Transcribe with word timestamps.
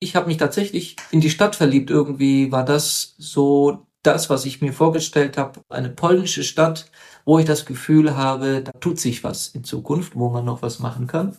Ich 0.00 0.16
habe 0.16 0.26
mich 0.26 0.38
tatsächlich 0.38 0.96
in 1.10 1.20
die 1.20 1.30
Stadt 1.30 1.54
verliebt. 1.54 1.90
Irgendwie 1.90 2.50
war 2.50 2.64
das 2.64 3.14
so 3.18 3.86
das, 4.02 4.30
was 4.30 4.46
ich 4.46 4.62
mir 4.62 4.72
vorgestellt 4.72 5.36
habe. 5.36 5.60
Eine 5.68 5.90
polnische 5.90 6.42
Stadt, 6.42 6.90
wo 7.24 7.38
ich 7.38 7.44
das 7.44 7.66
Gefühl 7.66 8.16
habe, 8.16 8.62
da 8.62 8.72
tut 8.72 8.98
sich 8.98 9.22
was 9.22 9.48
in 9.48 9.62
Zukunft, 9.62 10.16
wo 10.16 10.30
man 10.30 10.44
noch 10.44 10.62
was 10.62 10.78
machen 10.78 11.06
kann. 11.06 11.36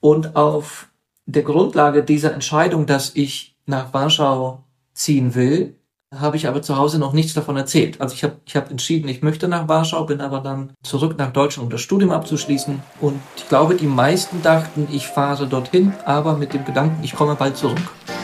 Und 0.00 0.34
auf 0.34 0.88
der 1.26 1.42
Grundlage 1.42 2.02
dieser 2.02 2.32
Entscheidung, 2.32 2.86
dass 2.86 3.14
ich 3.14 3.56
nach 3.66 3.92
Warschau 3.92 4.64
ziehen 4.94 5.34
will, 5.34 5.79
habe 6.12 6.36
ich 6.36 6.48
aber 6.48 6.60
zu 6.60 6.76
Hause 6.76 6.98
noch 6.98 7.12
nichts 7.12 7.34
davon 7.34 7.56
erzählt. 7.56 8.00
Also 8.00 8.16
ich 8.16 8.24
habe 8.24 8.34
ich 8.44 8.56
hab 8.56 8.68
entschieden, 8.68 9.08
ich 9.08 9.22
möchte 9.22 9.46
nach 9.46 9.68
Warschau, 9.68 10.04
bin 10.06 10.20
aber 10.20 10.40
dann 10.40 10.72
zurück 10.82 11.14
nach 11.16 11.32
Deutschland, 11.32 11.66
um 11.66 11.70
das 11.70 11.82
Studium 11.82 12.10
abzuschließen. 12.10 12.82
Und 13.00 13.20
ich 13.36 13.48
glaube, 13.48 13.76
die 13.76 13.86
meisten 13.86 14.42
dachten, 14.42 14.88
ich 14.90 15.06
fahre 15.06 15.46
dorthin, 15.46 15.92
aber 16.04 16.36
mit 16.36 16.52
dem 16.52 16.64
Gedanken, 16.64 17.04
ich 17.04 17.14
komme 17.14 17.36
bald 17.36 17.56
zurück. 17.56 17.78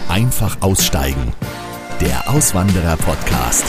Einfach 0.08 0.60
aussteigen. 0.62 1.32
Der 2.00 2.28
Auswanderer-Podcast. 2.28 3.64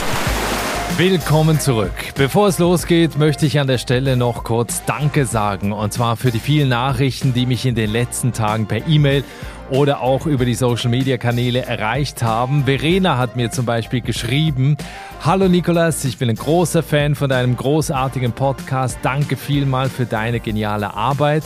Willkommen 0.96 1.60
zurück. 1.60 1.92
Bevor 2.16 2.48
es 2.48 2.58
losgeht, 2.58 3.16
möchte 3.18 3.46
ich 3.46 3.60
an 3.60 3.68
der 3.68 3.78
Stelle 3.78 4.16
noch 4.16 4.42
kurz 4.42 4.84
Danke 4.84 5.26
sagen. 5.26 5.72
Und 5.72 5.92
zwar 5.92 6.16
für 6.16 6.32
die 6.32 6.40
vielen 6.40 6.70
Nachrichten, 6.70 7.34
die 7.34 7.46
mich 7.46 7.64
in 7.66 7.76
den 7.76 7.90
letzten 7.90 8.32
Tagen 8.32 8.66
per 8.66 8.88
E-Mail 8.88 9.22
oder 9.70 10.00
auch 10.00 10.26
über 10.26 10.44
die 10.44 10.54
Social-Media-Kanäle 10.54 11.62
erreicht 11.62 12.22
haben. 12.22 12.64
Verena 12.64 13.18
hat 13.18 13.36
mir 13.36 13.50
zum 13.50 13.66
Beispiel 13.66 14.00
geschrieben, 14.00 14.76
Hallo 15.24 15.48
Nikolas, 15.48 16.04
ich 16.04 16.18
bin 16.18 16.30
ein 16.30 16.36
großer 16.36 16.82
Fan 16.82 17.14
von 17.14 17.28
deinem 17.28 17.56
großartigen 17.56 18.32
Podcast. 18.32 18.98
Danke 19.02 19.36
vielmal 19.36 19.88
für 19.88 20.06
deine 20.06 20.40
geniale 20.40 20.94
Arbeit. 20.94 21.44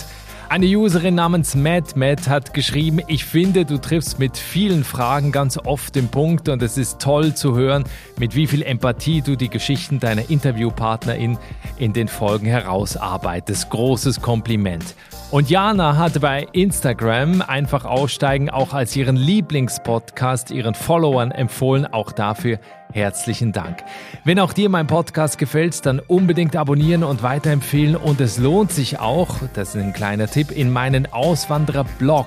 Eine 0.52 0.66
Userin 0.66 1.14
namens 1.14 1.54
Matt 1.54 1.96
Matt 1.96 2.28
hat 2.28 2.52
geschrieben, 2.52 3.00
ich 3.06 3.24
finde, 3.24 3.64
du 3.64 3.78
triffst 3.78 4.18
mit 4.18 4.36
vielen 4.36 4.84
Fragen 4.84 5.32
ganz 5.32 5.56
oft 5.56 5.94
den 5.94 6.08
Punkt 6.08 6.50
und 6.50 6.60
es 6.62 6.76
ist 6.76 7.00
toll 7.00 7.34
zu 7.34 7.56
hören, 7.56 7.84
mit 8.18 8.36
wie 8.36 8.46
viel 8.46 8.62
Empathie 8.62 9.22
du 9.22 9.34
die 9.34 9.48
Geschichten 9.48 9.98
deiner 9.98 10.28
Interviewpartnerin 10.28 11.38
in 11.78 11.94
den 11.94 12.06
Folgen 12.06 12.44
herausarbeitest. 12.44 13.70
Großes 13.70 14.20
Kompliment. 14.20 14.94
Und 15.32 15.48
Jana 15.48 15.96
hatte 15.96 16.20
bei 16.20 16.46
Instagram 16.52 17.40
einfach 17.40 17.86
aussteigen 17.86 18.50
auch 18.50 18.74
als 18.74 18.94
ihren 18.94 19.16
Lieblingspodcast 19.16 20.50
ihren 20.50 20.74
Followern 20.74 21.30
empfohlen. 21.30 21.86
Auch 21.86 22.12
dafür 22.12 22.58
herzlichen 22.92 23.50
Dank. 23.50 23.78
Wenn 24.24 24.38
auch 24.38 24.52
dir 24.52 24.68
mein 24.68 24.86
Podcast 24.86 25.38
gefällt, 25.38 25.86
dann 25.86 26.00
unbedingt 26.00 26.54
abonnieren 26.54 27.02
und 27.02 27.22
weiterempfehlen. 27.22 27.96
Und 27.96 28.20
es 28.20 28.36
lohnt 28.36 28.72
sich 28.72 29.00
auch, 29.00 29.38
das 29.54 29.74
ist 29.74 29.80
ein 29.80 29.94
kleiner 29.94 30.26
Tipp, 30.26 30.50
in 30.50 30.70
meinen 30.70 31.10
Auswanderer-Blog 31.10 32.26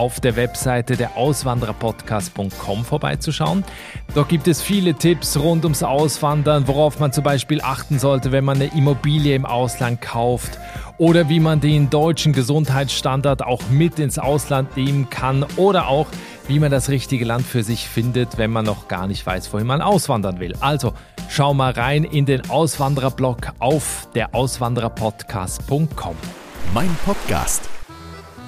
auf 0.00 0.18
der 0.18 0.34
Webseite 0.34 0.96
der 0.96 1.18
Auswandererpodcast.com 1.18 2.86
vorbeizuschauen. 2.86 3.64
Dort 4.14 4.30
gibt 4.30 4.48
es 4.48 4.62
viele 4.62 4.94
Tipps 4.94 5.36
rund 5.36 5.64
ums 5.64 5.82
Auswandern, 5.82 6.66
worauf 6.66 6.98
man 7.00 7.12
zum 7.12 7.22
Beispiel 7.22 7.60
achten 7.60 7.98
sollte, 7.98 8.32
wenn 8.32 8.42
man 8.42 8.56
eine 8.56 8.74
Immobilie 8.74 9.34
im 9.34 9.44
Ausland 9.44 10.00
kauft 10.00 10.58
oder 10.96 11.28
wie 11.28 11.38
man 11.38 11.60
den 11.60 11.90
deutschen 11.90 12.32
Gesundheitsstandard 12.32 13.42
auch 13.42 13.60
mit 13.68 13.98
ins 13.98 14.18
Ausland 14.18 14.74
nehmen 14.74 15.10
kann 15.10 15.44
oder 15.56 15.88
auch 15.88 16.06
wie 16.48 16.58
man 16.58 16.70
das 16.70 16.88
richtige 16.88 17.26
Land 17.26 17.44
für 17.44 17.62
sich 17.62 17.86
findet, 17.86 18.38
wenn 18.38 18.50
man 18.50 18.64
noch 18.64 18.88
gar 18.88 19.06
nicht 19.06 19.26
weiß, 19.26 19.52
wohin 19.52 19.66
man 19.66 19.82
auswandern 19.82 20.40
will. 20.40 20.54
Also 20.60 20.94
schau 21.28 21.52
mal 21.52 21.72
rein 21.72 22.04
in 22.04 22.24
den 22.24 22.48
Auswandererblog 22.48 23.52
auf 23.58 24.08
der 24.14 24.34
Auswandererpodcast.com. 24.34 26.16
Mein 26.72 26.96
Podcast. 27.04 27.68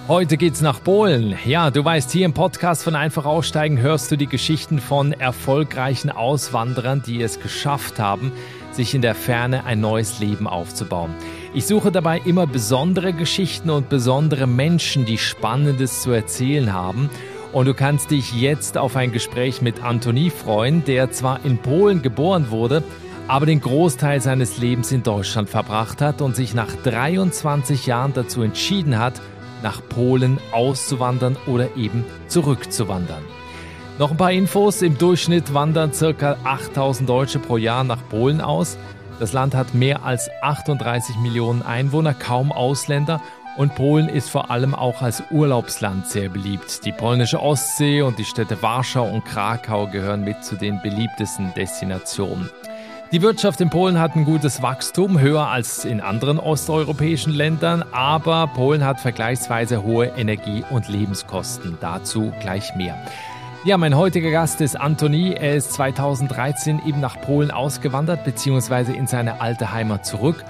Heute 0.08 0.36
geht's 0.36 0.61
nach 0.61 0.83
Polen. 0.83 1.39
Ja, 1.45 1.70
du 1.70 1.84
weißt, 1.84 2.11
hier 2.11 2.27
im 2.27 2.34
Podcast 2.34 2.83
von 2.83 2.97
Einfach 2.97 3.25
Aussteigen 3.25 3.78
hörst 3.78 4.11
du 4.11 4.17
die 4.17 4.27
Geschichten 4.27 4.81
von 4.81 5.12
erfolgreichen 5.12 6.11
Auswanderern, 6.11 7.05
die 7.06 7.22
es 7.22 7.39
geschafft 7.39 8.00
haben, 8.00 8.33
sich 8.72 8.97
in 8.97 9.00
der 9.03 9.14
Ferne 9.14 9.64
ein 9.64 9.81
neues 9.81 10.19
Leben 10.19 10.48
aufzubauen. 10.48 11.14
Ich 11.54 11.66
suche 11.66 11.93
dabei 11.93 12.21
immer 12.25 12.49
besondere 12.49 13.12
Geschichten 13.12 13.71
und 13.71 13.91
besondere 13.91 14.49
Menschen, 14.49 15.04
die 15.04 15.19
Spannendes 15.19 16.03
zu 16.03 16.10
erzählen 16.10 16.72
haben. 16.72 17.09
Und 17.53 17.66
du 17.66 17.75
kannst 17.75 18.10
dich 18.10 18.34
jetzt 18.34 18.76
auf 18.76 18.97
ein 18.97 19.12
Gespräch 19.12 19.62
mit 19.62 19.84
Antoni 19.84 20.31
freuen, 20.31 20.84
der 20.84 21.12
zwar 21.12 21.44
in 21.44 21.59
Polen 21.59 22.03
geboren 22.03 22.50
wurde, 22.50 22.82
aber 23.28 23.47
den 23.47 23.60
Großteil 23.60 24.21
seines 24.21 24.59
Lebens 24.59 24.91
in 24.91 25.05
Deutschland 25.05 25.49
verbracht 25.49 26.00
hat 26.00 26.21
und 26.22 26.34
sich 26.34 26.55
nach 26.55 26.75
23 26.82 27.87
Jahren 27.87 28.12
dazu 28.15 28.43
entschieden 28.43 28.99
hat, 28.99 29.21
nach 29.62 29.81
Polen 29.89 30.39
auszuwandern 30.53 31.37
oder 31.47 31.77
eben 31.77 32.05
zurückzuwandern. 32.28 33.23
Noch 33.99 34.11
ein 34.11 34.17
paar 34.17 34.33
Infos. 34.33 34.83
Im 34.83 34.99
Durchschnitt 34.99 35.55
wandern 35.55 35.93
ca. 35.93 36.37
8000 36.45 37.09
Deutsche 37.09 37.39
pro 37.39 37.56
Jahr 37.56 37.84
nach 37.84 38.00
Polen 38.09 38.41
aus. 38.41 38.78
Das 39.21 39.33
Land 39.33 39.55
hat 39.55 39.75
mehr 39.75 40.05
als 40.05 40.31
38 40.41 41.17
Millionen 41.17 41.62
Einwohner, 41.62 42.15
kaum 42.15 42.50
Ausländer 42.50 43.21
und 43.56 43.75
Polen 43.75 44.09
ist 44.09 44.31
vor 44.31 44.50
allem 44.50 44.75
auch 44.75 45.03
als 45.03 45.23
Urlaubsland 45.31 46.06
sehr 46.06 46.31
beliebt. 46.31 46.84
Die 46.87 46.93
polnische 46.93 47.41
Ostsee 47.41 48.00
und 48.00 48.19
die 48.19 48.25
Städte 48.25 48.62
Warschau 48.62 49.06
und 49.06 49.25
Krakau 49.25 49.87
gehören 49.89 50.25
mit 50.25 50.43
zu 50.43 50.56
den 50.56 50.81
beliebtesten 50.81 51.53
Destinationen. 51.55 52.49
Die 53.12 53.21
Wirtschaft 53.21 53.61
in 53.61 53.69
Polen 53.69 54.00
hat 54.00 54.17
ein 54.17 54.25
gutes 54.25 54.62
Wachstum, 54.62 55.21
höher 55.21 55.47
als 55.47 55.84
in 55.84 56.00
anderen 56.00 56.39
osteuropäischen 56.39 57.34
Ländern, 57.34 57.84
aber 57.93 58.47
Polen 58.47 58.87
hat 58.87 59.00
vergleichsweise 59.00 59.83
hohe 59.83 60.06
Energie- 60.17 60.65
und 60.71 60.89
Lebenskosten. 60.89 61.77
Dazu 61.78 62.33
gleich 62.41 62.75
mehr. 62.75 62.97
Ja, 63.67 63.77
mein 63.77 63.99
heutiger 63.99 64.31
Gast 64.31 64.62
ist 64.62 64.81
Antoni. 64.81 65.34
Er 65.34 65.56
ist 65.56 65.75
2013 65.75 66.81
eben 66.87 67.00
nach 67.00 67.21
Polen 67.21 67.50
ausgewandert 67.50 68.25
bzw. 68.25 68.97
in 68.97 69.06
seine 69.06 69.43
alte 69.43 69.73
Heimat 69.73 70.06
zurück. 70.06 70.43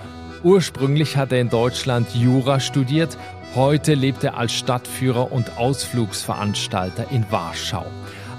Ursprünglich 0.45 1.17
hat 1.17 1.33
er 1.33 1.41
in 1.41 1.51
Deutschland 1.51 2.15
Jura 2.15 2.61
studiert. 2.61 3.19
Heute 3.57 3.95
lebt 3.95 4.23
er 4.23 4.39
als 4.39 4.53
Stadtführer 4.53 5.33
und 5.33 5.59
Ausflugsveranstalter 5.59 7.11
in 7.11 7.27
Warschau. 7.29 7.87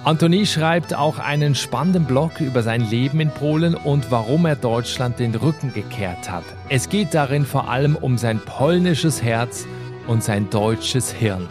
Antoni 0.06 0.46
schreibt 0.46 0.94
auch 0.94 1.18
einen 1.18 1.56
spannenden 1.56 2.04
Blog 2.04 2.42
über 2.42 2.62
sein 2.62 2.82
Leben 2.82 3.22
in 3.22 3.30
Polen 3.30 3.74
und 3.74 4.12
warum 4.12 4.46
er 4.46 4.58
Deutschland 4.58 5.18
den 5.18 5.34
Rücken 5.34 5.72
gekehrt 5.74 6.30
hat. 6.30 6.44
Es 6.68 6.90
geht 6.90 7.14
darin 7.14 7.46
vor 7.46 7.70
allem 7.70 7.96
um 7.96 8.18
sein 8.18 8.42
polnisches 8.42 9.24
Herz 9.24 9.66
und 10.06 10.22
sein 10.22 10.50
deutsches 10.50 11.10
Hirn. 11.14 11.48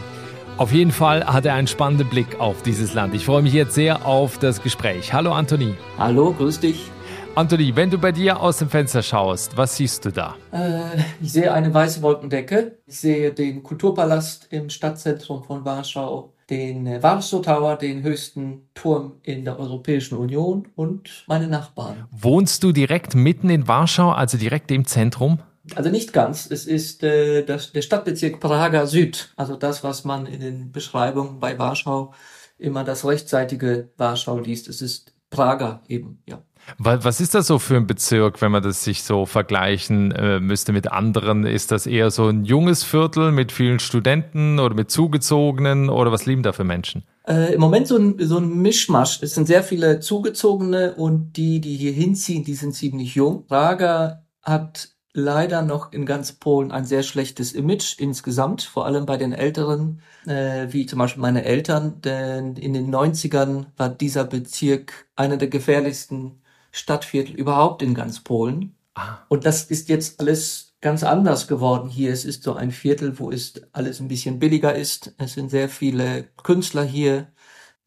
Auf 0.59 0.71
jeden 0.71 0.91
Fall 0.91 1.25
hat 1.25 1.47
er 1.47 1.55
einen 1.55 1.67
spannenden 1.67 2.11
Blick 2.11 2.41
auf 2.41 2.61
dieses 2.61 2.93
Land. 2.93 3.15
Ich 3.15 3.25
freue 3.25 3.41
mich 3.41 3.55
jetzt 3.55 3.75
sehr 3.75 4.05
auf 4.05 4.37
das 4.37 4.63
Gespräch. 4.63 5.15
Hallo 5.15 5.33
Anthony. 5.33 5.75
Hallo, 5.97 6.35
grüß 6.35 6.61
dich. 6.61 6.91
Anthony, 7.35 7.75
wenn 7.75 7.89
du 7.89 7.97
bei 7.97 8.13
dir 8.13 8.39
aus 8.39 8.59
dem 8.59 8.69
Fenster 8.69 9.03
schaust, 9.03 9.57
was 9.57 9.77
siehst 9.77 10.05
du 10.05 10.11
da? 10.13 10.37
Äh, 10.53 11.01
ich 11.23 11.33
sehe 11.33 11.51
eine 11.51 11.73
weiße 11.73 12.03
Wolkendecke. 12.03 12.77
Ich 12.85 13.01
sehe 13.01 13.33
den 13.33 13.63
Kulturpalast 13.63 14.49
im 14.51 14.69
Stadtzentrum 14.69 15.43
von 15.43 15.65
Warschau, 15.65 16.35
den 16.53 17.03
Warschau 17.03 17.39
Tower, 17.39 17.77
den 17.77 18.03
höchsten 18.03 18.69
Turm 18.75 19.15
in 19.23 19.47
der 19.47 19.59
Europäischen 19.59 20.19
Union 20.19 20.69
und 20.77 21.25
meine 21.27 21.49
Nachbarn. 21.49 22.07
Wohnst 22.11 22.63
du 22.63 22.73
direkt 22.73 23.15
mitten 23.15 23.49
in 23.49 23.69
Warschau, 23.69 24.11
also 24.11 24.37
direkt 24.37 24.71
im 24.71 24.87
Zentrum? 24.87 25.39
Also 25.75 25.89
nicht 25.89 26.13
ganz. 26.13 26.51
Es 26.51 26.67
ist 26.67 27.03
äh, 27.05 27.43
das, 27.43 27.73
der 27.73 27.81
Stadtbezirk 27.81 28.39
Prager 28.39 28.87
Süd. 28.87 29.33
Also 29.37 29.57
das, 29.57 29.83
was 29.83 30.05
man 30.05 30.27
in 30.27 30.41
den 30.41 30.73
Beschreibungen 30.73 31.41
bei 31.41 31.59
Warschau 31.59 32.13
immer 32.59 32.85
das 32.85 33.07
rechtsseitige 33.07 33.89
Warschau 33.97 34.39
liest. 34.39 34.69
Es 34.69 34.83
ist 34.83 35.15
Prager 35.31 35.81
eben, 35.89 36.23
ja. 36.29 36.43
Was 36.79 37.21
ist 37.21 37.35
das 37.35 37.47
so 37.47 37.59
für 37.59 37.77
ein 37.77 37.87
Bezirk, 37.87 38.41
wenn 38.41 38.53
man 38.53 38.63
das 38.63 38.85
sich 38.85 39.03
so 39.03 39.27
vergleichen 39.27 40.13
äh, 40.13 40.41
müsste 40.41 40.73
mit 40.73 40.91
anderen? 40.91 41.45
Ist 41.45 41.71
das 41.71 41.87
eher 41.87 42.11
so 42.11 42.29
ein 42.29 42.45
junges 42.45 42.85
Viertel 42.85 43.33
mit 43.33 43.53
vielen 43.53 43.79
Studenten 43.79 44.59
oder 44.59 44.75
mit 44.75 44.91
Zugezogenen 44.91 45.89
oder 45.89 46.13
was 46.13 46.27
leben 46.27 46.43
da 46.43 46.53
für 46.53 46.65
Menschen? 46.65 47.03
Äh, 47.27 47.55
Im 47.55 47.61
Moment 47.61 47.89
so 47.89 47.97
ein, 47.97 48.17
so 48.19 48.39
ein 48.39 48.63
Mischmasch. 48.63 49.23
Es 49.23 49.35
sind 49.35 49.47
sehr 49.47 49.63
viele 49.63 50.01
Zugezogene 50.01 50.95
und 50.95 51.37
die, 51.37 51.61
die 51.61 51.77
hier 51.77 51.93
hinziehen, 51.93 52.45
die 52.45 52.55
sind 52.55 52.75
ziemlich 52.75 53.15
jung. 53.15 53.47
Prager 53.47 54.25
hat 54.43 54.89
leider 55.15 55.63
noch 55.63 55.93
in 55.93 56.07
ganz 56.07 56.33
Polen 56.33 56.73
ein 56.73 56.85
sehr 56.85 57.03
schlechtes 57.03 57.53
Image 57.53 57.99
insgesamt, 57.99 58.63
vor 58.63 58.87
allem 58.87 59.05
bei 59.05 59.19
den 59.19 59.33
Älteren, 59.33 60.01
äh, 60.27 60.69
wie 60.71 60.87
zum 60.87 60.99
Beispiel 60.99 61.21
meine 61.21 61.45
Eltern, 61.45 62.01
denn 62.01 62.57
in 62.57 62.73
den 62.73 62.91
90ern 62.91 63.67
war 63.77 63.91
dieser 63.91 64.25
Bezirk 64.25 65.07
einer 65.15 65.37
der 65.37 65.49
gefährlichsten 65.49 66.42
Stadtviertel 66.73 67.37
überhaupt 67.37 67.83
in 67.83 67.95
ganz 67.95 68.21
Polen. 68.21 68.75
Ah. 68.95 69.19
Und 69.29 69.47
das 69.47 69.65
ist 69.65 69.89
jetzt 69.89 70.21
alles 70.21 70.75
ganz 70.81 71.05
anders 71.05 71.47
geworden 71.47 71.89
hier. 71.89 72.13
Es 72.13 72.25
ist 72.25 72.43
so 72.43 72.55
ein 72.55 72.73
Viertel, 72.73 73.19
wo 73.19 73.31
es 73.31 73.55
alles 73.73 74.01
ein 74.01 74.09
bisschen 74.09 74.39
billiger 74.39 74.75
ist. 74.75 75.15
Es 75.19 75.35
sind 75.35 75.51
sehr 75.51 75.69
viele 75.69 76.25
Künstler 76.43 76.83
hier 76.83 77.29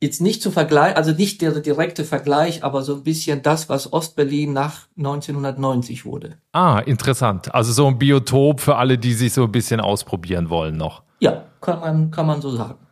jetzt 0.02 0.22
nicht 0.22 0.42
zu 0.42 0.52
vergleichen, 0.52 0.98
also 0.98 1.12
nicht 1.12 1.42
der 1.42 1.52
direkte 1.60 2.04
Vergleich, 2.04 2.64
aber 2.64 2.82
so 2.82 2.96
ein 2.96 3.04
bisschen 3.04 3.42
das, 3.42 3.70
was 3.70 3.92
Ostberlin 3.92 4.54
nach 4.54 4.88
1990 4.98 6.06
wurde. 6.06 6.38
Ah, 6.52 6.80
interessant. 6.80 7.54
Also 7.54 7.72
so 7.72 7.88
ein 7.88 7.98
Biotop 7.98 8.60
für 8.60 8.76
alle, 8.76 8.98
die 8.98 9.14
sich 9.14 9.34
so 9.34 9.44
ein 9.44 9.52
bisschen 9.52 9.80
ausprobieren 9.80 10.50
wollen 10.50 10.78
noch. 10.78 11.04
Ja, 11.20 11.46
kann 11.62 11.80
man, 11.80 12.12
kann 12.12 12.28
man 12.28 12.42
so 12.42 12.52
sagen. 12.52 12.85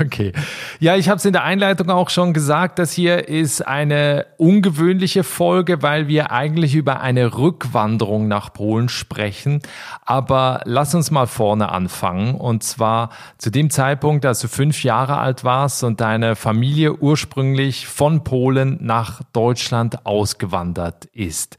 Okay. 0.00 0.32
Ja, 0.80 0.96
ich 0.96 1.08
habe 1.08 1.16
es 1.16 1.24
in 1.24 1.32
der 1.32 1.44
Einleitung 1.44 1.90
auch 1.90 2.10
schon 2.10 2.32
gesagt, 2.32 2.78
das 2.78 2.92
hier 2.92 3.28
ist 3.28 3.66
eine 3.66 4.26
ungewöhnliche 4.36 5.24
Folge, 5.24 5.82
weil 5.82 6.08
wir 6.08 6.30
eigentlich 6.30 6.74
über 6.74 7.00
eine 7.00 7.36
Rückwanderung 7.38 8.28
nach 8.28 8.52
Polen 8.52 8.88
sprechen. 8.88 9.60
Aber 10.04 10.60
lass 10.64 10.94
uns 10.94 11.10
mal 11.10 11.26
vorne 11.26 11.70
anfangen. 11.70 12.34
Und 12.34 12.62
zwar 12.62 13.10
zu 13.38 13.50
dem 13.50 13.70
Zeitpunkt, 13.70 14.26
als 14.26 14.40
du 14.40 14.48
fünf 14.48 14.84
Jahre 14.84 15.18
alt 15.18 15.44
warst 15.44 15.84
und 15.84 16.00
deine 16.00 16.36
Familie 16.36 16.94
ursprünglich 16.94 17.86
von 17.86 18.24
Polen 18.24 18.78
nach 18.80 19.22
Deutschland 19.32 20.06
ausgewandert 20.06 21.06
ist. 21.06 21.56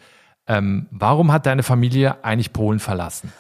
Ähm, 0.47 0.87
warum 0.91 1.31
hat 1.31 1.45
deine 1.45 1.63
Familie 1.63 2.23
eigentlich 2.23 2.53
Polen 2.53 2.79
verlassen? 2.79 3.31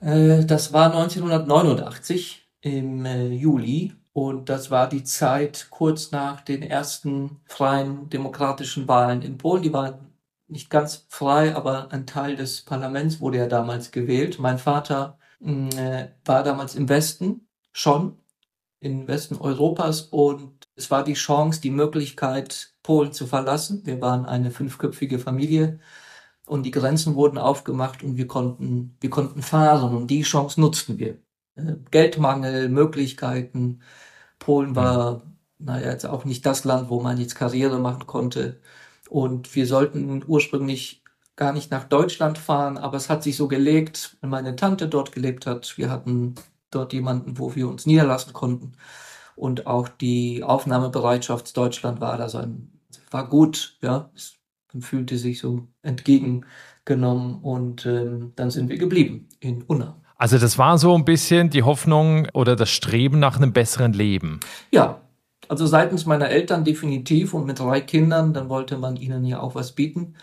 Äh, 0.00 0.44
das 0.44 0.72
war 0.72 0.86
1989 0.92 2.45
im 2.66 3.06
äh, 3.06 3.28
Juli 3.28 3.94
und 4.12 4.48
das 4.48 4.70
war 4.70 4.88
die 4.88 5.04
Zeit 5.04 5.68
kurz 5.70 6.10
nach 6.10 6.40
den 6.40 6.62
ersten 6.62 7.40
freien 7.46 8.10
demokratischen 8.10 8.88
Wahlen 8.88 9.22
in 9.22 9.38
Polen. 9.38 9.62
Die 9.62 9.72
waren 9.72 10.12
nicht 10.48 10.68
ganz 10.70 11.06
frei, 11.08 11.54
aber 11.54 11.92
ein 11.92 12.06
Teil 12.06 12.34
des 12.36 12.62
Parlaments 12.62 13.20
wurde 13.20 13.38
ja 13.38 13.46
damals 13.46 13.92
gewählt. 13.92 14.38
Mein 14.40 14.58
Vater 14.58 15.18
mm, 15.40 15.68
äh, 15.76 16.08
war 16.24 16.42
damals 16.42 16.74
im 16.74 16.88
Westen 16.88 17.46
schon, 17.72 18.18
im 18.80 19.06
Westen 19.08 19.36
Europas 19.36 20.02
und 20.02 20.68
es 20.76 20.90
war 20.90 21.04
die 21.04 21.14
Chance, 21.14 21.60
die 21.60 21.70
Möglichkeit, 21.70 22.74
Polen 22.82 23.12
zu 23.12 23.26
verlassen. 23.26 23.82
Wir 23.84 24.00
waren 24.00 24.26
eine 24.26 24.50
fünfköpfige 24.50 25.18
Familie 25.20 25.78
und 26.46 26.64
die 26.64 26.70
Grenzen 26.72 27.14
wurden 27.16 27.38
aufgemacht 27.38 28.02
und 28.02 28.16
wir 28.16 28.26
konnten, 28.26 28.96
wir 29.00 29.10
konnten 29.10 29.42
fahren 29.42 29.96
und 29.96 30.08
die 30.08 30.22
Chance 30.22 30.60
nutzten 30.60 30.98
wir. 30.98 31.25
Äh, 31.56 31.76
Geldmangel, 31.90 32.68
Möglichkeiten. 32.68 33.82
Polen 34.38 34.76
war, 34.76 35.22
naja, 35.58 35.90
jetzt 35.90 36.06
auch 36.06 36.24
nicht 36.24 36.46
das 36.46 36.64
Land, 36.64 36.90
wo 36.90 37.00
man 37.02 37.18
jetzt 37.18 37.34
Karriere 37.36 37.78
machen 37.78 38.06
konnte. 38.06 38.60
Und 39.08 39.54
wir 39.56 39.66
sollten 39.66 40.24
ursprünglich 40.26 41.02
gar 41.36 41.52
nicht 41.52 41.70
nach 41.70 41.84
Deutschland 41.84 42.38
fahren, 42.38 42.78
aber 42.78 42.96
es 42.96 43.10
hat 43.10 43.22
sich 43.22 43.36
so 43.36 43.48
gelegt, 43.48 44.16
wenn 44.20 44.30
meine 44.30 44.56
Tante 44.56 44.88
dort 44.88 45.12
gelebt 45.12 45.46
hat. 45.46 45.76
Wir 45.78 45.90
hatten 45.90 46.34
dort 46.70 46.92
jemanden, 46.92 47.38
wo 47.38 47.54
wir 47.54 47.68
uns 47.68 47.86
niederlassen 47.86 48.32
konnten. 48.32 48.72
Und 49.36 49.66
auch 49.66 49.88
die 49.88 50.42
Aufnahmebereitschaft 50.42 51.56
Deutschland 51.56 52.00
war 52.00 52.16
da 52.18 52.28
so 52.28 52.38
ein, 52.38 52.80
war 53.10 53.28
gut, 53.28 53.78
ja. 53.82 54.10
Man 54.72 54.82
fühlte 54.82 55.16
sich 55.18 55.38
so 55.40 55.68
entgegengenommen 55.82 57.42
und 57.42 57.86
ähm, 57.86 58.32
dann 58.36 58.50
sind 58.50 58.68
wir 58.68 58.78
geblieben 58.78 59.28
in 59.40 59.62
Unna. 59.62 60.00
Also 60.18 60.38
das 60.38 60.56
war 60.58 60.78
so 60.78 60.94
ein 60.94 61.04
bisschen 61.04 61.50
die 61.50 61.62
Hoffnung 61.62 62.28
oder 62.32 62.56
das 62.56 62.70
Streben 62.70 63.18
nach 63.18 63.36
einem 63.36 63.52
besseren 63.52 63.92
Leben. 63.92 64.40
Ja, 64.70 65.00
also 65.48 65.66
seitens 65.66 66.06
meiner 66.06 66.28
Eltern 66.30 66.64
definitiv 66.64 67.34
und 67.34 67.46
mit 67.46 67.58
drei 67.58 67.80
Kindern, 67.80 68.32
dann 68.32 68.48
wollte 68.48 68.78
man 68.78 68.96
ihnen 68.96 69.24
ja 69.24 69.40
auch 69.40 69.54
was 69.54 69.72
bieten. 69.72 70.14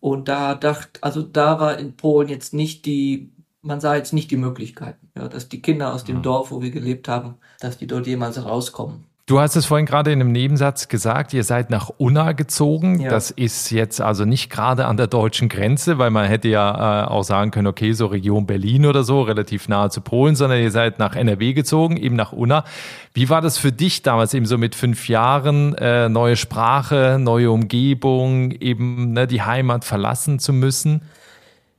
Und 0.00 0.28
da 0.28 0.54
dachte, 0.54 1.02
also 1.02 1.22
da 1.22 1.60
war 1.60 1.78
in 1.78 1.96
Polen 1.96 2.28
jetzt 2.28 2.54
nicht 2.54 2.86
die, 2.86 3.30
man 3.60 3.80
sah 3.80 3.94
jetzt 3.94 4.12
nicht 4.12 4.30
die 4.30 4.36
Möglichkeiten, 4.36 5.10
ja, 5.16 5.28
dass 5.28 5.48
die 5.48 5.62
Kinder 5.62 5.94
aus 5.94 6.04
dem 6.04 6.18
mhm. 6.18 6.22
Dorf, 6.22 6.50
wo 6.50 6.60
wir 6.62 6.70
gelebt 6.70 7.06
haben, 7.06 7.36
dass 7.60 7.78
die 7.78 7.86
dort 7.86 8.06
jemals 8.06 8.44
rauskommen. 8.44 9.04
Du 9.32 9.40
hast 9.40 9.56
es 9.56 9.64
vorhin 9.64 9.86
gerade 9.86 10.12
in 10.12 10.20
einem 10.20 10.30
Nebensatz 10.30 10.88
gesagt, 10.88 11.32
ihr 11.32 11.42
seid 11.42 11.70
nach 11.70 11.88
Unna 11.96 12.32
gezogen. 12.32 13.00
Ja. 13.00 13.08
Das 13.08 13.30
ist 13.30 13.70
jetzt 13.70 14.02
also 14.02 14.26
nicht 14.26 14.50
gerade 14.50 14.84
an 14.84 14.98
der 14.98 15.06
deutschen 15.06 15.48
Grenze, 15.48 15.96
weil 15.96 16.10
man 16.10 16.26
hätte 16.26 16.48
ja 16.48 17.04
äh, 17.04 17.06
auch 17.06 17.22
sagen 17.22 17.50
können, 17.50 17.66
okay, 17.66 17.94
so 17.94 18.04
Region 18.04 18.44
Berlin 18.44 18.84
oder 18.84 19.04
so, 19.04 19.22
relativ 19.22 19.68
nahe 19.68 19.88
zu 19.88 20.02
Polen, 20.02 20.36
sondern 20.36 20.60
ihr 20.60 20.70
seid 20.70 20.98
nach 20.98 21.16
NRW 21.16 21.54
gezogen, 21.54 21.96
eben 21.96 22.14
nach 22.14 22.32
Unna. 22.34 22.66
Wie 23.14 23.30
war 23.30 23.40
das 23.40 23.56
für 23.56 23.72
dich 23.72 24.02
damals 24.02 24.34
eben 24.34 24.44
so 24.44 24.58
mit 24.58 24.74
fünf 24.74 25.08
Jahren, 25.08 25.76
äh, 25.76 26.10
neue 26.10 26.36
Sprache, 26.36 27.16
neue 27.18 27.50
Umgebung, 27.50 28.50
eben 28.50 29.14
ne, 29.14 29.26
die 29.26 29.40
Heimat 29.40 29.86
verlassen 29.86 30.40
zu 30.40 30.52
müssen? 30.52 31.00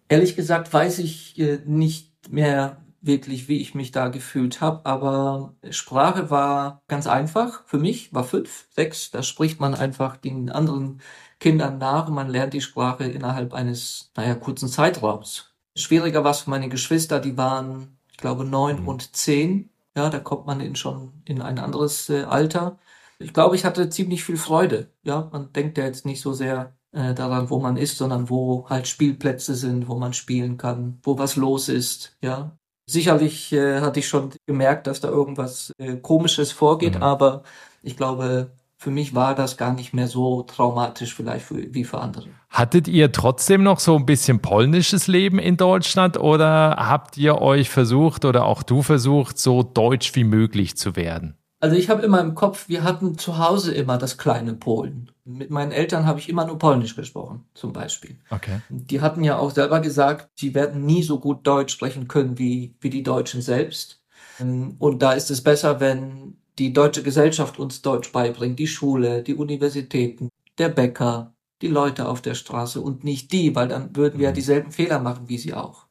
Ehrlich 0.10 0.36
gesagt 0.36 0.74
weiß 0.74 0.98
ich 0.98 1.40
äh, 1.40 1.60
nicht 1.68 2.32
mehr 2.32 2.78
wirklich, 3.04 3.48
wie 3.48 3.60
ich 3.60 3.76
mich 3.76 3.92
da 3.92 4.08
gefühlt 4.08 4.62
habe. 4.62 4.86
Aber 4.86 5.56
Sprache 5.70 6.30
war 6.30 6.82
ganz 6.88 7.06
einfach 7.06 7.64
für 7.66 7.78
mich, 7.78 8.14
war 8.14 8.24
fünf, 8.24 8.66
sechs. 8.72 9.12
Da 9.12 9.22
spricht 9.22 9.60
man 9.60 9.76
einfach 9.76 10.18
den 10.18 10.50
anderen 10.50 11.02
Kindern 11.40 11.78
nach 11.78 12.08
und 12.08 12.16
man 12.16 12.30
lernt 12.30 12.54
die 12.54 12.62
Sprache 12.62 13.04
innerhalb 13.04 13.54
eines, 13.54 14.12
naja, 14.16 14.36
kurzen 14.36 14.70
Zeitraums. 14.70 15.54
Schwieriger 15.76 16.24
war 16.24 16.32
es 16.32 16.42
für 16.42 16.50
meine 16.50 16.70
Geschwister, 16.70 17.20
die 17.20 17.38
waren, 17.38 17.98
ich 18.12 18.18
glaube, 18.18 18.46
neun 18.46 18.82
mhm. 18.82 18.88
und 18.88 19.16
zehn. 19.16 19.70
Ja, 19.96 20.10
da 20.10 20.20
kommt 20.20 20.48
man 20.48 20.60
in 20.60 20.76
schon 20.76 21.22
in 21.26 21.42
ein 21.42 21.60
anderes 21.60 22.10
äh, 22.10 22.24
Alter. 22.24 22.80
Ich 23.20 23.34
glaube, 23.34 23.56
ich 23.56 23.66
hatte 23.66 23.90
ziemlich 23.90 24.24
viel 24.24 24.38
Freude. 24.38 24.90
Ja, 25.04 25.30
man 25.32 25.52
denkt 25.54 25.78
ja 25.78 25.86
jetzt 25.86 26.06
nicht 26.06 26.22
so 26.22 26.34
sehr 26.34 26.76
äh, 26.94 27.14
daran, 27.14 27.50
wo 27.50 27.60
man 27.60 27.78
ist, 27.78 27.98
sondern 27.98 28.30
wo 28.30 28.68
halt 28.70 28.88
Spielplätze 28.88 29.56
sind, 29.56 29.88
wo 29.88 29.96
man 29.96 30.14
spielen 30.14 30.58
kann, 30.58 31.00
wo 31.04 31.18
was 31.18 31.36
los 31.36 31.70
ist. 31.70 32.18
Ja, 32.22 32.58
Sicherlich 32.86 33.54
äh, 33.54 33.80
hatte 33.82 34.00
ich 34.00 34.08
schon 34.08 34.32
gemerkt, 34.46 34.88
dass 34.88 35.00
da 35.00 35.08
irgendwas 35.08 35.72
äh, 35.78 35.96
Komisches 35.96 36.52
vorgeht, 36.52 36.96
mhm. 36.96 37.04
aber 37.04 37.44
ich 37.82 37.96
glaube, 37.96 38.52
für 38.78 38.92
mich 38.92 39.16
war 39.16 39.34
das 39.34 39.56
gar 39.56 39.74
nicht 39.74 39.94
mehr 39.94 40.08
so 40.08 40.44
traumatisch 40.44 41.16
vielleicht 41.16 41.46
für, 41.46 41.74
wie 41.74 41.86
für 41.86 42.00
andere. 42.00 42.28
Hattet 42.50 42.90
ihr 42.90 43.14
trotzdem 43.14 43.64
noch 43.64 43.80
so 43.80 43.96
ein 43.96 44.06
bisschen 44.06 44.42
polnisches 44.42 45.08
Leben 45.08 45.40
in 45.40 45.56
Deutschland 45.56 46.18
oder 46.18 46.76
habt 46.78 47.18
ihr 47.18 47.42
euch 47.42 47.70
versucht 47.70 48.26
oder 48.26 48.46
auch 48.46 48.62
du 48.62 48.82
versucht, 48.82 49.40
so 49.40 49.64
deutsch 49.64 50.14
wie 50.16 50.26
möglich 50.26 50.76
zu 50.76 50.98
werden? 50.98 51.38
Also 51.64 51.78
ich 51.78 51.90
habe 51.90 52.02
immer 52.02 52.20
im 52.20 52.36
Kopf, 52.36 52.68
wir 52.68 52.84
hatten 52.84 53.18
zu 53.18 53.38
Hause 53.38 53.74
immer 53.74 53.98
das 53.98 54.18
kleine 54.18 54.54
Polen. 54.54 55.10
Mit 55.24 55.50
meinen 55.50 55.72
Eltern 55.72 56.06
habe 56.06 56.20
ich 56.20 56.28
immer 56.28 56.46
nur 56.46 56.58
Polnisch 56.58 56.94
gesprochen, 56.94 57.46
zum 57.54 57.72
Beispiel. 57.72 58.18
Okay. 58.32 58.60
Die 58.68 59.00
hatten 59.00 59.24
ja 59.24 59.38
auch 59.38 59.50
selber 59.50 59.80
gesagt, 59.80 60.28
sie 60.36 60.54
werden 60.56 60.86
nie 60.86 61.04
so 61.04 61.22
gut 61.22 61.48
Deutsch 61.48 61.72
sprechen 61.72 62.10
können 62.10 62.38
wie, 62.38 62.76
wie 62.82 62.90
die 62.90 63.02
Deutschen 63.02 63.42
selbst. 63.42 64.04
Und 64.40 65.02
da 65.02 65.14
ist 65.14 65.32
es 65.32 65.42
besser, 65.42 65.80
wenn 65.80 66.36
die 66.60 66.74
deutsche 66.74 67.02
Gesellschaft 67.02 67.58
uns 67.58 67.82
Deutsch 67.82 68.12
beibringt, 68.12 68.60
die 68.60 68.68
Schule, 68.68 69.24
die 69.24 69.36
Universitäten, 69.36 70.28
der 70.58 70.68
Bäcker, 70.68 71.34
die 71.62 71.70
Leute 71.70 72.10
auf 72.10 72.22
der 72.22 72.34
Straße 72.34 72.82
und 72.82 73.06
nicht 73.06 73.32
die, 73.32 73.56
weil 73.56 73.70
dann 73.70 73.96
würden 73.96 74.20
wir 74.20 74.26
ja 74.26 74.32
mhm. 74.32 74.36
dieselben 74.36 74.72
Fehler 74.74 75.00
machen 75.00 75.30
wie 75.30 75.38
sie 75.38 75.54
auch. 75.54 75.86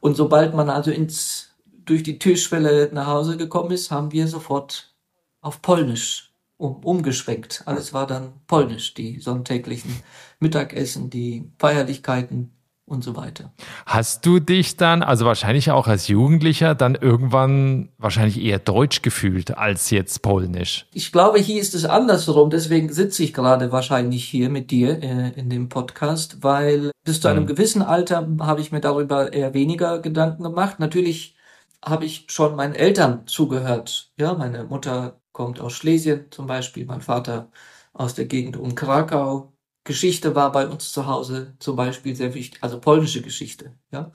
Und 0.00 0.16
sobald 0.16 0.54
man 0.54 0.70
also 0.70 0.90
ins, 0.90 1.50
durch 1.84 2.02
die 2.02 2.18
Türschwelle 2.18 2.88
nach 2.94 3.08
Hause 3.08 3.36
gekommen 3.36 3.72
ist, 3.72 3.90
haben 3.90 4.10
wir 4.12 4.26
sofort 4.26 4.94
auf 5.40 5.62
Polnisch 5.62 6.32
um, 6.56 6.84
umgeschwenkt. 6.84 7.62
Alles 7.66 7.92
war 7.92 8.06
dann 8.06 8.32
Polnisch, 8.46 8.94
die 8.94 9.20
sonntäglichen 9.20 10.02
Mittagessen, 10.40 11.10
die 11.10 11.50
Feierlichkeiten 11.58 12.52
und 12.88 13.04
so 13.04 13.16
weiter. 13.16 13.52
Hast 13.86 14.24
du 14.26 14.40
dich 14.40 14.76
dann, 14.76 15.02
also 15.02 15.26
wahrscheinlich 15.26 15.70
auch 15.70 15.86
als 15.86 16.08
Jugendlicher, 16.08 16.74
dann 16.74 16.94
irgendwann 16.94 17.90
wahrscheinlich 17.98 18.40
eher 18.40 18.58
Deutsch 18.58 19.02
gefühlt 19.02 19.56
als 19.56 19.90
jetzt 19.90 20.22
Polnisch? 20.22 20.86
Ich 20.92 21.12
glaube, 21.12 21.38
hier 21.38 21.60
ist 21.60 21.74
es 21.74 21.84
andersrum. 21.84 22.50
Deswegen 22.50 22.92
sitze 22.92 23.22
ich 23.22 23.34
gerade 23.34 23.72
wahrscheinlich 23.72 24.24
hier 24.24 24.48
mit 24.48 24.70
dir 24.70 25.02
äh, 25.02 25.32
in 25.38 25.50
dem 25.50 25.68
Podcast, 25.68 26.42
weil 26.42 26.90
bis 27.04 27.20
zu 27.20 27.28
einem 27.28 27.44
mhm. 27.44 27.48
gewissen 27.48 27.82
Alter 27.82 28.26
habe 28.40 28.60
ich 28.60 28.72
mir 28.72 28.80
darüber 28.80 29.32
eher 29.32 29.54
weniger 29.54 29.98
Gedanken 30.00 30.42
gemacht. 30.42 30.80
Natürlich 30.80 31.36
habe 31.84 32.06
ich 32.06 32.26
schon 32.28 32.56
meinen 32.56 32.74
Eltern 32.74 33.26
zugehört. 33.26 34.10
Ja, 34.18 34.34
meine 34.34 34.64
Mutter 34.64 35.20
kommt 35.38 35.60
aus 35.60 35.74
Schlesien 35.74 36.26
zum 36.32 36.48
Beispiel, 36.48 36.84
mein 36.84 37.00
Vater 37.00 37.52
aus 37.92 38.14
der 38.14 38.26
Gegend 38.26 38.56
um 38.56 38.74
Krakau. 38.74 39.52
Geschichte 39.84 40.34
war 40.34 40.50
bei 40.50 40.66
uns 40.66 40.90
zu 40.92 41.06
Hause 41.06 41.54
zum 41.60 41.76
Beispiel 41.76 42.16
sehr 42.16 42.34
wichtig, 42.34 42.60
also 42.62 42.80
polnische 42.80 43.22
Geschichte, 43.22 43.78
ja. 43.92 44.10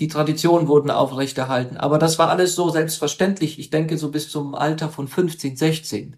Die 0.00 0.08
Traditionen 0.08 0.68
wurden 0.68 0.90
aufrechterhalten, 0.90 1.78
aber 1.78 1.98
das 1.98 2.18
war 2.18 2.28
alles 2.30 2.54
so 2.56 2.68
selbstverständlich. 2.70 3.58
Ich 3.58 3.70
denke 3.70 3.96
so 3.98 4.10
bis 4.10 4.30
zum 4.30 4.54
Alter 4.54 4.90
von 4.90 5.08
15, 5.08 5.56
16. 5.56 6.16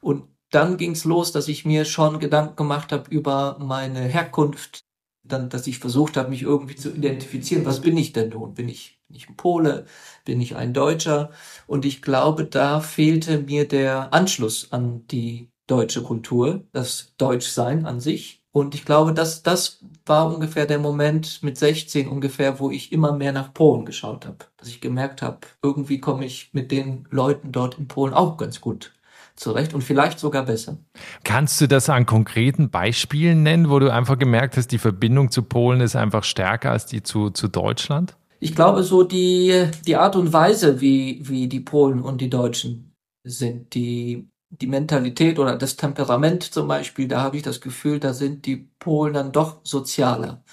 Und 0.00 0.28
dann 0.50 0.76
ging's 0.78 1.04
los, 1.04 1.32
dass 1.32 1.48
ich 1.48 1.64
mir 1.64 1.84
schon 1.86 2.20
Gedanken 2.20 2.56
gemacht 2.56 2.92
habe 2.92 3.10
über 3.10 3.58
meine 3.60 4.00
Herkunft, 4.00 4.84
dann, 5.24 5.48
dass 5.50 5.66
ich 5.66 5.78
versucht 5.78 6.16
habe, 6.18 6.30
mich 6.30 6.42
irgendwie 6.42 6.76
zu 6.76 6.90
identifizieren. 6.94 7.66
Was 7.66 7.80
bin 7.80 7.96
ich 7.96 8.12
denn 8.12 8.30
nun? 8.30 8.54
Bin 8.54 8.68
ich, 8.68 8.97
bin 9.08 9.16
ich 9.16 9.28
ein 9.28 9.36
Pole? 9.36 9.86
Bin 10.24 10.40
ich 10.40 10.56
ein 10.56 10.74
Deutscher? 10.74 11.30
Und 11.66 11.84
ich 11.84 12.02
glaube, 12.02 12.44
da 12.44 12.80
fehlte 12.80 13.38
mir 13.38 13.66
der 13.66 14.12
Anschluss 14.12 14.70
an 14.70 15.06
die 15.08 15.50
deutsche 15.66 16.02
Kultur, 16.02 16.64
das 16.72 17.14
Deutschsein 17.16 17.86
an 17.86 18.00
sich. 18.00 18.42
Und 18.52 18.74
ich 18.74 18.84
glaube, 18.84 19.12
dass 19.14 19.42
das 19.42 19.84
war 20.04 20.32
ungefähr 20.32 20.66
der 20.66 20.78
Moment 20.78 21.42
mit 21.42 21.58
16 21.58 22.08
ungefähr, 22.08 22.60
wo 22.60 22.70
ich 22.70 22.92
immer 22.92 23.12
mehr 23.12 23.32
nach 23.32 23.52
Polen 23.52 23.84
geschaut 23.84 24.26
habe. 24.26 24.38
Dass 24.56 24.68
ich 24.68 24.80
gemerkt 24.80 25.22
habe, 25.22 25.40
irgendwie 25.62 26.00
komme 26.00 26.24
ich 26.24 26.50
mit 26.52 26.70
den 26.70 27.06
Leuten 27.10 27.52
dort 27.52 27.78
in 27.78 27.88
Polen 27.88 28.14
auch 28.14 28.36
ganz 28.36 28.60
gut 28.60 28.92
zurecht 29.36 29.72
und 29.72 29.84
vielleicht 29.84 30.18
sogar 30.18 30.46
besser. 30.46 30.78
Kannst 31.22 31.60
du 31.60 31.68
das 31.68 31.88
an 31.88 32.06
konkreten 32.06 32.70
Beispielen 32.70 33.42
nennen, 33.42 33.70
wo 33.70 33.78
du 33.78 33.92
einfach 33.92 34.18
gemerkt 34.18 34.56
hast, 34.56 34.72
die 34.72 34.78
Verbindung 34.78 35.30
zu 35.30 35.42
Polen 35.42 35.80
ist 35.80 35.94
einfach 35.94 36.24
stärker 36.24 36.72
als 36.72 36.86
die 36.86 37.02
zu, 37.02 37.30
zu 37.30 37.46
Deutschland? 37.46 38.16
Ich 38.40 38.54
glaube, 38.54 38.82
so 38.84 39.02
die, 39.02 39.68
die 39.86 39.96
Art 39.96 40.14
und 40.16 40.32
Weise, 40.32 40.80
wie, 40.80 41.20
wie 41.28 41.48
die 41.48 41.60
Polen 41.60 42.00
und 42.02 42.20
die 42.20 42.30
Deutschen 42.30 42.94
sind. 43.24 43.74
Die, 43.74 44.30
die 44.50 44.66
Mentalität 44.66 45.38
oder 45.38 45.56
das 45.56 45.76
Temperament 45.76 46.44
zum 46.44 46.68
Beispiel, 46.68 47.08
da 47.08 47.20
habe 47.22 47.36
ich 47.36 47.42
das 47.42 47.60
Gefühl, 47.60 47.98
da 48.00 48.12
sind 48.14 48.46
die 48.46 48.56
Polen 48.78 49.14
dann 49.14 49.32
doch 49.32 49.60
sozialer. 49.64 50.44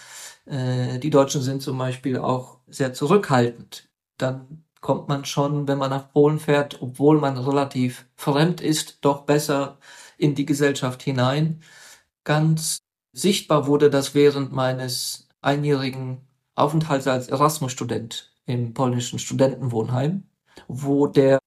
Äh, 0.46 1.00
die 1.00 1.10
Deutschen 1.12 1.42
sind 1.42 1.62
zum 1.62 1.77
Beispiel 1.77 2.18
auch 2.18 2.60
sehr 2.68 2.94
zurückhaltend. 2.94 3.89
Dann 4.18 4.65
kommt 4.82 5.08
man 5.08 5.25
schon, 5.25 5.68
wenn 5.68 5.77
man 5.77 5.89
nach 5.92 6.12
Polen 6.12 6.39
fährt, 6.39 6.82
obwohl 6.82 7.20
man 7.20 7.38
relativ 7.38 8.08
fremd 8.15 8.62
ist, 8.62 9.00
doch 9.01 9.24
besser 9.24 9.80
in 10.18 10.36
die 10.36 10.46
Gesellschaft 10.46 11.04
hinein. 11.04 11.62
Ganz 12.24 12.80
sichtbar 13.13 13.68
wurde 13.68 13.89
das 13.89 14.15
während 14.15 14.51
meines 14.54 15.27
einjährigen 15.42 16.27
Aufenthalts 16.55 17.07
als 17.07 17.27
Erasmus-Student 17.27 18.31
im 18.45 18.74
polnischen 18.74 19.19
Studentenwohnheim, 19.19 20.24
wo 20.67 21.07
der 21.07 21.39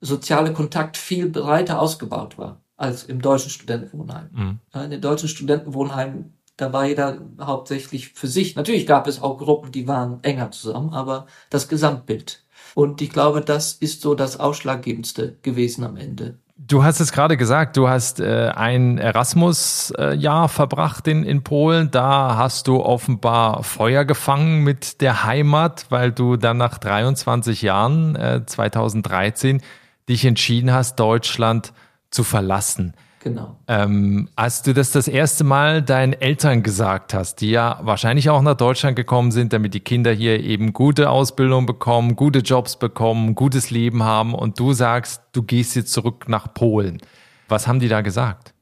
soziale 0.00 0.52
Kontakt 0.52 0.96
viel 0.96 1.28
breiter 1.28 1.80
ausgebaut 1.80 2.38
war 2.38 2.62
als 2.76 3.04
im 3.04 3.20
deutschen 3.20 3.50
Studentenwohnheim. 3.50 4.28
Mhm. 4.32 4.60
In 4.82 4.90
den 4.90 5.00
deutschen 5.00 5.28
Studentenwohnheim, 5.28 6.34
da 6.56 6.72
war 6.72 6.86
jeder 6.86 7.20
hauptsächlich 7.40 8.10
für 8.10 8.26
sich. 8.26 8.56
Natürlich 8.56 8.86
gab 8.86 9.06
es 9.06 9.22
auch 9.22 9.38
Gruppen, 9.38 9.72
die 9.72 9.86
waren 9.86 10.22
enger 10.22 10.50
zusammen, 10.50 10.92
aber 10.92 11.26
das 11.50 11.68
Gesamtbild. 11.68 12.44
Und 12.74 13.00
ich 13.00 13.10
glaube, 13.10 13.40
das 13.40 13.74
ist 13.74 14.00
so 14.00 14.14
das 14.14 14.40
Ausschlaggebendste 14.40 15.38
gewesen 15.42 15.84
am 15.84 15.96
Ende. 15.96 16.38
Du 16.56 16.84
hast 16.84 17.00
es 17.00 17.10
gerade 17.10 17.36
gesagt, 17.36 17.76
du 17.76 17.88
hast 17.88 18.20
äh, 18.20 18.48
ein 18.54 18.98
Erasmus-Jahr 18.98 20.48
verbracht 20.48 21.08
in, 21.08 21.24
in 21.24 21.42
Polen. 21.42 21.90
Da 21.90 22.36
hast 22.36 22.68
du 22.68 22.80
offenbar 22.80 23.64
Feuer 23.64 24.04
gefangen 24.04 24.62
mit 24.62 25.00
der 25.00 25.24
Heimat, 25.24 25.86
weil 25.88 26.12
du 26.12 26.36
dann 26.36 26.56
nach 26.56 26.78
23 26.78 27.60
Jahren, 27.62 28.14
äh, 28.14 28.46
2013, 28.46 29.62
dich 30.08 30.24
entschieden 30.24 30.72
hast, 30.72 31.00
Deutschland 31.00 31.72
zu 32.10 32.22
verlassen. 32.22 32.94
Genau. 33.24 33.56
Ähm, 33.68 34.28
als 34.36 34.60
du 34.60 34.74
das 34.74 34.90
das 34.90 35.08
erste 35.08 35.44
Mal 35.44 35.80
deinen 35.80 36.12
Eltern 36.12 36.62
gesagt 36.62 37.14
hast, 37.14 37.36
die 37.40 37.52
ja 37.52 37.80
wahrscheinlich 37.80 38.28
auch 38.28 38.42
nach 38.42 38.54
Deutschland 38.54 38.96
gekommen 38.96 39.32
sind, 39.32 39.54
damit 39.54 39.72
die 39.72 39.80
Kinder 39.80 40.12
hier 40.12 40.40
eben 40.40 40.74
gute 40.74 41.08
Ausbildung 41.08 41.64
bekommen, 41.64 42.16
gute 42.16 42.40
Jobs 42.40 42.76
bekommen, 42.76 43.34
gutes 43.34 43.70
Leben 43.70 44.02
haben 44.02 44.34
und 44.34 44.60
du 44.60 44.74
sagst, 44.74 45.22
du 45.32 45.42
gehst 45.42 45.74
jetzt 45.74 45.90
zurück 45.90 46.28
nach 46.28 46.52
Polen. 46.52 47.00
Was 47.48 47.66
haben 47.66 47.80
die 47.80 47.88
da 47.88 48.02
gesagt? 48.02 48.52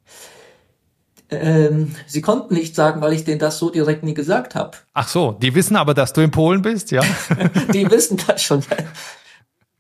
Ähm, 1.29 1.97
sie 2.07 2.21
konnten 2.21 2.55
nicht 2.55 2.77
sagen, 2.77 3.01
weil 3.01 3.15
ich 3.15 3.25
denen 3.25 3.41
das 3.41 3.59
so 3.59 3.69
direkt 3.69 4.05
nie 4.05 4.15
gesagt 4.15 4.55
habe. 4.55 4.77
Ach 4.95 5.09
so, 5.09 5.33
die 5.33 5.57
wissen 5.57 5.75
aber, 5.75 5.93
dass 5.93 6.13
du 6.13 6.21
in 6.21 6.31
Polen 6.31 6.63
bist, 6.63 6.93
ja? 6.93 7.03
die 7.75 7.91
wissen 7.91 8.17
das 8.29 8.41
schon. 8.45 8.63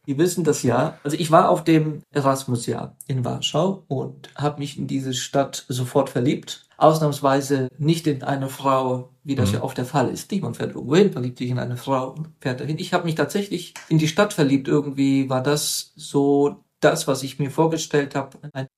Die 0.06 0.18
wissen 0.18 0.42
das 0.42 0.64
ja. 0.64 0.99
Also 1.04 1.16
ich 1.16 1.30
war 1.30 1.49
auf 1.49 1.62
dem 1.62 2.02
Erasmus-Jahr 2.11 2.97
in 3.06 3.25
Warschau 3.25 3.85
und 3.87 4.30
habe 4.35 4.59
mich 4.59 4.76
in 4.76 4.88
diese 4.88 5.14
Stadt 5.14 5.64
sofort 5.68 6.11
verliebt. 6.11 6.66
Ausnahmsweise 6.76 7.68
nicht 7.78 8.09
in 8.09 8.25
eine 8.25 8.49
Frau, 8.49 9.11
wie 9.23 9.37
das 9.37 9.50
mhm. 9.50 9.54
ja 9.56 9.62
oft 9.62 9.78
der 9.78 9.85
Fall 9.85 10.09
ist. 10.09 10.32
Man 10.32 10.54
fährt 10.54 10.75
irgendwo 10.75 10.97
hin, 10.97 11.12
verliebt 11.12 11.38
sich 11.38 11.50
in 11.50 11.61
eine 11.61 11.76
Frau 11.76 12.11
und 12.11 12.30
fährt 12.40 12.61
dahin. 12.61 12.78
Ich 12.78 12.92
habe 12.92 13.04
mich 13.04 13.14
tatsächlich 13.14 13.75
in 13.88 13.99
die 13.99 14.09
Stadt 14.09 14.32
verliebt. 14.32 14.66
Irgendwie 14.66 15.30
war 15.30 15.42
das 15.42 15.92
so 15.94 16.64
das, 16.80 17.06
was 17.06 17.23
ich 17.23 17.38
mir 17.38 17.52
vorgestellt 17.52 18.16
habe. 18.16 18.38
Eine, 18.52 18.68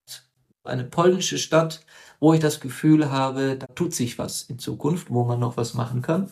eine 0.65 0.85
polnische 0.85 1.39
Stadt, 1.39 1.87
wo 2.21 2.35
ich 2.35 2.41
das 2.41 2.61
Gefühl 2.61 3.11
habe, 3.11 3.57
da 3.57 3.67
tut 3.67 3.95
sich 3.95 4.19
was 4.19 4.43
in 4.43 4.59
Zukunft, 4.59 5.11
wo 5.11 5.25
man 5.25 5.41
noch 5.41 5.57
was 5.57 5.73
machen 5.73 6.03
kann. 6.03 6.31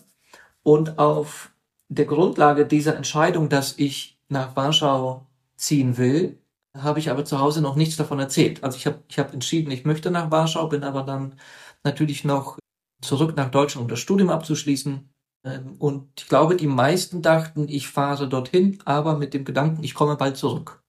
Und 0.62 0.98
auf 0.98 1.50
der 1.88 2.04
Grundlage 2.04 2.66
dieser 2.66 2.96
Entscheidung, 2.96 3.48
dass 3.48 3.78
ich 3.78 4.11
nach 4.32 4.56
Warschau 4.56 5.26
ziehen 5.56 5.96
will, 5.98 6.40
habe 6.76 6.98
ich 6.98 7.10
aber 7.10 7.24
zu 7.24 7.38
Hause 7.38 7.62
noch 7.62 7.76
nichts 7.76 7.96
davon 7.96 8.18
erzählt. 8.18 8.64
Also 8.64 8.76
ich 8.78 8.86
habe 8.86 9.02
ich 9.08 9.18
hab 9.18 9.32
entschieden, 9.32 9.70
ich 9.70 9.84
möchte 9.84 10.10
nach 10.10 10.30
Warschau, 10.30 10.68
bin 10.68 10.84
aber 10.84 11.02
dann 11.02 11.36
natürlich 11.84 12.24
noch 12.24 12.58
zurück 13.02 13.36
nach 13.36 13.50
Deutschland, 13.50 13.84
um 13.84 13.88
das 13.88 14.00
Studium 14.00 14.30
abzuschließen. 14.30 15.08
Ähm, 15.44 15.76
und 15.78 16.08
ich 16.18 16.28
glaube, 16.28 16.56
die 16.56 16.66
meisten 16.66 17.22
dachten, 17.22 17.68
ich 17.68 17.88
fahre 17.88 18.28
dorthin, 18.28 18.78
aber 18.84 19.16
mit 19.18 19.34
dem 19.34 19.44
Gedanken, 19.44 19.84
ich 19.84 19.94
komme 19.94 20.16
bald 20.16 20.36
zurück. 20.36 20.82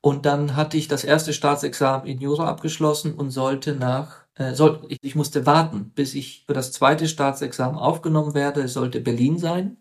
Und 0.00 0.26
dann 0.26 0.56
hatte 0.56 0.76
ich 0.76 0.88
das 0.88 1.04
erste 1.04 1.32
Staatsexamen 1.32 2.06
in 2.08 2.20
Jura 2.20 2.48
abgeschlossen 2.48 3.14
und 3.14 3.30
sollte 3.30 3.74
nach, 3.76 4.26
äh, 4.34 4.54
soll, 4.54 4.84
ich, 4.88 4.98
ich 5.02 5.14
musste 5.14 5.46
warten, 5.46 5.92
bis 5.94 6.14
ich 6.14 6.44
für 6.46 6.54
das 6.54 6.72
zweite 6.72 7.06
Staatsexamen 7.06 7.78
aufgenommen 7.78 8.34
werde. 8.34 8.62
Es 8.62 8.74
sollte 8.74 9.00
Berlin 9.00 9.38
sein. 9.38 9.76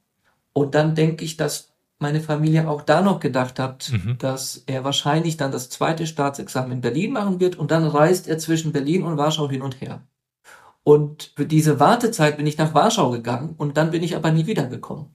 Und 0.54 0.76
dann 0.76 0.96
denke 0.96 1.26
ich, 1.26 1.38
dass 1.38 1.71
meine 2.02 2.22
Familie 2.22 2.68
auch 2.68 2.82
da 2.82 3.02
noch 3.02 3.20
gedacht 3.20 3.60
hat, 3.60 3.92
mhm. 3.92 4.18
dass 4.18 4.64
er 4.66 4.84
wahrscheinlich 4.84 5.38
dann 5.38 5.52
das 5.52 5.70
zweite 5.70 6.08
Staatsexamen 6.08 6.72
in 6.72 6.82
Berlin 6.82 7.14
machen 7.14 7.40
wird 7.40 7.58
und 7.58 7.72
dann 7.72 7.86
reist 7.86 8.28
er 8.28 8.38
zwischen 8.38 8.72
Berlin 8.72 9.04
und 9.04 9.18
Warschau 9.18 9.50
hin 9.50 9.62
und 9.62 9.82
her. 9.82 10.02
Und 10.84 11.34
für 11.36 11.46
diese 11.46 11.80
Wartezeit 11.80 12.38
bin 12.38 12.48
ich 12.48 12.58
nach 12.58 12.74
Warschau 12.74 13.12
gegangen 13.12 13.54
und 13.58 13.78
dann 13.78 13.92
bin 13.92 14.02
ich 14.02 14.16
aber 14.16 14.32
nie 14.32 14.48
wiedergekommen. 14.48 15.08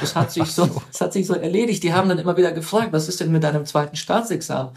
Das 0.00 0.16
hat 0.16 0.32
sich 0.32 0.50
so, 0.50 0.82
das 0.90 1.00
hat 1.00 1.12
sich 1.12 1.26
so 1.26 1.34
erledigt. 1.34 1.82
Die 1.84 1.94
haben 1.94 2.08
dann 2.08 2.18
immer 2.18 2.36
wieder 2.36 2.52
gefragt, 2.52 2.92
was 2.92 3.08
ist 3.08 3.20
denn 3.20 3.30
mit 3.30 3.44
deinem 3.44 3.64
zweiten 3.64 3.96
Staatsexamen? 3.96 4.72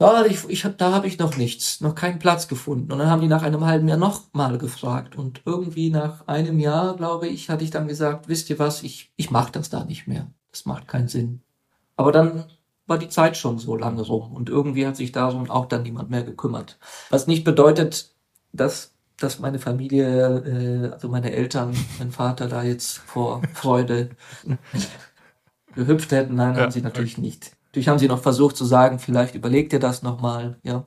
Ja, 0.00 0.24
ich, 0.26 0.48
ich 0.48 0.64
hab, 0.64 0.78
da 0.78 0.92
habe 0.92 1.06
ich 1.06 1.18
noch 1.18 1.36
nichts, 1.36 1.80
noch 1.80 1.94
keinen 1.94 2.18
Platz 2.18 2.48
gefunden. 2.48 2.90
Und 2.92 2.98
dann 2.98 3.08
haben 3.08 3.22
die 3.22 3.28
nach 3.28 3.44
einem 3.44 3.64
halben 3.64 3.86
Jahr 3.88 3.98
noch 3.98 4.22
mal 4.32 4.58
gefragt. 4.58 5.16
Und 5.16 5.42
irgendwie 5.46 5.90
nach 5.90 6.26
einem 6.26 6.58
Jahr, 6.58 6.96
glaube 6.96 7.28
ich, 7.28 7.48
hatte 7.48 7.62
ich 7.64 7.70
dann 7.70 7.86
gesagt, 7.88 8.28
wisst 8.28 8.50
ihr 8.50 8.58
was, 8.58 8.82
ich, 8.82 9.12
ich 9.16 9.30
mache 9.30 9.52
das 9.52 9.70
da 9.70 9.84
nicht 9.84 10.08
mehr. 10.08 10.26
Das 10.52 10.66
macht 10.66 10.86
keinen 10.86 11.08
Sinn. 11.08 11.42
Aber 11.96 12.12
dann 12.12 12.44
war 12.86 12.98
die 12.98 13.08
Zeit 13.08 13.36
schon 13.36 13.58
so 13.58 13.76
lange 13.76 14.02
rum 14.02 14.32
und 14.32 14.48
irgendwie 14.48 14.86
hat 14.86 14.96
sich 14.96 15.12
darum 15.12 15.50
auch 15.50 15.66
dann 15.66 15.82
niemand 15.82 16.10
mehr 16.10 16.22
gekümmert. 16.22 16.78
Was 17.10 17.26
nicht 17.26 17.44
bedeutet, 17.44 18.14
dass, 18.52 18.94
dass 19.16 19.38
meine 19.38 19.58
Familie, 19.58 20.38
äh, 20.38 20.92
also 20.92 21.08
meine 21.08 21.32
Eltern, 21.32 21.74
mein 21.98 22.10
Vater 22.10 22.48
da 22.48 22.62
jetzt 22.62 22.98
vor 22.98 23.42
Freude 23.54 24.10
gehüpft 25.74 26.12
hätten. 26.12 26.34
Nein, 26.34 26.54
ja, 26.54 26.62
haben 26.62 26.72
sie 26.72 26.82
natürlich 26.82 27.14
okay. 27.14 27.22
nicht. 27.22 27.56
Natürlich 27.66 27.88
haben 27.88 27.98
sie 27.98 28.08
noch 28.08 28.20
versucht 28.20 28.56
zu 28.56 28.64
sagen, 28.64 28.98
vielleicht 28.98 29.34
überlegt 29.34 29.72
ihr 29.72 29.80
das 29.80 30.02
nochmal, 30.02 30.58
ja. 30.62 30.86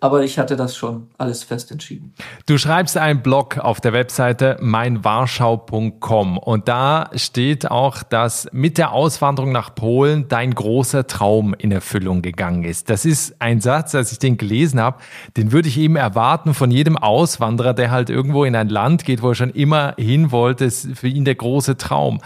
Aber 0.00 0.22
ich 0.22 0.38
hatte 0.38 0.56
das 0.56 0.76
schon 0.76 1.08
alles 1.18 1.42
fest 1.42 1.70
entschieden. 1.70 2.14
Du 2.46 2.58
schreibst 2.58 2.96
einen 2.96 3.22
Blog 3.22 3.58
auf 3.58 3.80
der 3.80 3.92
Webseite 3.92 4.56
meinwarschau.com 4.60 6.38
und 6.38 6.68
da 6.68 7.10
steht 7.14 7.70
auch, 7.70 8.02
dass 8.02 8.48
mit 8.52 8.78
der 8.78 8.92
Auswanderung 8.92 9.52
nach 9.52 9.74
Polen 9.74 10.28
dein 10.28 10.54
großer 10.54 11.06
Traum 11.06 11.54
in 11.54 11.72
Erfüllung 11.72 12.22
gegangen 12.22 12.64
ist. 12.64 12.90
Das 12.90 13.04
ist 13.04 13.40
ein 13.40 13.60
Satz, 13.60 13.94
als 13.94 14.12
ich 14.12 14.18
den 14.18 14.36
gelesen 14.36 14.80
habe, 14.80 14.98
den 15.36 15.52
würde 15.52 15.68
ich 15.68 15.78
eben 15.78 15.96
erwarten 15.96 16.54
von 16.54 16.70
jedem 16.70 16.96
Auswanderer, 16.96 17.74
der 17.74 17.90
halt 17.90 18.10
irgendwo 18.10 18.44
in 18.44 18.56
ein 18.56 18.68
Land 18.68 19.04
geht, 19.04 19.22
wo 19.22 19.30
er 19.30 19.34
schon 19.34 19.50
immer 19.50 19.94
hin 19.98 20.32
wollte, 20.32 20.64
ist 20.64 20.88
für 20.94 21.08
ihn 21.08 21.24
der 21.24 21.34
große 21.34 21.76
Traum. 21.76 22.20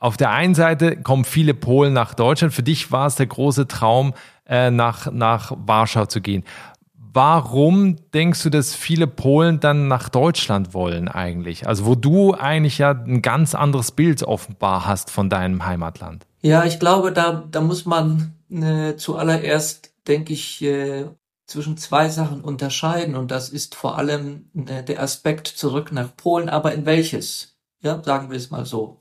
Auf 0.00 0.16
der 0.16 0.30
einen 0.30 0.54
Seite 0.54 0.96
kommen 0.96 1.24
viele 1.24 1.54
Polen 1.54 1.92
nach 1.92 2.14
Deutschland. 2.14 2.54
Für 2.54 2.62
dich 2.62 2.92
war 2.92 3.06
es 3.06 3.16
der 3.16 3.26
große 3.26 3.66
Traum, 3.66 4.14
äh, 4.46 4.70
nach, 4.70 5.10
nach 5.10 5.52
Warschau 5.56 6.06
zu 6.06 6.20
gehen. 6.20 6.44
Warum 7.12 7.96
denkst 8.12 8.42
du, 8.42 8.50
dass 8.50 8.74
viele 8.74 9.06
Polen 9.06 9.60
dann 9.60 9.88
nach 9.88 10.08
Deutschland 10.08 10.74
wollen 10.74 11.08
eigentlich? 11.08 11.66
Also 11.66 11.86
wo 11.86 11.94
du 11.94 12.34
eigentlich 12.34 12.78
ja 12.78 12.90
ein 12.90 13.22
ganz 13.22 13.54
anderes 13.54 13.92
Bild 13.92 14.22
offenbar 14.22 14.86
hast 14.86 15.10
von 15.10 15.30
deinem 15.30 15.66
Heimatland. 15.66 16.26
Ja, 16.42 16.64
ich 16.64 16.78
glaube, 16.78 17.12
da, 17.12 17.44
da 17.50 17.60
muss 17.60 17.86
man 17.86 18.34
äh, 18.50 18.96
zuallererst, 18.96 19.92
denke 20.06 20.32
ich, 20.32 20.62
äh, 20.62 21.06
zwischen 21.46 21.76
zwei 21.76 22.08
Sachen 22.08 22.42
unterscheiden. 22.42 23.16
Und 23.16 23.30
das 23.30 23.48
ist 23.48 23.74
vor 23.74 23.98
allem 23.98 24.50
äh, 24.54 24.84
der 24.84 25.02
Aspekt 25.02 25.48
zurück 25.48 25.90
nach 25.92 26.14
Polen, 26.16 26.48
aber 26.48 26.72
in 26.74 26.86
welches? 26.86 27.56
Ja, 27.80 28.02
sagen 28.02 28.30
wir 28.30 28.36
es 28.36 28.50
mal 28.50 28.66
so. 28.66 28.98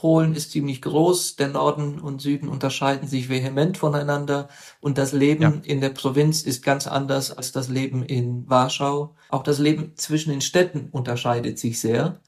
Polen 0.00 0.34
ist 0.34 0.52
ziemlich 0.52 0.80
groß, 0.80 1.36
der 1.36 1.48
Norden 1.48 2.00
und 2.00 2.22
Süden 2.22 2.48
unterscheiden 2.48 3.06
sich 3.06 3.28
vehement 3.28 3.76
voneinander 3.76 4.48
und 4.80 4.96
das 4.96 5.12
Leben 5.12 5.42
ja. 5.42 5.52
in 5.62 5.82
der 5.82 5.90
Provinz 5.90 6.40
ist 6.40 6.64
ganz 6.64 6.86
anders 6.86 7.30
als 7.36 7.52
das 7.52 7.68
Leben 7.68 8.02
in 8.02 8.48
Warschau. 8.48 9.14
Auch 9.28 9.42
das 9.42 9.58
Leben 9.58 9.92
zwischen 9.96 10.30
den 10.30 10.40
Städten 10.40 10.88
unterscheidet 10.90 11.58
sich 11.58 11.82
sehr. 11.82 12.18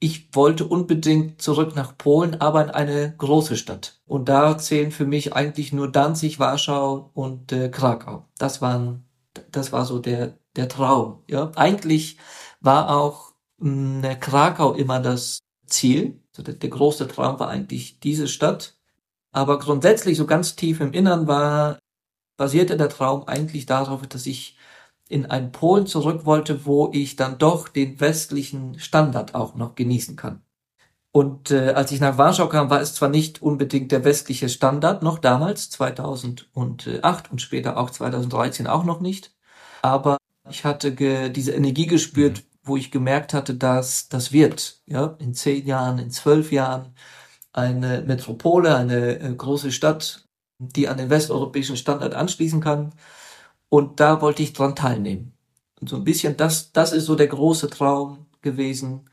Ich 0.00 0.34
wollte 0.34 0.66
unbedingt 0.66 1.42
zurück 1.42 1.76
nach 1.76 1.98
Polen, 1.98 2.40
aber 2.40 2.64
in 2.64 2.70
eine 2.70 3.14
große 3.18 3.58
Stadt. 3.58 4.00
Und 4.06 4.30
da 4.30 4.56
zählen 4.56 4.90
für 4.90 5.04
mich 5.04 5.34
eigentlich 5.34 5.70
nur 5.70 5.92
Danzig, 5.92 6.38
Warschau 6.38 7.10
und 7.12 7.52
äh, 7.52 7.68
Krakau. 7.68 8.24
Das 8.38 8.62
waren, 8.62 9.04
das 9.52 9.70
war 9.70 9.84
so 9.84 9.98
der, 9.98 10.38
der 10.56 10.70
Traum. 10.70 11.24
Ja, 11.28 11.52
eigentlich 11.56 12.16
war 12.62 12.88
auch 12.96 13.34
mh, 13.58 14.14
Krakau 14.14 14.72
immer 14.72 15.00
das 15.00 15.40
Ziel. 15.68 16.20
So 16.32 16.42
der, 16.42 16.54
der 16.54 16.70
große 16.70 17.08
Traum 17.08 17.38
war 17.38 17.48
eigentlich 17.48 18.00
diese 18.00 18.28
Stadt. 18.28 18.76
Aber 19.32 19.58
grundsätzlich 19.58 20.16
so 20.16 20.26
ganz 20.26 20.56
tief 20.56 20.80
im 20.80 20.92
Innern 20.92 21.26
war, 21.26 21.78
basierte 22.36 22.76
der 22.76 22.88
Traum 22.88 23.24
eigentlich 23.24 23.66
darauf, 23.66 24.06
dass 24.06 24.26
ich 24.26 24.56
in 25.08 25.26
ein 25.26 25.52
Polen 25.52 25.86
zurück 25.86 26.26
wollte, 26.26 26.66
wo 26.66 26.90
ich 26.92 27.16
dann 27.16 27.38
doch 27.38 27.68
den 27.68 28.00
westlichen 28.00 28.78
Standard 28.78 29.34
auch 29.34 29.54
noch 29.54 29.74
genießen 29.74 30.16
kann. 30.16 30.42
Und 31.10 31.50
äh, 31.50 31.70
als 31.70 31.90
ich 31.90 32.00
nach 32.00 32.18
Warschau 32.18 32.48
kam, 32.48 32.70
war 32.70 32.80
es 32.80 32.94
zwar 32.94 33.08
nicht 33.08 33.42
unbedingt 33.42 33.90
der 33.90 34.04
westliche 34.04 34.48
Standard, 34.48 35.02
noch 35.02 35.18
damals, 35.18 35.70
2008 35.70 37.32
und 37.32 37.40
später 37.40 37.78
auch 37.78 37.90
2013 37.90 38.66
auch 38.66 38.84
noch 38.84 39.00
nicht, 39.00 39.34
aber 39.82 40.18
ich 40.50 40.64
hatte 40.64 40.92
diese 41.30 41.52
Energie 41.52 41.86
gespürt, 41.86 42.42
wo 42.68 42.76
ich 42.76 42.90
gemerkt 42.90 43.34
hatte, 43.34 43.54
dass 43.54 44.08
das 44.08 44.32
wird, 44.32 44.80
ja, 44.86 45.16
in 45.18 45.34
zehn 45.34 45.66
Jahren, 45.66 45.98
in 45.98 46.10
zwölf 46.10 46.52
Jahren 46.52 46.94
eine 47.52 48.02
Metropole, 48.02 48.76
eine 48.76 49.18
äh, 49.20 49.34
große 49.34 49.72
Stadt, 49.72 50.26
die 50.58 50.88
an 50.88 50.98
den 50.98 51.10
westeuropäischen 51.10 51.76
Standard 51.76 52.14
anschließen 52.14 52.60
kann. 52.60 52.94
Und 53.68 54.00
da 54.00 54.20
wollte 54.22 54.42
ich 54.42 54.52
dran 54.52 54.76
teilnehmen. 54.76 55.32
Und 55.80 55.88
so 55.88 55.96
ein 55.96 56.04
bisschen, 56.04 56.36
das, 56.36 56.72
das 56.72 56.92
ist 56.92 57.06
so 57.06 57.14
der 57.14 57.28
große 57.28 57.70
Traum 57.70 58.26
gewesen, 58.42 59.10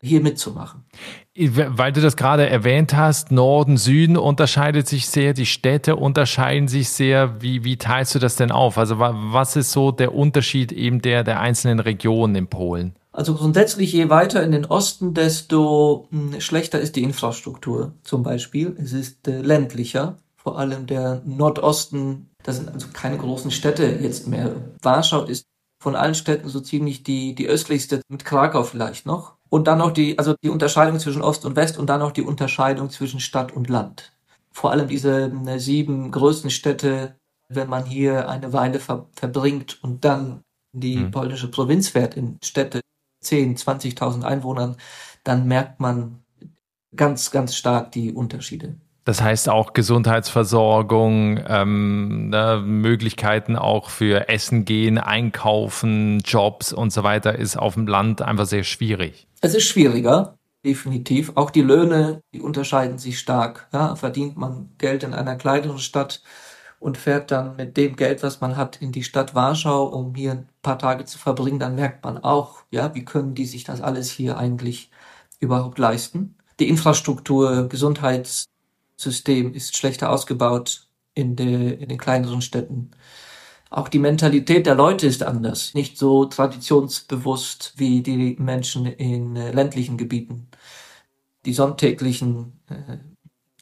hier 0.00 0.20
mitzumachen. 0.20 0.84
Weil 1.34 1.92
du 1.92 2.02
das 2.02 2.16
gerade 2.16 2.46
erwähnt 2.46 2.94
hast, 2.94 3.32
Norden, 3.32 3.78
Süden 3.78 4.18
unterscheidet 4.18 4.86
sich 4.86 5.08
sehr, 5.08 5.32
die 5.32 5.46
Städte 5.46 5.96
unterscheiden 5.96 6.68
sich 6.68 6.90
sehr. 6.90 7.40
Wie, 7.40 7.64
wie 7.64 7.78
teilst 7.78 8.14
du 8.14 8.18
das 8.18 8.36
denn 8.36 8.50
auf? 8.50 8.76
Also 8.76 8.98
was 8.98 9.56
ist 9.56 9.72
so 9.72 9.92
der 9.92 10.14
Unterschied 10.14 10.72
eben 10.72 11.00
der, 11.00 11.24
der 11.24 11.40
einzelnen 11.40 11.80
Regionen 11.80 12.34
in 12.34 12.48
Polen? 12.48 12.94
Also 13.12 13.34
grundsätzlich, 13.34 13.92
je 13.92 14.10
weiter 14.10 14.42
in 14.42 14.52
den 14.52 14.66
Osten, 14.66 15.14
desto 15.14 16.08
hm, 16.10 16.40
schlechter 16.40 16.80
ist 16.80 16.96
die 16.96 17.02
Infrastruktur 17.02 17.92
zum 18.02 18.22
Beispiel. 18.22 18.76
Es 18.78 18.92
ist 18.92 19.26
äh, 19.28 19.40
ländlicher, 19.40 20.18
vor 20.36 20.58
allem 20.58 20.86
der 20.86 21.22
Nordosten, 21.24 22.30
das 22.42 22.56
sind 22.56 22.70
also 22.72 22.88
keine 22.92 23.18
großen 23.18 23.50
Städte 23.50 23.84
jetzt 23.86 24.28
mehr. 24.28 24.56
Warschau 24.82 25.24
ist 25.24 25.46
von 25.82 25.94
allen 25.94 26.14
Städten 26.14 26.48
so 26.48 26.60
ziemlich 26.60 27.04
die, 27.04 27.34
die 27.34 27.48
östlichste, 27.48 28.00
mit 28.08 28.24
Krakau 28.24 28.64
vielleicht 28.64 29.04
noch. 29.04 29.36
Und 29.52 29.68
dann 29.68 29.76
noch 29.76 29.90
die, 29.90 30.18
also 30.18 30.34
die 30.42 30.48
Unterscheidung 30.48 30.98
zwischen 30.98 31.20
Ost 31.20 31.44
und 31.44 31.56
West 31.56 31.76
und 31.76 31.90
dann 31.90 32.00
noch 32.00 32.12
die 32.12 32.22
Unterscheidung 32.22 32.88
zwischen 32.88 33.20
Stadt 33.20 33.52
und 33.52 33.68
Land. 33.68 34.16
Vor 34.50 34.70
allem 34.70 34.88
diese 34.88 35.30
äh, 35.46 35.58
sieben 35.58 36.10
größten 36.10 36.48
Städte, 36.48 37.16
wenn 37.50 37.68
man 37.68 37.84
hier 37.84 38.30
eine 38.30 38.54
Weile 38.54 38.80
ver 38.80 39.10
verbringt 39.14 39.78
und 39.84 40.06
dann 40.06 40.40
die 40.72 41.00
hm. 41.00 41.10
polnische 41.10 41.50
Provinz 41.50 41.90
fährt 41.90 42.16
in 42.16 42.38
Städte 42.42 42.80
10, 43.20 43.58
20.000 43.58 44.22
Einwohnern, 44.22 44.78
dann 45.22 45.46
merkt 45.46 45.80
man 45.80 46.24
ganz, 46.96 47.30
ganz 47.30 47.54
stark 47.54 47.92
die 47.92 48.10
Unterschiede. 48.10 48.76
Das 49.04 49.20
heißt 49.20 49.50
auch 49.50 49.74
Gesundheitsversorgung, 49.74 51.40
ähm, 51.46 52.30
ne, 52.30 52.62
Möglichkeiten 52.64 53.56
auch 53.56 53.90
für 53.90 54.30
Essen 54.30 54.64
gehen, 54.64 54.96
Einkaufen, 54.96 56.20
Jobs 56.20 56.72
und 56.72 56.90
so 56.90 57.02
weiter 57.02 57.38
ist 57.38 57.58
auf 57.58 57.74
dem 57.74 57.86
Land 57.86 58.22
einfach 58.22 58.46
sehr 58.46 58.64
schwierig. 58.64 59.26
Es 59.44 59.54
ist 59.54 59.64
schwieriger, 59.64 60.38
definitiv. 60.64 61.32
Auch 61.34 61.50
die 61.50 61.62
Löhne, 61.62 62.22
die 62.32 62.40
unterscheiden 62.40 62.98
sich 62.98 63.18
stark. 63.18 63.68
Ja, 63.72 63.96
verdient 63.96 64.36
man 64.36 64.70
Geld 64.78 65.02
in 65.02 65.14
einer 65.14 65.34
kleineren 65.36 65.80
Stadt 65.80 66.22
und 66.78 66.96
fährt 66.96 67.32
dann 67.32 67.56
mit 67.56 67.76
dem 67.76 67.96
Geld, 67.96 68.22
was 68.22 68.40
man 68.40 68.56
hat, 68.56 68.80
in 68.80 68.92
die 68.92 69.02
Stadt 69.02 69.34
Warschau, 69.34 69.86
um 69.86 70.14
hier 70.14 70.32
ein 70.32 70.48
paar 70.62 70.78
Tage 70.78 71.04
zu 71.06 71.18
verbringen, 71.18 71.58
dann 71.58 71.74
merkt 71.74 72.04
man 72.04 72.18
auch, 72.18 72.62
ja, 72.70 72.94
wie 72.94 73.04
können 73.04 73.34
die 73.34 73.46
sich 73.46 73.64
das 73.64 73.80
alles 73.80 74.10
hier 74.10 74.38
eigentlich 74.38 74.90
überhaupt 75.40 75.78
leisten? 75.78 76.36
Die 76.60 76.68
Infrastruktur, 76.68 77.68
Gesundheits 77.68 78.46
System 78.96 79.54
ist 79.54 79.76
schlechter 79.76 80.10
ausgebaut 80.10 80.88
in, 81.14 81.34
de, 81.36 81.72
in 81.74 81.88
den 81.88 81.98
kleineren 81.98 82.42
Städten. 82.42 82.92
Auch 83.72 83.88
die 83.88 83.98
Mentalität 83.98 84.66
der 84.66 84.74
Leute 84.74 85.06
ist 85.06 85.22
anders, 85.22 85.72
nicht 85.72 85.96
so 85.96 86.26
traditionsbewusst 86.26 87.72
wie 87.76 88.02
die 88.02 88.36
Menschen 88.38 88.84
in 88.84 89.34
äh, 89.34 89.50
ländlichen 89.50 89.96
Gebieten. 89.96 90.48
Die 91.46 91.54
sonntäglichen 91.54 92.60
äh, 92.68 92.98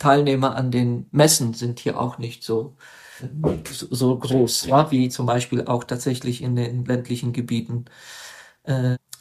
Teilnehmer 0.00 0.56
an 0.56 0.72
den 0.72 1.06
Messen 1.12 1.54
sind 1.54 1.78
hier 1.78 2.00
auch 2.00 2.18
nicht 2.18 2.42
so, 2.42 2.76
äh, 3.22 3.48
so, 3.70 4.18
groß, 4.18 4.68
wie 4.90 5.10
zum 5.10 5.26
Beispiel 5.26 5.66
auch 5.66 5.84
tatsächlich 5.84 6.42
in 6.42 6.56
den 6.56 6.84
ländlichen 6.84 7.32
Gebieten. 7.32 7.84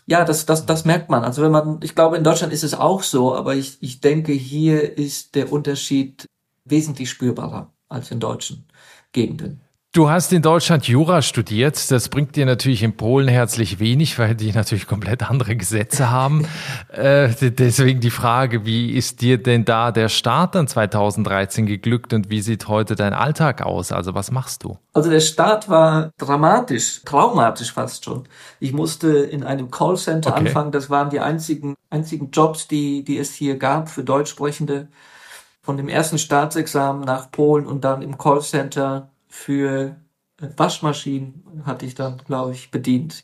Ja, 0.05 0.25
das, 0.25 0.46
das, 0.46 0.65
das 0.65 0.86
merkt 0.86 1.10
man. 1.10 1.24
Also 1.24 1.41
wenn 1.41 1.51
man, 1.51 1.80
ich 1.82 1.95
glaube, 1.95 2.17
in 2.17 2.23
Deutschland 2.23 2.52
ist 2.52 2.63
es 2.63 2.73
auch 2.73 3.04
so, 3.04 3.34
aber 3.36 3.56
ich, 3.56 3.82
ich 3.82 4.02
denke, 4.02 4.34
hier 4.34 4.97
ist 4.97 5.34
der 5.36 5.52
Unterschied 5.52 6.28
wesentlich 6.65 7.10
spürbarer 7.10 7.71
als 7.88 8.12
in 8.12 8.19
deutschen 8.19 8.67
Gegenden. 9.13 9.62
Du 10.00 10.10
hast 10.10 10.32
in 10.32 10.42
Deutschland 10.42 10.88
Jura 10.88 11.22
studiert. 11.22 11.92
Das 11.92 12.08
bringt 12.08 12.38
dir 12.38 12.46
natürlich 12.46 12.84
in 12.84 12.96
Polen 12.96 13.28
herzlich 13.28 13.80
wenig, 13.80 14.18
weil 14.18 14.34
die 14.34 14.54
natürlich 14.54 14.88
komplett 14.88 15.30
andere 15.30 15.58
Gesetze 15.58 16.10
haben. 16.10 16.48
äh, 16.88 17.28
deswegen 17.52 18.00
die 18.00 18.10
Frage, 18.10 18.66
wie 18.66 18.94
ist 18.94 19.20
dir 19.20 19.44
denn 19.44 19.66
da 19.66 19.92
der 19.92 20.08
Start 20.08 20.56
dann 20.56 20.70
2013 20.70 21.66
geglückt 21.66 22.14
und 22.14 22.30
wie 22.30 22.40
sieht 22.40 22.70
heute 22.70 22.96
dein 22.96 23.12
Alltag 23.12 23.62
aus? 23.62 23.92
Also 23.92 24.16
was 24.16 24.32
machst 24.32 24.64
du? 24.64 24.78
Also 24.94 25.10
der 25.10 25.20
Start 25.20 25.68
war 25.68 26.12
dramatisch, 26.18 27.02
traumatisch 27.04 27.74
fast 27.74 28.06
schon. 28.06 28.24
Ich 28.62 28.72
musste 28.72 29.10
in 29.10 29.44
einem 29.44 29.70
Callcenter 29.70 30.30
okay. 30.30 30.48
anfangen. 30.48 30.72
Das 30.72 30.90
waren 30.90 31.10
die 31.10 31.20
einzigen, 31.20 31.76
einzigen 31.90 32.32
Jobs, 32.32 32.70
die, 32.70 33.04
die 33.04 33.18
es 33.18 33.34
hier 33.34 33.58
gab 33.58 33.90
für 33.90 34.06
Deutschsprechende. 34.06 34.88
Von 35.62 35.76
dem 35.76 35.90
ersten 35.90 36.18
Staatsexamen 36.18 37.04
nach 37.04 37.32
Polen 37.32 37.66
und 37.66 37.84
dann 37.84 38.02
im 38.02 38.18
Callcenter 38.18 39.10
für 39.30 39.96
äh, 40.42 40.48
Waschmaschinen 40.58 41.63
hatte 41.65 41.86
ich 41.86 41.96
dann, 41.96 42.18
glaube 42.26 42.54
ich, 42.54 42.72
bedient. 42.72 43.24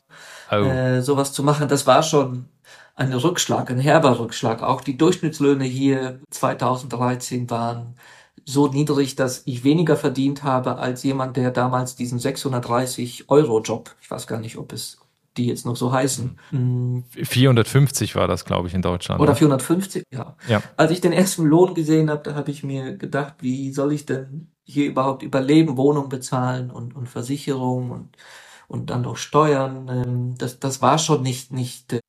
Oh. 0.50 0.56
Äh, 0.56 1.02
sowas 1.02 1.32
zu 1.32 1.42
machen, 1.42 1.68
das 1.68 1.86
war 1.86 2.02
schon 2.02 2.46
ein 2.94 3.12
Rückschlag, 3.12 3.70
ein 3.70 3.78
herber 3.78 4.18
Rückschlag. 4.18 4.62
Auch 4.62 4.80
die 4.80 4.96
Durchschnittslöhne 4.96 5.64
hier 5.64 6.20
2013 6.30 7.50
waren 7.50 7.94
so 8.44 8.68
niedrig, 8.68 9.16
dass 9.16 9.42
ich 9.44 9.64
weniger 9.64 9.96
verdient 9.96 10.44
habe 10.44 10.76
als 10.78 11.02
jemand, 11.02 11.36
der 11.36 11.50
damals 11.50 11.96
diesen 11.96 12.18
630 12.18 13.28
Euro 13.28 13.60
Job, 13.60 13.94
ich 14.00 14.10
weiß 14.10 14.26
gar 14.26 14.40
nicht, 14.40 14.56
ob 14.56 14.72
es 14.72 14.98
die 15.36 15.46
jetzt 15.46 15.66
noch 15.66 15.76
so 15.76 15.92
heißen. 15.92 16.38
450 17.12 18.14
war 18.14 18.26
das, 18.26 18.46
glaube 18.46 18.68
ich, 18.68 18.74
in 18.74 18.80
Deutschland. 18.80 19.20
Oder 19.20 19.34
450, 19.34 20.04
ja. 20.10 20.34
ja. 20.48 20.62
Als 20.78 20.92
ich 20.92 21.02
den 21.02 21.12
ersten 21.12 21.44
Lohn 21.44 21.74
gesehen 21.74 22.08
habe, 22.08 22.22
da 22.22 22.34
habe 22.34 22.50
ich 22.50 22.62
mir 22.62 22.96
gedacht, 22.96 23.34
wie 23.40 23.70
soll 23.72 23.92
ich 23.92 24.06
denn 24.06 24.48
hier 24.66 24.86
überhaupt 24.86 25.22
überleben, 25.24 25.78
Wohnung 25.78 26.10
bezahlen 26.10 26.70
und, 26.72 26.96
und 26.96 27.08
Versicherung 27.08 27.92
und, 27.92 28.16
und 28.68 28.90
dann 28.90 29.02
noch 29.02 29.16
Steuern. 29.18 29.88
Ähm, 29.88 30.34
das, 30.38 30.60
das 30.60 30.82
war 30.82 30.98
schon 30.98 31.22
nicht, 31.22 31.52
nicht, 31.52 31.94
äh, 31.94 32.00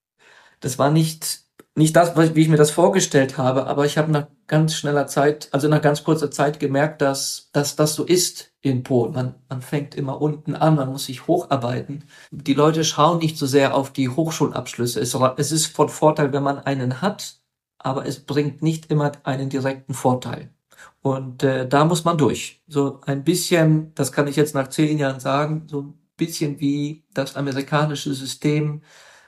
das 0.62 0.80
war 0.80 0.92
nicht, 0.92 1.42
nicht 1.76 1.96
das, 1.96 2.18
wie 2.36 2.42
ich 2.42 2.50
mir 2.50 2.58
das 2.58 2.72
vorgestellt 2.72 3.38
habe, 3.38 3.68
aber 3.68 3.86
ich 3.86 3.98
habe 3.98 4.12
nach 4.12 4.28
ganz 4.48 4.76
schneller 4.76 5.08
Zeit, 5.08 5.50
also 5.54 5.68
nach 5.70 5.82
ganz 5.82 6.04
kurzer 6.04 6.32
Zeit 6.32 6.60
gemerkt, 6.60 7.02
dass, 7.02 7.50
dass 7.54 7.76
das 7.76 7.96
so 7.96 8.04
ist 8.06 8.52
in 8.62 8.84
Polen. 8.84 9.14
Man, 9.14 9.36
man 9.50 9.62
fängt 9.62 9.96
immer 9.96 10.22
unten 10.22 10.56
an, 10.56 10.76
man 10.76 10.90
muss 10.92 11.06
sich 11.06 11.28
hocharbeiten. 11.28 12.06
Die 12.32 12.56
Leute 12.56 12.84
schauen 12.84 13.20
nicht 13.20 13.38
so 13.38 13.46
sehr 13.48 13.76
auf 13.76 13.94
die 13.94 14.10
Hochschulabschlüsse. 14.10 15.00
Es, 15.02 15.16
es 15.38 15.52
ist 15.54 15.68
von 15.68 15.90
Vorteil, 15.90 16.34
wenn 16.34 16.44
man 16.44 16.60
einen 16.60 17.02
hat, 17.02 17.40
aber 17.80 18.06
es 18.08 18.26
bringt 18.26 18.64
nicht 18.64 18.92
immer 18.92 19.12
einen 19.24 19.50
direkten 19.50 19.94
Vorteil. 19.94 20.50
Und 21.08 21.44
äh, 21.44 21.68
da 21.68 21.86
muss 21.86 22.04
man 22.04 22.18
durch. 22.18 22.62
So 22.68 23.00
ein 23.06 23.24
bisschen, 23.24 23.94
das 23.96 24.12
kann 24.12 24.28
ich 24.28 24.36
jetzt 24.36 24.54
nach 24.56 24.68
zehn 24.68 24.98
Jahren 24.98 25.22
sagen, 25.22 25.64
so 25.68 25.82
ein 25.82 25.94
bisschen 26.18 26.60
wie 26.60 27.06
das 27.14 27.38
amerikanische 27.38 28.14
System. 28.14 28.82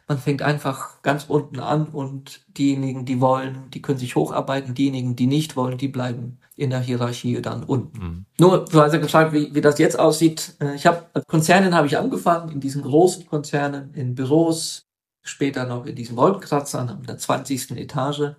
Man 0.08 0.18
fängt 0.18 0.42
einfach 0.42 1.02
ganz 1.04 1.26
unten 1.28 1.60
an 1.60 1.88
und 1.88 2.42
diejenigen, 2.58 3.06
die 3.06 3.22
wollen, 3.22 3.70
die 3.74 3.82
können 3.82 4.00
sich 4.00 4.16
hocharbeiten. 4.16 4.74
Diejenigen, 4.74 5.16
die 5.16 5.28
nicht 5.28 5.56
wollen, 5.56 5.78
die 5.78 5.88
bleiben 5.88 6.40
in 6.58 6.72
der 6.72 6.82
Hierarchie 6.82 7.42
dann 7.42 7.64
unten. 7.64 8.00
Mhm. 8.00 8.26
Nur, 8.38 8.66
du 8.66 8.82
hast 8.82 8.92
ja 8.92 9.00
gefragt, 9.00 9.32
wie, 9.32 9.56
wie 9.56 9.62
das 9.62 9.80
jetzt 9.80 9.98
aussieht. 9.98 10.56
Äh, 10.60 10.76
ich 10.76 10.86
habe 10.86 11.06
Konzernen 11.28 11.74
habe 11.74 11.88
ich 11.88 11.98
angefangen, 11.98 12.52
in 12.52 12.60
diesen 12.60 12.82
großen 12.82 13.26
Konzernen, 13.28 13.94
in 13.94 14.16
Büros, 14.16 14.90
später 15.22 15.66
noch 15.66 15.86
in 15.86 15.96
diesen 15.96 16.18
Wolkenkratzern, 16.18 16.90
an 16.90 17.04
der 17.04 17.18
20. 17.18 17.72
Etage. 17.78 18.34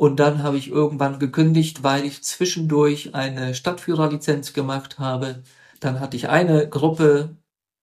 Und 0.00 0.16
dann 0.16 0.42
habe 0.42 0.56
ich 0.56 0.70
irgendwann 0.70 1.18
gekündigt, 1.18 1.82
weil 1.82 2.06
ich 2.06 2.24
zwischendurch 2.24 3.14
eine 3.14 3.54
Stadtführerlizenz 3.54 4.54
gemacht 4.54 4.98
habe. 4.98 5.42
Dann 5.78 6.00
hatte 6.00 6.16
ich 6.16 6.30
eine 6.30 6.66
Gruppe 6.66 7.36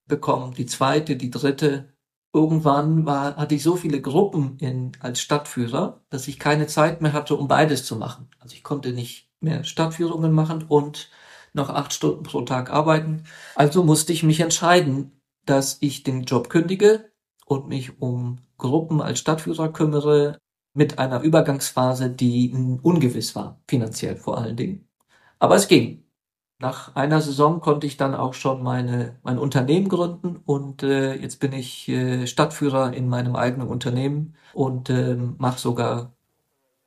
bekommen, 0.08 0.56
die 0.56 0.66
zweite, 0.66 1.16
die 1.16 1.30
dritte. 1.30 1.94
Irgendwann 2.34 3.06
war, 3.06 3.36
hatte 3.36 3.54
ich 3.54 3.62
so 3.62 3.76
viele 3.76 4.02
Gruppen 4.02 4.58
in, 4.58 4.94
als 5.00 5.22
Stadtführer, 5.22 6.02
dass 6.10 6.28
ich 6.28 6.40
keine 6.40 6.66
Zeit 6.66 7.04
mehr 7.04 7.14
hatte, 7.14 7.36
um 7.36 7.48
beides 7.48 7.86
zu 7.86 7.96
machen. 7.96 8.32
Also 8.40 8.56
ich 8.56 8.64
konnte 8.64 8.94
nicht 8.94 9.30
mehr 9.40 9.64
Stadtführungen 9.64 10.32
machen 10.32 10.64
und 10.68 11.12
noch 11.54 11.70
acht 11.70 11.94
Stunden 11.94 12.24
pro 12.24 12.42
Tag 12.42 12.72
arbeiten. 12.72 13.26
Also 13.54 13.84
musste 13.84 14.12
ich 14.12 14.24
mich 14.24 14.40
entscheiden, 14.40 15.22
dass 15.46 15.78
ich 15.82 16.02
den 16.02 16.24
Job 16.24 16.50
kündige 16.50 17.12
und 17.46 17.68
mich 17.68 18.02
um 18.02 18.40
Gruppen 18.58 19.04
als 19.04 19.20
Stadtführer 19.20 19.72
kümmere, 19.72 20.40
mit 20.78 21.00
einer 21.00 21.22
Übergangsphase, 21.22 22.10
die 22.10 22.54
ungewiss 22.84 23.36
war, 23.36 23.60
finanziell 23.68 24.16
vor 24.16 24.38
allen 24.38 24.56
Dingen. 24.56 24.88
Aber 25.40 25.56
es 25.56 25.68
ging. 25.68 26.04
Nach 26.60 26.96
einer 26.96 27.22
Saison 27.22 27.62
konnte 27.62 27.86
ich 27.86 27.98
dann 27.98 28.16
auch 28.16 28.34
schon 28.34 28.64
meine, 28.64 29.16
mein 29.22 29.38
Unternehmen 29.38 29.90
gründen 29.90 30.38
und 30.44 30.82
äh, 30.82 31.14
jetzt 31.14 31.40
bin 31.40 31.54
ich 31.54 31.88
äh, 31.88 32.26
Stadtführer 32.26 32.94
in 32.94 33.10
meinem 33.10 33.36
eigenen 33.36 33.68
Unternehmen 33.68 34.34
und 34.54 34.90
äh, 34.90 35.16
mache 35.38 35.60
sogar 35.60 36.14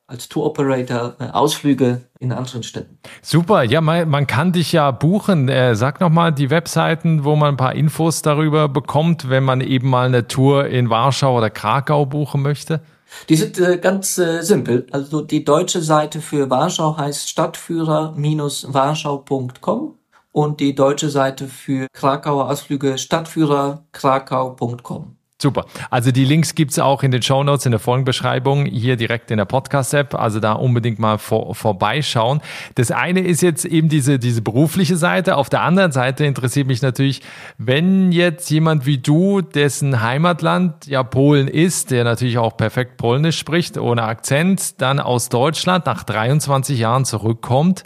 als 0.08 0.28
Tour 0.28 0.46
Operator 0.46 1.14
äh, 1.20 1.26
Ausflüge 1.26 2.02
in 2.18 2.32
anderen 2.32 2.64
Städten. 2.64 2.98
Super, 3.22 3.62
ja, 3.62 3.80
man, 3.80 4.08
man 4.08 4.26
kann 4.26 4.50
dich 4.50 4.72
ja 4.72 4.90
buchen. 4.90 5.48
Äh, 5.48 5.76
sag 5.76 6.00
nochmal 6.00 6.32
die 6.32 6.50
Webseiten, 6.50 7.22
wo 7.22 7.36
man 7.36 7.54
ein 7.54 7.56
paar 7.56 7.76
Infos 7.76 8.22
darüber 8.22 8.68
bekommt, 8.68 9.30
wenn 9.30 9.44
man 9.44 9.60
eben 9.60 9.88
mal 9.88 10.08
eine 10.08 10.26
Tour 10.26 10.66
in 10.66 10.90
Warschau 10.90 11.36
oder 11.38 11.48
Krakau 11.48 12.06
buchen 12.06 12.42
möchte. 12.42 12.80
Die 13.28 13.36
sind 13.36 13.58
äh, 13.58 13.78
ganz 13.78 14.18
äh, 14.18 14.42
simpel. 14.42 14.86
Also 14.90 15.20
die 15.22 15.44
deutsche 15.44 15.82
Seite 15.82 16.20
für 16.20 16.50
Warschau 16.50 16.96
heißt 16.96 17.28
Stadtführer-warschau.com 17.28 19.98
und 20.32 20.60
die 20.60 20.74
deutsche 20.74 21.10
Seite 21.10 21.46
für 21.48 21.86
Krakauer 21.92 22.48
Ausflüge 22.48 22.98
Stadtführerkrakau.com. 22.98 25.19
Super. 25.42 25.64
Also 25.88 26.12
die 26.12 26.26
Links 26.26 26.54
gibt's 26.54 26.78
auch 26.78 27.02
in 27.02 27.12
den 27.12 27.22
Show 27.22 27.42
Notes 27.42 27.64
in 27.64 27.70
der 27.70 27.80
Folgenbeschreibung, 27.80 28.66
hier 28.66 28.96
direkt 28.96 29.30
in 29.30 29.38
der 29.38 29.46
Podcast-App. 29.46 30.14
Also 30.14 30.38
da 30.38 30.52
unbedingt 30.52 30.98
mal 30.98 31.16
vor, 31.16 31.54
vorbeischauen. 31.54 32.42
Das 32.74 32.90
eine 32.90 33.20
ist 33.20 33.40
jetzt 33.40 33.64
eben 33.64 33.88
diese, 33.88 34.18
diese 34.18 34.42
berufliche 34.42 34.96
Seite. 34.96 35.38
Auf 35.38 35.48
der 35.48 35.62
anderen 35.62 35.92
Seite 35.92 36.26
interessiert 36.26 36.66
mich 36.66 36.82
natürlich, 36.82 37.22
wenn 37.56 38.12
jetzt 38.12 38.50
jemand 38.50 38.84
wie 38.84 38.98
du, 38.98 39.40
dessen 39.40 40.02
Heimatland 40.02 40.86
ja 40.86 41.02
Polen 41.02 41.48
ist, 41.48 41.90
der 41.90 42.04
natürlich 42.04 42.36
auch 42.36 42.58
perfekt 42.58 42.98
Polnisch 42.98 43.38
spricht, 43.38 43.78
ohne 43.78 44.02
Akzent, 44.02 44.82
dann 44.82 45.00
aus 45.00 45.30
Deutschland 45.30 45.86
nach 45.86 46.04
23 46.04 46.78
Jahren 46.78 47.06
zurückkommt. 47.06 47.84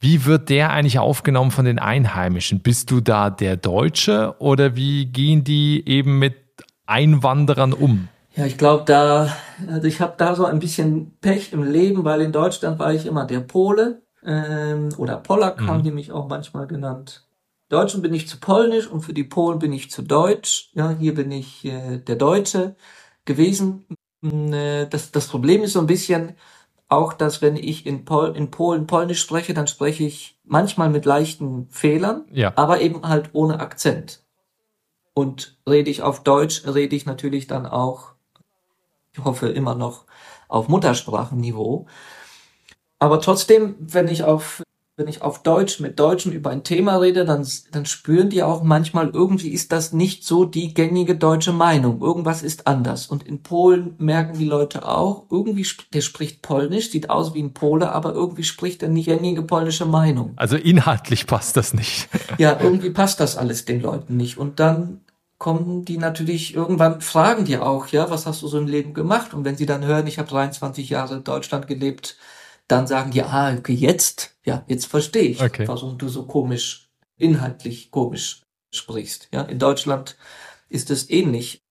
Wie 0.00 0.24
wird 0.24 0.48
der 0.48 0.70
eigentlich 0.70 0.98
aufgenommen 0.98 1.50
von 1.50 1.66
den 1.66 1.78
Einheimischen? 1.78 2.60
Bist 2.60 2.90
du 2.90 3.02
da 3.02 3.28
der 3.28 3.58
Deutsche 3.58 4.34
oder 4.38 4.74
wie 4.74 5.04
gehen 5.04 5.44
die 5.44 5.82
eben 5.86 6.18
mit 6.18 6.43
Einwanderern 6.86 7.72
um? 7.72 8.08
Ja, 8.36 8.46
ich 8.46 8.58
glaube, 8.58 8.84
da, 8.86 9.34
also 9.68 9.86
ich 9.86 10.00
habe 10.00 10.14
da 10.16 10.34
so 10.34 10.44
ein 10.44 10.58
bisschen 10.58 11.16
Pech 11.20 11.52
im 11.52 11.62
Leben, 11.62 12.04
weil 12.04 12.20
in 12.20 12.32
Deutschland 12.32 12.78
war 12.78 12.92
ich 12.92 13.06
immer 13.06 13.26
der 13.26 13.40
Pole 13.40 14.02
ähm, 14.24 14.88
oder 14.96 15.16
Polak 15.16 15.60
mhm. 15.60 15.68
haben 15.68 15.82
die 15.82 15.92
mich 15.92 16.10
auch 16.10 16.28
manchmal 16.28 16.66
genannt. 16.66 17.26
Deutschen 17.68 18.02
bin 18.02 18.12
ich 18.12 18.28
zu 18.28 18.38
polnisch 18.38 18.88
und 18.88 19.00
für 19.02 19.14
die 19.14 19.24
Polen 19.24 19.58
bin 19.58 19.72
ich 19.72 19.90
zu 19.90 20.02
deutsch. 20.02 20.70
Ja, 20.74 20.90
hier 20.90 21.14
bin 21.14 21.30
ich 21.30 21.64
äh, 21.64 21.98
der 21.98 22.16
Deutsche 22.16 22.76
gewesen. 23.24 23.86
Mm, 24.20 24.52
äh, 24.52 24.86
das, 24.86 25.12
das 25.12 25.28
Problem 25.28 25.62
ist 25.62 25.72
so 25.72 25.80
ein 25.80 25.86
bisschen 25.86 26.34
auch, 26.88 27.12
dass 27.12 27.40
wenn 27.40 27.56
ich 27.56 27.86
in, 27.86 28.04
Pol 28.04 28.36
in 28.36 28.50
Polen 28.50 28.86
polnisch 28.86 29.20
spreche, 29.20 29.54
dann 29.54 29.66
spreche 29.66 30.04
ich 30.04 30.38
manchmal 30.44 30.90
mit 30.90 31.04
leichten 31.04 31.68
Fehlern, 31.70 32.24
ja. 32.30 32.52
aber 32.56 32.80
eben 32.80 33.08
halt 33.08 33.30
ohne 33.32 33.60
Akzent. 33.60 34.23
Und 35.14 35.56
rede 35.68 35.90
ich 35.90 36.02
auf 36.02 36.22
Deutsch, 36.22 36.62
rede 36.66 36.96
ich 36.96 37.06
natürlich 37.06 37.46
dann 37.46 37.66
auch, 37.66 38.12
ich 39.12 39.24
hoffe 39.24 39.48
immer 39.48 39.74
noch, 39.74 40.04
auf 40.48 40.68
Muttersprachenniveau. 40.68 41.86
Aber 42.98 43.20
trotzdem, 43.20 43.76
wenn 43.78 44.08
ich 44.08 44.24
auf 44.24 44.62
wenn 44.96 45.08
ich 45.08 45.22
auf 45.22 45.42
Deutsch 45.42 45.80
mit 45.80 45.98
Deutschen 45.98 46.32
über 46.32 46.50
ein 46.50 46.62
Thema 46.62 46.98
rede, 46.98 47.24
dann, 47.24 47.44
dann 47.72 47.84
spüren 47.84 48.30
die 48.30 48.44
auch 48.44 48.62
manchmal, 48.62 49.10
irgendwie 49.10 49.48
ist 49.48 49.72
das 49.72 49.92
nicht 49.92 50.24
so 50.24 50.44
die 50.44 50.72
gängige 50.72 51.16
deutsche 51.16 51.52
Meinung. 51.52 52.00
Irgendwas 52.00 52.44
ist 52.44 52.68
anders. 52.68 53.08
Und 53.08 53.24
in 53.24 53.42
Polen 53.42 53.96
merken 53.98 54.38
die 54.38 54.44
Leute 54.44 54.86
auch, 54.86 55.24
irgendwie, 55.30 55.66
der 55.92 56.00
spricht 56.00 56.42
Polnisch, 56.42 56.90
sieht 56.90 57.10
aus 57.10 57.34
wie 57.34 57.42
ein 57.42 57.54
Pole, 57.54 57.90
aber 57.90 58.12
irgendwie 58.12 58.44
spricht 58.44 58.84
er 58.84 58.88
nicht 58.88 59.06
gängige 59.06 59.42
polnische 59.42 59.84
Meinung. 59.84 60.34
Also 60.36 60.56
inhaltlich 60.56 61.26
passt 61.26 61.56
das 61.56 61.74
nicht. 61.74 62.08
Ja, 62.38 62.58
irgendwie 62.60 62.90
passt 62.90 63.18
das 63.18 63.36
alles 63.36 63.64
den 63.64 63.80
Leuten 63.80 64.16
nicht. 64.16 64.38
Und 64.38 64.60
dann 64.60 65.00
kommen 65.38 65.84
die 65.84 65.98
natürlich 65.98 66.54
irgendwann 66.54 67.00
fragen 67.00 67.44
die 67.44 67.58
auch, 67.58 67.88
ja, 67.88 68.10
was 68.10 68.26
hast 68.26 68.42
du 68.42 68.48
so 68.48 68.58
im 68.58 68.66
Leben 68.66 68.94
gemacht? 68.94 69.34
Und 69.34 69.44
wenn 69.44 69.56
sie 69.56 69.66
dann 69.66 69.84
hören, 69.84 70.06
ich 70.06 70.18
habe 70.18 70.28
23 70.28 70.88
Jahre 70.88 71.16
in 71.16 71.24
Deutschland 71.24 71.66
gelebt, 71.66 72.16
dann 72.68 72.86
sagen 72.86 73.10
die, 73.10 73.22
ah, 73.22 73.54
okay, 73.54 73.74
jetzt, 73.74 74.36
ja, 74.44 74.64
jetzt 74.68 74.86
verstehe 74.86 75.22
ich, 75.22 75.42
okay. 75.42 75.68
warum 75.68 75.98
du 75.98 76.08
so 76.08 76.24
komisch, 76.26 76.88
inhaltlich 77.16 77.90
komisch 77.90 78.42
sprichst. 78.72 79.28
Ja, 79.32 79.42
in 79.42 79.58
Deutschland 79.58 80.16
ist 80.68 80.90
es 80.90 81.10
ähnlich. 81.10 81.62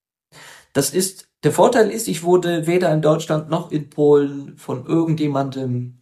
Das 0.73 0.91
ist, 0.91 1.27
der 1.43 1.51
Vorteil 1.51 1.89
ist, 1.89 2.07
ich 2.07 2.23
wurde 2.23 2.67
weder 2.67 2.93
in 2.93 3.01
Deutschland 3.01 3.49
noch 3.49 3.71
in 3.71 3.89
Polen 3.89 4.57
von 4.57 4.85
irgendjemandem 4.85 5.99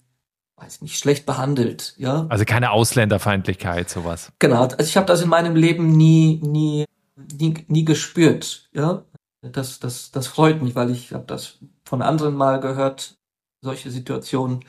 weiß 0.58 0.82
nicht, 0.82 1.00
schlecht 1.00 1.26
behandelt, 1.26 1.96
ja. 1.98 2.28
Also 2.30 2.46
keine 2.46 2.70
Ausländerfeindlichkeit, 2.70 3.90
sowas. 3.90 4.32
Genau, 4.38 4.62
also 4.62 4.78
ich 4.80 4.96
habe 4.96 5.08
das 5.08 5.22
in 5.24 5.30
meinem 5.30 5.56
Leben 5.56 5.92
nie, 5.92 6.40
nie 6.44 6.86
nie, 7.16 7.66
nie 7.68 7.86
gespürt. 7.86 8.70
Ja, 8.74 9.06
das, 9.42 9.80
das, 9.80 10.12
das 10.12 10.28
freut 10.28 10.62
mich, 10.62 10.76
weil 10.76 10.92
ich 10.92 11.14
habe 11.14 11.26
das 11.26 11.60
von 11.86 12.02
anderen 12.02 12.36
mal 12.36 12.60
gehört. 12.60 13.18
Solche 13.64 13.92
Situationen, 13.92 14.66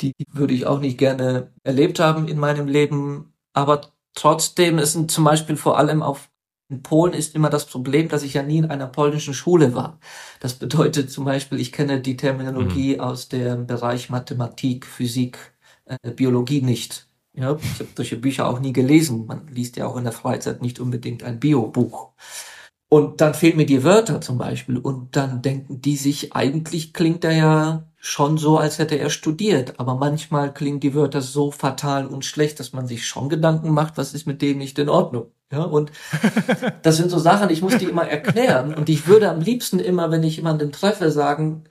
die 0.00 0.14
würde 0.32 0.54
ich 0.54 0.66
auch 0.66 0.80
nicht 0.80 0.98
gerne 0.98 1.52
erlebt 1.62 2.00
haben 2.00 2.28
in 2.28 2.38
meinem 2.38 2.68
Leben. 2.68 3.34
Aber 3.52 3.92
trotzdem 4.14 4.78
ist 4.78 5.10
zum 5.10 5.24
Beispiel 5.24 5.56
vor 5.56 5.78
allem 5.78 6.02
auf 6.02 6.30
in 6.70 6.82
Polen 6.82 7.12
ist 7.12 7.34
immer 7.34 7.50
das 7.50 7.66
Problem, 7.66 8.08
dass 8.08 8.22
ich 8.22 8.34
ja 8.34 8.42
nie 8.42 8.58
in 8.58 8.66
einer 8.66 8.86
polnischen 8.86 9.34
Schule 9.34 9.74
war. 9.74 9.98
Das 10.40 10.54
bedeutet 10.54 11.10
zum 11.10 11.24
Beispiel, 11.24 11.60
ich 11.60 11.72
kenne 11.72 12.00
die 12.00 12.16
Terminologie 12.16 12.94
mhm. 12.94 13.00
aus 13.00 13.28
dem 13.28 13.66
Bereich 13.66 14.08
Mathematik, 14.10 14.86
Physik, 14.86 15.38
äh, 15.84 16.10
Biologie 16.12 16.62
nicht. 16.62 17.06
Ja, 17.36 17.56
ich 17.56 17.80
habe 17.80 17.88
solche 17.96 18.16
Bücher 18.16 18.48
auch 18.48 18.60
nie 18.60 18.72
gelesen. 18.72 19.26
Man 19.26 19.48
liest 19.48 19.76
ja 19.76 19.86
auch 19.86 19.96
in 19.96 20.04
der 20.04 20.12
Freizeit 20.12 20.62
nicht 20.62 20.78
unbedingt 20.78 21.24
ein 21.24 21.40
Bio-Buch. 21.40 22.12
Und 22.88 23.20
dann 23.20 23.34
fehlen 23.34 23.56
mir 23.56 23.66
die 23.66 23.82
Wörter 23.82 24.20
zum 24.20 24.38
Beispiel. 24.38 24.78
Und 24.78 25.16
dann 25.16 25.42
denken 25.42 25.82
die 25.82 25.96
sich, 25.96 26.32
eigentlich 26.32 26.92
klingt 26.92 27.24
er 27.24 27.32
ja 27.32 27.88
schon 27.96 28.38
so, 28.38 28.56
als 28.56 28.78
hätte 28.78 28.96
er 28.96 29.10
studiert. 29.10 29.80
Aber 29.80 29.96
manchmal 29.96 30.54
klingen 30.54 30.78
die 30.78 30.94
Wörter 30.94 31.20
so 31.20 31.50
fatal 31.50 32.06
und 32.06 32.24
schlecht, 32.24 32.60
dass 32.60 32.72
man 32.72 32.86
sich 32.86 33.04
schon 33.04 33.28
Gedanken 33.28 33.70
macht, 33.70 33.96
was 33.96 34.14
ist 34.14 34.26
mit 34.28 34.40
dem 34.42 34.58
nicht 34.58 34.78
in 34.78 34.88
Ordnung. 34.88 35.32
Ja, 35.50 35.62
und 35.62 35.90
das 36.82 36.96
sind 36.96 37.10
so 37.10 37.18
Sachen, 37.18 37.50
ich 37.50 37.62
muss 37.62 37.78
die 37.78 37.86
immer 37.86 38.06
erklären. 38.06 38.74
Und 38.74 38.88
ich 38.88 39.08
würde 39.08 39.28
am 39.28 39.40
liebsten 39.40 39.80
immer, 39.80 40.12
wenn 40.12 40.22
ich 40.22 40.36
jemanden 40.36 40.70
treffe, 40.70 41.10
sagen, 41.10 41.64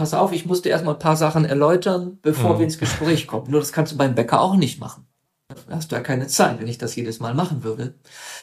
pass 0.00 0.14
auf, 0.14 0.32
ich 0.32 0.46
musste 0.46 0.70
erstmal 0.70 0.94
ein 0.94 0.98
paar 0.98 1.16
Sachen 1.16 1.44
erläutern, 1.44 2.18
bevor 2.22 2.54
mhm. 2.54 2.58
wir 2.58 2.64
ins 2.64 2.78
Gespräch 2.78 3.26
kommen. 3.26 3.50
Nur 3.50 3.60
das 3.60 3.70
kannst 3.70 3.92
du 3.92 3.98
beim 3.98 4.14
Bäcker 4.14 4.40
auch 4.40 4.56
nicht 4.56 4.80
machen. 4.80 5.06
Da 5.48 5.76
hast 5.76 5.92
du 5.92 5.96
ja 5.96 6.00
keine 6.00 6.26
Zeit, 6.26 6.58
wenn 6.58 6.68
ich 6.68 6.78
das 6.78 6.96
jedes 6.96 7.20
Mal 7.20 7.34
machen 7.34 7.64
würde. 7.64 7.98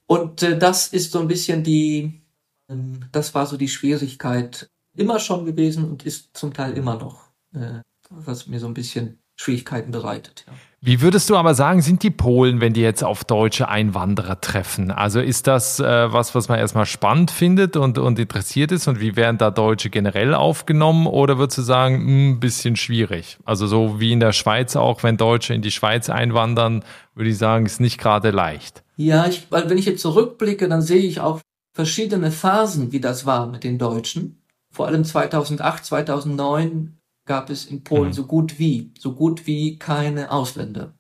Und 0.06 0.44
äh, 0.44 0.56
das 0.56 0.90
ist 0.90 1.12
so 1.12 1.20
ein 1.20 1.28
bisschen 1.28 1.64
die, 1.64 2.22
ähm, 2.70 3.00
das 3.12 3.34
war 3.34 3.48
so 3.48 3.58
die 3.58 3.70
Schwierigkeit 3.70 4.70
immer 4.96 5.18
schon 5.18 5.46
gewesen 5.46 5.90
und 5.90 6.06
ist 6.06 6.38
zum 6.38 6.54
Teil 6.54 6.78
immer 6.78 6.96
noch, 6.96 7.24
äh, 7.56 7.82
was 8.12 8.46
mir 8.46 8.60
so 8.60 8.68
ein 8.68 8.76
bisschen 8.76 9.18
Schwierigkeiten 9.36 9.90
bereitet. 9.90 10.46
Ja. 10.46 10.54
Wie 10.80 11.02
würdest 11.02 11.28
du 11.32 11.36
aber 11.36 11.56
sagen, 11.56 11.82
sind 11.82 12.04
die 12.04 12.12
Polen, 12.12 12.62
wenn 12.62 12.74
die 12.74 12.82
jetzt 12.82 13.04
auf 13.04 13.24
deutsche 13.24 13.68
Einwanderer 13.68 14.40
treffen? 14.40 14.92
Also 14.92 15.20
ist 15.20 15.48
das 15.48 15.80
äh, 15.80 16.14
was, 16.14 16.36
was 16.36 16.50
man 16.50 16.60
erstmal 16.60 16.86
spannend 16.86 17.32
findet 17.32 17.76
und, 17.76 17.98
und 17.98 18.20
interessiert 18.20 18.72
ist? 18.72 18.88
Und 18.88 19.02
wie 19.02 19.16
werden 19.16 19.40
da 19.40 19.50
Deutsche 19.50 19.90
generell 19.90 20.36
aufgenommen? 20.36 21.08
Oder 21.08 21.40
würdest 21.40 21.58
du 21.58 21.62
sagen, 21.64 21.96
ein 21.96 22.34
hm, 22.34 22.40
bisschen 22.40 22.76
schwierig? 22.76 23.40
Also 23.44 23.66
so 23.66 24.00
wie 24.00 24.12
in 24.12 24.20
der 24.20 24.34
Schweiz 24.34 24.76
auch, 24.76 25.02
wenn 25.02 25.18
Deutsche 25.18 25.56
in 25.56 25.64
die 25.64 25.72
Schweiz 25.72 26.12
einwandern, 26.12 26.84
würde 27.16 27.32
ich 27.32 27.40
sagen, 27.40 27.66
ist 27.66 27.82
nicht 27.82 27.98
gerade 27.98 28.30
leicht. 28.30 28.84
Ja, 28.98 29.26
ich, 29.26 29.48
weil 29.50 29.70
wenn 29.72 29.80
ich 29.80 29.86
jetzt 29.86 30.02
zurückblicke, 30.02 30.70
dann 30.70 30.84
sehe 30.84 31.02
ich 31.02 31.20
auch 31.22 31.42
verschiedene 31.74 32.32
Phasen, 32.32 32.92
wie 32.92 33.00
das 33.00 33.26
war 33.26 33.48
mit 33.48 33.64
den 33.64 33.80
Deutschen. 33.80 34.44
Vor 34.72 34.86
allem 34.86 35.04
2008, 35.04 35.86
2009 35.86 36.98
gab 37.28 37.50
es 37.50 37.66
in 37.66 37.84
Polen 37.84 38.08
mhm. 38.08 38.14
so 38.14 38.26
gut 38.26 38.58
wie, 38.58 38.92
so 38.98 39.14
gut 39.14 39.46
wie 39.46 39.78
keine 39.78 40.32
Ausländer. 40.32 40.94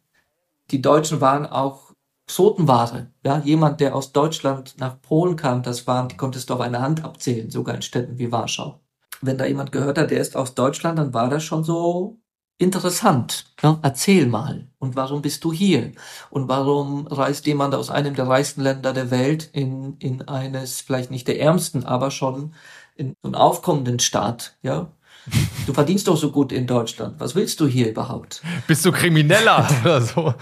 Die 0.70 0.82
Deutschen 0.82 1.22
waren 1.22 1.46
auch 1.46 1.88
Exotenware. 2.28 3.08
Ja, 3.24 3.40
jemand, 3.40 3.80
der 3.80 3.96
aus 3.96 4.12
Deutschland 4.12 4.76
nach 4.80 5.02
Polen 5.02 5.38
kam, 5.38 5.64
das 5.64 5.88
waren, 5.88 6.10
die 6.10 6.18
konntest 6.18 6.50
du 6.50 6.56
auf 6.56 6.60
eine 6.60 6.82
Hand 6.82 7.04
abzählen, 7.04 7.50
sogar 7.50 7.76
in 7.76 7.82
Städten 7.82 8.20
wie 8.20 8.32
Warschau. 8.32 8.82
Wenn 9.22 9.38
da 9.38 9.46
jemand 9.46 9.72
gehört 9.72 9.98
hat, 9.98 10.12
der 10.12 10.20
ist 10.20 10.36
aus 10.36 10.54
Deutschland, 10.54 11.00
dann 11.00 11.14
war 11.14 11.30
das 11.30 11.44
schon 11.44 11.64
so 11.64 12.20
interessant. 12.58 13.46
Ja, 13.64 13.80
erzähl 13.82 14.28
mal. 14.28 14.68
Und 14.78 14.96
warum 14.96 15.22
bist 15.22 15.44
du 15.46 15.54
hier? 15.54 15.94
Und 16.30 16.50
warum 16.50 17.08
reist 17.08 17.46
jemand 17.48 17.74
aus 17.74 17.90
einem 17.90 18.14
der 18.14 18.28
reichsten 18.28 18.62
Länder 18.62 18.94
der 18.94 19.10
Welt 19.10 19.50
in, 19.54 19.96
in 20.00 20.28
eines, 20.28 20.82
vielleicht 20.82 21.12
nicht 21.12 21.28
der 21.30 21.40
ärmsten, 21.40 21.86
aber 21.86 22.12
schon 22.12 22.54
in 22.96 23.14
so 23.22 23.28
einen 23.30 23.36
aufkommenden 23.36 24.00
Staat? 24.00 24.58
Ja, 24.62 24.92
Du 25.66 25.74
verdienst 25.74 26.08
doch 26.08 26.16
so 26.16 26.32
gut 26.32 26.54
in 26.54 26.66
Deutschland. 26.66 27.20
Was 27.20 27.36
willst 27.36 27.60
du 27.60 27.68
hier 27.68 27.90
überhaupt? 27.90 28.42
Bist 28.68 28.86
du 28.86 28.92
Krimineller 28.92 29.68
oder 29.84 30.02
so? 30.02 30.34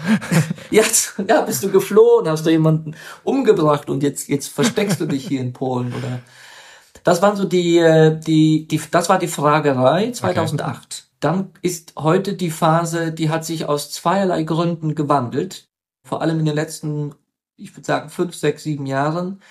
Jetzt, 0.69 1.15
ja, 1.28 1.41
bist 1.41 1.63
du 1.63 1.71
geflohen, 1.71 2.30
hast 2.30 2.45
du 2.45 2.52
jemanden 2.52 2.95
umgebracht 3.24 3.89
und 3.89 4.04
jetzt, 4.04 4.30
jetzt 4.30 4.50
versteckst 4.50 5.02
du 5.02 5.08
dich 5.08 5.28
hier 5.28 5.41
in 5.41 5.54
Polen 5.54 5.93
oder? 5.93 6.19
Das 7.04 7.21
waren 7.21 7.36
so 7.36 7.45
die, 7.45 7.78
äh, 7.78 8.19
die, 8.19 8.67
die, 8.67 8.82
das 8.91 9.10
war 9.10 9.19
die 9.19 9.28
Fragerei 9.28 10.12
2008. 10.12 10.78
Okay. 10.78 11.06
Dann 11.19 11.52
ist 11.62 11.93
heute 11.98 12.34
die 12.34 12.52
Phase, 12.52 13.12
die 13.12 13.30
hat 13.30 13.45
sich 13.45 13.65
aus 13.65 13.91
zweierlei 13.91 14.43
Gründen 14.43 14.95
gewandelt. 14.95 15.69
Vor 16.04 16.21
allem 16.21 16.39
in 16.39 16.45
den 16.45 16.56
letzten, 16.56 17.15
ich 17.58 17.76
würde 17.76 17.86
sagen, 17.86 18.10
fünf, 18.10 18.36
sechs, 18.36 18.63
sieben 18.63 18.86
Jahren. 18.86 19.41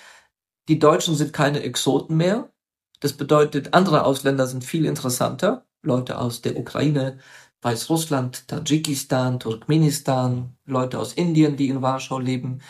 Die 0.67 0.79
Deutschen 0.79 1.15
sind 1.15 1.33
keine 1.33 1.63
Exoten 1.63 2.15
mehr. 2.15 2.49
Das 2.99 3.13
bedeutet, 3.13 3.73
andere 3.73 4.05
Ausländer 4.05 4.47
sind 4.47 4.63
viel 4.63 4.85
interessanter. 4.85 5.65
Leute 5.81 6.17
aus 6.17 6.41
der 6.41 6.57
Ukraine, 6.57 7.19
Weißrussland, 7.61 8.47
Tadschikistan, 8.47 9.39
Turkmenistan, 9.39 10.55
Leute 10.65 10.99
aus 10.99 11.13
Indien, 11.13 11.57
die 11.57 11.69
in 11.69 11.81
Warschau 11.81 12.19
leben, 12.19 12.61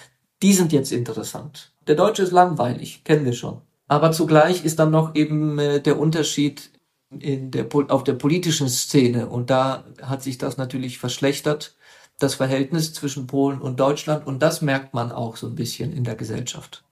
die 0.41 0.53
sind 0.53 0.71
jetzt 0.71 0.91
interessant. 0.91 1.73
Der 1.87 1.95
Deutsche 1.95 2.23
ist 2.23 2.31
langweilig, 2.31 3.03
kennen 3.03 3.25
wir 3.25 3.33
schon. 3.33 3.61
Aber 3.87 4.11
zugleich 4.11 4.65
ist 4.65 4.79
dann 4.79 4.91
noch 4.91 5.15
eben 5.15 5.59
äh, 5.59 5.81
der 5.81 5.99
Unterschied 5.99 6.71
in 7.09 7.51
der, 7.51 7.67
auf 7.89 8.03
der 8.03 8.13
politischen 8.13 8.67
Szene 8.67 9.27
und 9.27 9.49
da 9.49 9.85
hat 10.01 10.23
sich 10.23 10.37
das 10.37 10.57
natürlich 10.57 10.97
verschlechtert, 10.97 11.75
das 12.17 12.35
Verhältnis 12.35 12.93
zwischen 12.93 13.27
Polen 13.27 13.61
und 13.61 13.79
Deutschland 13.79 14.25
und 14.25 14.41
das 14.41 14.61
merkt 14.61 14.93
man 14.93 15.11
auch 15.11 15.35
so 15.35 15.47
ein 15.47 15.55
bisschen 15.55 15.93
in 15.93 16.03
der 16.03 16.15
Gesellschaft. 16.15 16.83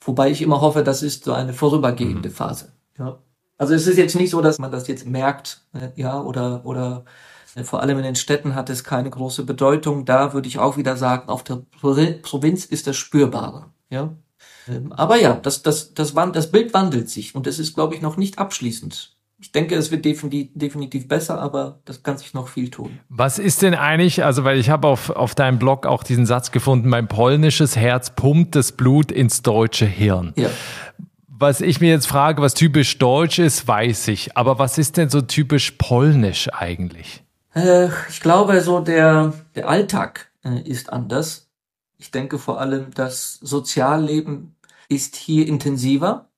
Wobei 0.00 0.30
ich 0.30 0.42
immer 0.42 0.60
hoffe, 0.60 0.82
das 0.82 1.02
ist 1.02 1.24
so 1.24 1.32
eine 1.32 1.52
vorübergehende 1.52 2.30
mhm. 2.30 2.34
Phase. 2.34 2.72
Ja. 3.00 3.18
Also 3.58 3.74
es 3.74 3.86
ist 3.86 3.98
jetzt 3.98 4.14
nicht 4.14 4.30
so, 4.30 4.40
dass 4.40 4.58
man 4.58 4.70
das 4.70 4.86
jetzt 4.86 5.06
merkt, 5.06 5.62
äh, 5.72 5.88
ja, 5.96 6.20
oder, 6.20 6.64
oder 6.64 7.04
äh, 7.56 7.64
vor 7.64 7.82
allem 7.82 7.98
in 7.98 8.04
den 8.04 8.14
Städten 8.14 8.54
hat 8.54 8.70
es 8.70 8.84
keine 8.84 9.10
große 9.10 9.44
Bedeutung. 9.44 10.04
Da 10.04 10.32
würde 10.32 10.48
ich 10.48 10.58
auch 10.58 10.76
wieder 10.76 10.96
sagen, 10.96 11.28
auf 11.28 11.42
der 11.42 11.62
Provinz 11.80 12.64
ist 12.64 12.86
das 12.86 12.96
spürbarer, 12.96 13.72
ja. 13.90 14.14
Ähm, 14.68 14.92
aber 14.92 15.16
ja, 15.16 15.34
das, 15.34 15.62
das, 15.62 15.94
das, 15.94 16.14
das 16.14 16.52
Bild 16.52 16.72
wandelt 16.72 17.10
sich 17.10 17.34
und 17.34 17.46
es 17.46 17.58
ist, 17.58 17.74
glaube 17.74 17.96
ich, 17.96 18.00
noch 18.00 18.16
nicht 18.16 18.38
abschließend 18.38 19.16
ich 19.40 19.52
denke, 19.52 19.74
es 19.74 19.90
wird 19.90 20.04
definitiv, 20.04 20.50
definitiv 20.54 21.08
besser, 21.08 21.40
aber 21.40 21.80
das 21.86 22.02
kann 22.02 22.18
sich 22.18 22.34
noch 22.34 22.48
viel 22.48 22.70
tun. 22.70 23.00
Was 23.08 23.38
ist 23.38 23.62
denn 23.62 23.74
eigentlich, 23.74 24.22
also 24.22 24.44
weil 24.44 24.58
ich 24.58 24.68
habe 24.68 24.86
auf, 24.86 25.08
auf 25.10 25.34
deinem 25.34 25.58
Blog 25.58 25.86
auch 25.86 26.02
diesen 26.02 26.26
Satz 26.26 26.50
gefunden, 26.50 26.88
mein 26.88 27.08
polnisches 27.08 27.74
Herz 27.76 28.10
pumpt 28.10 28.54
das 28.54 28.72
Blut 28.72 29.10
ins 29.10 29.40
deutsche 29.42 29.86
Hirn. 29.86 30.34
Ja. 30.36 30.50
Was 31.40 31.60
ich 31.60 31.80
mir 31.80 31.88
jetzt 31.88 32.06
frage, 32.06 32.40
was 32.42 32.54
typisch 32.54 32.98
deutsch 32.98 33.38
ist, 33.38 33.66
weiß 33.66 34.08
ich. 34.08 34.36
Aber 34.36 34.58
was 34.58 34.78
ist 34.78 34.96
denn 34.96 35.08
so 35.08 35.20
typisch 35.20 35.72
polnisch 35.72 36.48
eigentlich? 36.52 37.24
Äh, 37.54 37.88
ich 38.08 38.20
glaube, 38.20 38.60
so 38.60 38.80
der, 38.80 39.32
der 39.54 39.68
Alltag 39.68 40.30
äh, 40.44 40.60
ist 40.60 40.92
anders. 40.92 41.50
Ich 41.98 42.10
denke 42.10 42.38
vor 42.38 42.60
allem, 42.60 42.92
das 42.94 43.34
Sozialleben 43.40 44.54
ist 44.88 45.16
hier 45.16 45.48
intensiver 45.48 46.30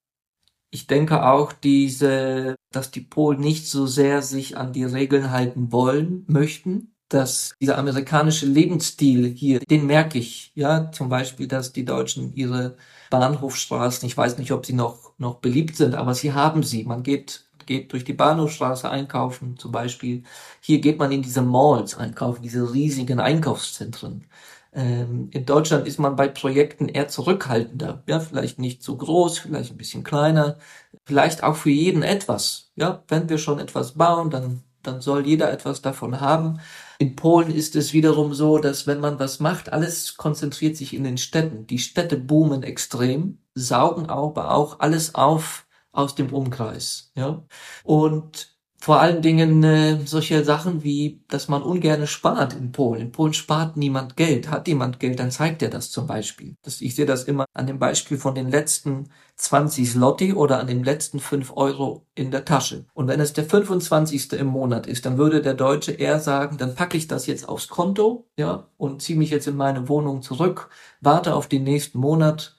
ich 0.74 0.86
denke 0.86 1.26
auch 1.26 1.52
diese, 1.52 2.56
dass 2.70 2.90
die 2.90 3.02
Polen 3.02 3.40
nicht 3.40 3.68
so 3.68 3.86
sehr 3.86 4.22
sich 4.22 4.56
an 4.56 4.72
die 4.72 4.84
Regeln 4.84 5.30
halten 5.30 5.70
wollen, 5.70 6.24
möchten, 6.28 6.91
dass 7.14 7.54
dieser 7.60 7.78
amerikanische 7.78 8.46
Lebensstil 8.46 9.28
hier, 9.28 9.60
den 9.60 9.86
merke 9.86 10.18
ich, 10.18 10.52
ja, 10.54 10.90
zum 10.92 11.08
Beispiel, 11.08 11.46
dass 11.48 11.72
die 11.72 11.84
Deutschen 11.84 12.34
ihre 12.34 12.76
Bahnhofstraßen, 13.10 14.06
ich 14.06 14.16
weiß 14.16 14.38
nicht, 14.38 14.52
ob 14.52 14.66
sie 14.66 14.72
noch, 14.72 15.12
noch 15.18 15.36
beliebt 15.36 15.76
sind, 15.76 15.94
aber 15.94 16.14
sie 16.14 16.32
haben 16.32 16.62
sie. 16.62 16.84
Man 16.84 17.02
geht, 17.02 17.44
geht 17.66 17.92
durch 17.92 18.04
die 18.04 18.14
Bahnhofstraße 18.14 18.88
einkaufen, 18.90 19.56
zum 19.58 19.72
Beispiel. 19.72 20.24
Hier 20.60 20.80
geht 20.80 20.98
man 20.98 21.12
in 21.12 21.22
diese 21.22 21.42
Malls 21.42 21.96
einkaufen, 21.96 22.42
diese 22.42 22.72
riesigen 22.72 23.20
Einkaufszentren. 23.20 24.26
Ähm, 24.74 25.28
in 25.32 25.44
Deutschland 25.44 25.86
ist 25.86 25.98
man 25.98 26.16
bei 26.16 26.28
Projekten 26.28 26.88
eher 26.88 27.08
zurückhaltender. 27.08 28.02
Ja, 28.06 28.20
vielleicht 28.20 28.58
nicht 28.58 28.82
so 28.82 28.96
groß, 28.96 29.38
vielleicht 29.38 29.70
ein 29.72 29.76
bisschen 29.76 30.02
kleiner, 30.04 30.58
vielleicht 31.04 31.42
auch 31.42 31.56
für 31.56 31.70
jeden 31.70 32.02
etwas. 32.02 32.72
Ja, 32.76 33.02
wenn 33.08 33.28
wir 33.28 33.38
schon 33.38 33.58
etwas 33.58 33.92
bauen, 33.92 34.30
dann, 34.30 34.62
dann 34.82 35.00
soll 35.02 35.26
jeder 35.26 35.52
etwas 35.52 35.82
davon 35.82 36.20
haben. 36.20 36.60
In 36.98 37.16
Polen 37.16 37.54
ist 37.54 37.76
es 37.76 37.92
wiederum 37.92 38.34
so, 38.34 38.58
dass 38.58 38.86
wenn 38.86 39.00
man 39.00 39.18
was 39.18 39.40
macht, 39.40 39.72
alles 39.72 40.16
konzentriert 40.16 40.76
sich 40.76 40.94
in 40.94 41.04
den 41.04 41.18
Städten. 41.18 41.66
Die 41.66 41.78
Städte 41.78 42.16
boomen 42.16 42.62
extrem, 42.62 43.38
saugen 43.54 44.06
aber 44.06 44.52
auch 44.52 44.80
alles 44.80 45.14
auf 45.14 45.66
aus 45.92 46.14
dem 46.14 46.32
Umkreis. 46.32 47.12
Ja, 47.14 47.44
und 47.84 48.52
vor 48.82 49.00
allen 49.00 49.22
Dingen 49.22 49.62
äh, 49.62 50.00
solche 50.06 50.44
Sachen 50.44 50.82
wie, 50.82 51.22
dass 51.28 51.46
man 51.46 51.62
ungerne 51.62 52.08
spart 52.08 52.52
in 52.54 52.72
Polen. 52.72 53.00
In 53.00 53.12
Polen 53.12 53.32
spart 53.32 53.76
niemand 53.76 54.16
Geld. 54.16 54.50
Hat 54.50 54.66
jemand 54.66 54.98
Geld, 54.98 55.20
dann 55.20 55.30
zeigt 55.30 55.62
er 55.62 55.70
das 55.70 55.92
zum 55.92 56.08
Beispiel. 56.08 56.56
Das, 56.62 56.80
ich 56.80 56.96
sehe 56.96 57.06
das 57.06 57.22
immer 57.24 57.44
an 57.54 57.68
dem 57.68 57.78
Beispiel 57.78 58.18
von 58.18 58.34
den 58.34 58.50
letzten 58.50 59.10
20 59.42 59.90
Zloty 59.90 60.34
oder 60.34 60.60
an 60.60 60.68
dem 60.68 60.84
letzten 60.84 61.18
5 61.18 61.56
Euro 61.56 62.06
in 62.14 62.30
der 62.30 62.44
Tasche. 62.44 62.84
Und 62.94 63.08
wenn 63.08 63.20
es 63.20 63.32
der 63.32 63.44
25. 63.44 64.34
im 64.34 64.46
Monat 64.46 64.86
ist, 64.86 65.04
dann 65.04 65.18
würde 65.18 65.42
der 65.42 65.54
Deutsche 65.54 65.92
eher 65.92 66.20
sagen, 66.20 66.58
dann 66.58 66.76
packe 66.76 66.96
ich 66.96 67.08
das 67.08 67.26
jetzt 67.26 67.48
aufs 67.48 67.66
Konto, 67.68 68.28
ja, 68.36 68.68
und 68.76 69.02
ziehe 69.02 69.18
mich 69.18 69.30
jetzt 69.30 69.48
in 69.48 69.56
meine 69.56 69.88
Wohnung 69.88 70.22
zurück, 70.22 70.70
warte 71.00 71.34
auf 71.34 71.48
den 71.48 71.64
nächsten 71.64 71.98
Monat 71.98 72.56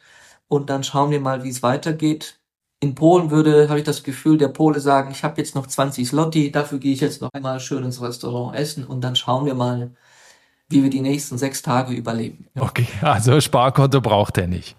und 0.50 0.70
dann 0.70 0.84
schauen 0.84 1.12
wir 1.12 1.22
mal, 1.22 1.44
wie 1.44 1.50
es 1.50 1.64
weitergeht 1.64 2.40
in 2.82 2.96
Polen 2.96 3.32
würde, 3.32 3.70
habe 3.70 3.80
ich 3.80 3.86
das 3.86 4.04
Gefühl, 4.04 4.38
der 4.38 4.50
Pole 4.50 4.82
sagen, 4.82 5.12
ich 5.12 5.24
habe 5.24 5.40
jetzt 5.40 5.56
noch 5.56 5.68
20 5.68 6.06
Slotti, 6.06 6.52
dafür 6.52 6.80
gehe 6.80 6.92
ich 6.92 7.00
jetzt 7.00 7.22
noch 7.22 7.30
einmal 7.32 7.62
schön 7.62 7.86
ins 7.86 8.02
Restaurant 8.02 8.58
essen 8.58 8.84
und 8.84 9.00
dann 9.02 9.16
schauen 9.16 9.46
wir 9.46 9.56
mal, 9.56 9.92
wie 10.68 10.84
wir 10.84 10.90
die 10.90 11.00
nächsten 11.00 11.38
sechs 11.38 11.62
Tage 11.62 11.94
überleben. 11.94 12.48
Okay, 12.60 12.88
also 13.02 13.40
Sparkonto 13.40 14.02
braucht 14.02 14.38
er 14.38 14.48
nicht. 14.48 14.76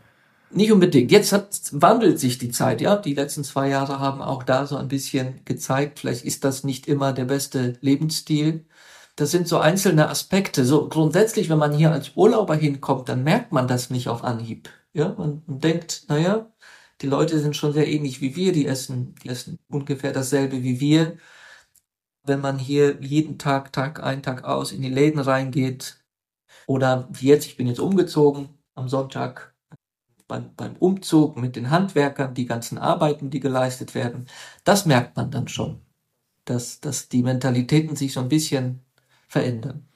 Nicht 0.54 0.70
unbedingt. 0.70 1.10
Jetzt 1.10 1.32
hat, 1.32 1.48
wandelt 1.72 2.20
sich 2.20 2.38
die 2.38 2.50
Zeit, 2.50 2.80
ja. 2.80 2.96
Die 2.96 3.14
letzten 3.14 3.42
zwei 3.42 3.68
Jahre 3.68 3.98
haben 3.98 4.22
auch 4.22 4.44
da 4.44 4.66
so 4.66 4.76
ein 4.76 4.88
bisschen 4.88 5.44
gezeigt, 5.44 5.98
vielleicht 5.98 6.24
ist 6.24 6.44
das 6.44 6.62
nicht 6.62 6.86
immer 6.86 7.12
der 7.12 7.24
beste 7.24 7.76
Lebensstil. 7.80 8.64
Das 9.16 9.30
sind 9.32 9.48
so 9.48 9.58
einzelne 9.58 10.08
Aspekte. 10.08 10.64
So 10.64 10.88
grundsätzlich, 10.88 11.48
wenn 11.48 11.58
man 11.58 11.72
hier 11.72 11.92
als 11.92 12.12
Urlauber 12.16 12.54
hinkommt, 12.54 13.08
dann 13.08 13.24
merkt 13.24 13.52
man 13.52 13.68
das 13.68 13.90
nicht 13.90 14.08
auf 14.08 14.24
Anhieb. 14.24 14.70
Ja, 14.92 15.14
man, 15.18 15.42
man 15.46 15.60
denkt, 15.60 16.04
naja, 16.08 16.52
die 17.00 17.06
Leute 17.08 17.40
sind 17.40 17.56
schon 17.56 17.72
sehr 17.72 17.88
ähnlich 17.88 18.20
wie 18.20 18.36
wir, 18.36 18.52
die 18.52 18.66
essen, 18.66 19.14
die 19.24 19.28
essen 19.30 19.58
ungefähr 19.68 20.12
dasselbe 20.12 20.62
wie 20.62 20.80
wir. 20.80 21.18
Wenn 22.24 22.40
man 22.40 22.58
hier 22.58 23.00
jeden 23.02 23.38
Tag, 23.38 23.72
Tag 23.72 24.02
ein, 24.02 24.22
Tag 24.22 24.44
aus 24.44 24.72
in 24.72 24.82
die 24.82 24.88
Läden 24.90 25.20
reingeht, 25.20 25.98
oder 26.66 27.08
wie 27.12 27.28
jetzt, 27.28 27.46
ich 27.46 27.56
bin 27.56 27.66
jetzt 27.66 27.80
umgezogen 27.80 28.48
am 28.74 28.88
Sonntag 28.88 29.53
beim, 30.34 30.50
beim 30.56 30.76
Umzug 30.76 31.36
mit 31.36 31.56
den 31.56 31.70
Handwerkern, 31.70 32.34
die 32.34 32.46
ganzen 32.46 32.78
Arbeiten, 32.78 33.30
die 33.30 33.40
geleistet 33.40 33.94
werden, 33.94 34.26
das 34.64 34.86
merkt 34.86 35.16
man 35.16 35.30
dann 35.30 35.48
schon, 35.48 35.80
dass, 36.44 36.80
dass 36.80 37.08
die 37.08 37.22
Mentalitäten 37.22 37.96
sich 37.96 38.12
so 38.12 38.20
ein 38.20 38.28
bisschen 38.28 38.80
verändern. 39.28 39.88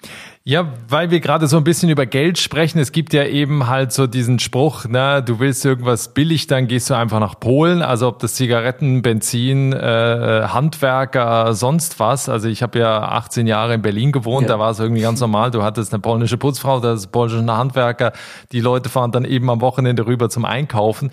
Ja, 0.48 0.66
weil 0.88 1.10
wir 1.10 1.20
gerade 1.20 1.46
so 1.46 1.58
ein 1.58 1.64
bisschen 1.64 1.90
über 1.90 2.06
Geld 2.06 2.38
sprechen. 2.38 2.78
Es 2.78 2.90
gibt 2.90 3.12
ja 3.12 3.24
eben 3.24 3.66
halt 3.66 3.92
so 3.92 4.06
diesen 4.06 4.38
Spruch, 4.38 4.86
na, 4.88 5.20
du 5.20 5.40
willst 5.40 5.62
irgendwas 5.66 6.14
billig, 6.14 6.46
dann 6.46 6.68
gehst 6.68 6.88
du 6.88 6.94
einfach 6.94 7.20
nach 7.20 7.38
Polen. 7.38 7.82
Also 7.82 8.08
ob 8.08 8.18
das 8.20 8.32
Zigaretten, 8.32 9.02
Benzin, 9.02 9.74
äh, 9.74 10.44
Handwerker, 10.46 11.52
sonst 11.52 12.00
was. 12.00 12.30
Also 12.30 12.48
ich 12.48 12.62
habe 12.62 12.78
ja 12.78 12.98
18 12.98 13.46
Jahre 13.46 13.74
in 13.74 13.82
Berlin 13.82 14.10
gewohnt, 14.10 14.48
ja. 14.48 14.54
da 14.54 14.58
war 14.58 14.70
es 14.70 14.80
irgendwie 14.80 15.02
ganz 15.02 15.20
normal. 15.20 15.50
Du 15.50 15.62
hattest 15.62 15.92
eine 15.92 16.00
polnische 16.00 16.38
Putzfrau, 16.38 16.80
das 16.80 17.00
ist 17.00 17.06
polnische 17.08 17.44
Handwerker. 17.46 18.14
Die 18.50 18.60
Leute 18.60 18.88
fahren 18.88 19.12
dann 19.12 19.26
eben 19.26 19.50
am 19.50 19.60
Wochenende 19.60 20.06
rüber 20.06 20.30
zum 20.30 20.46
Einkaufen. 20.46 21.10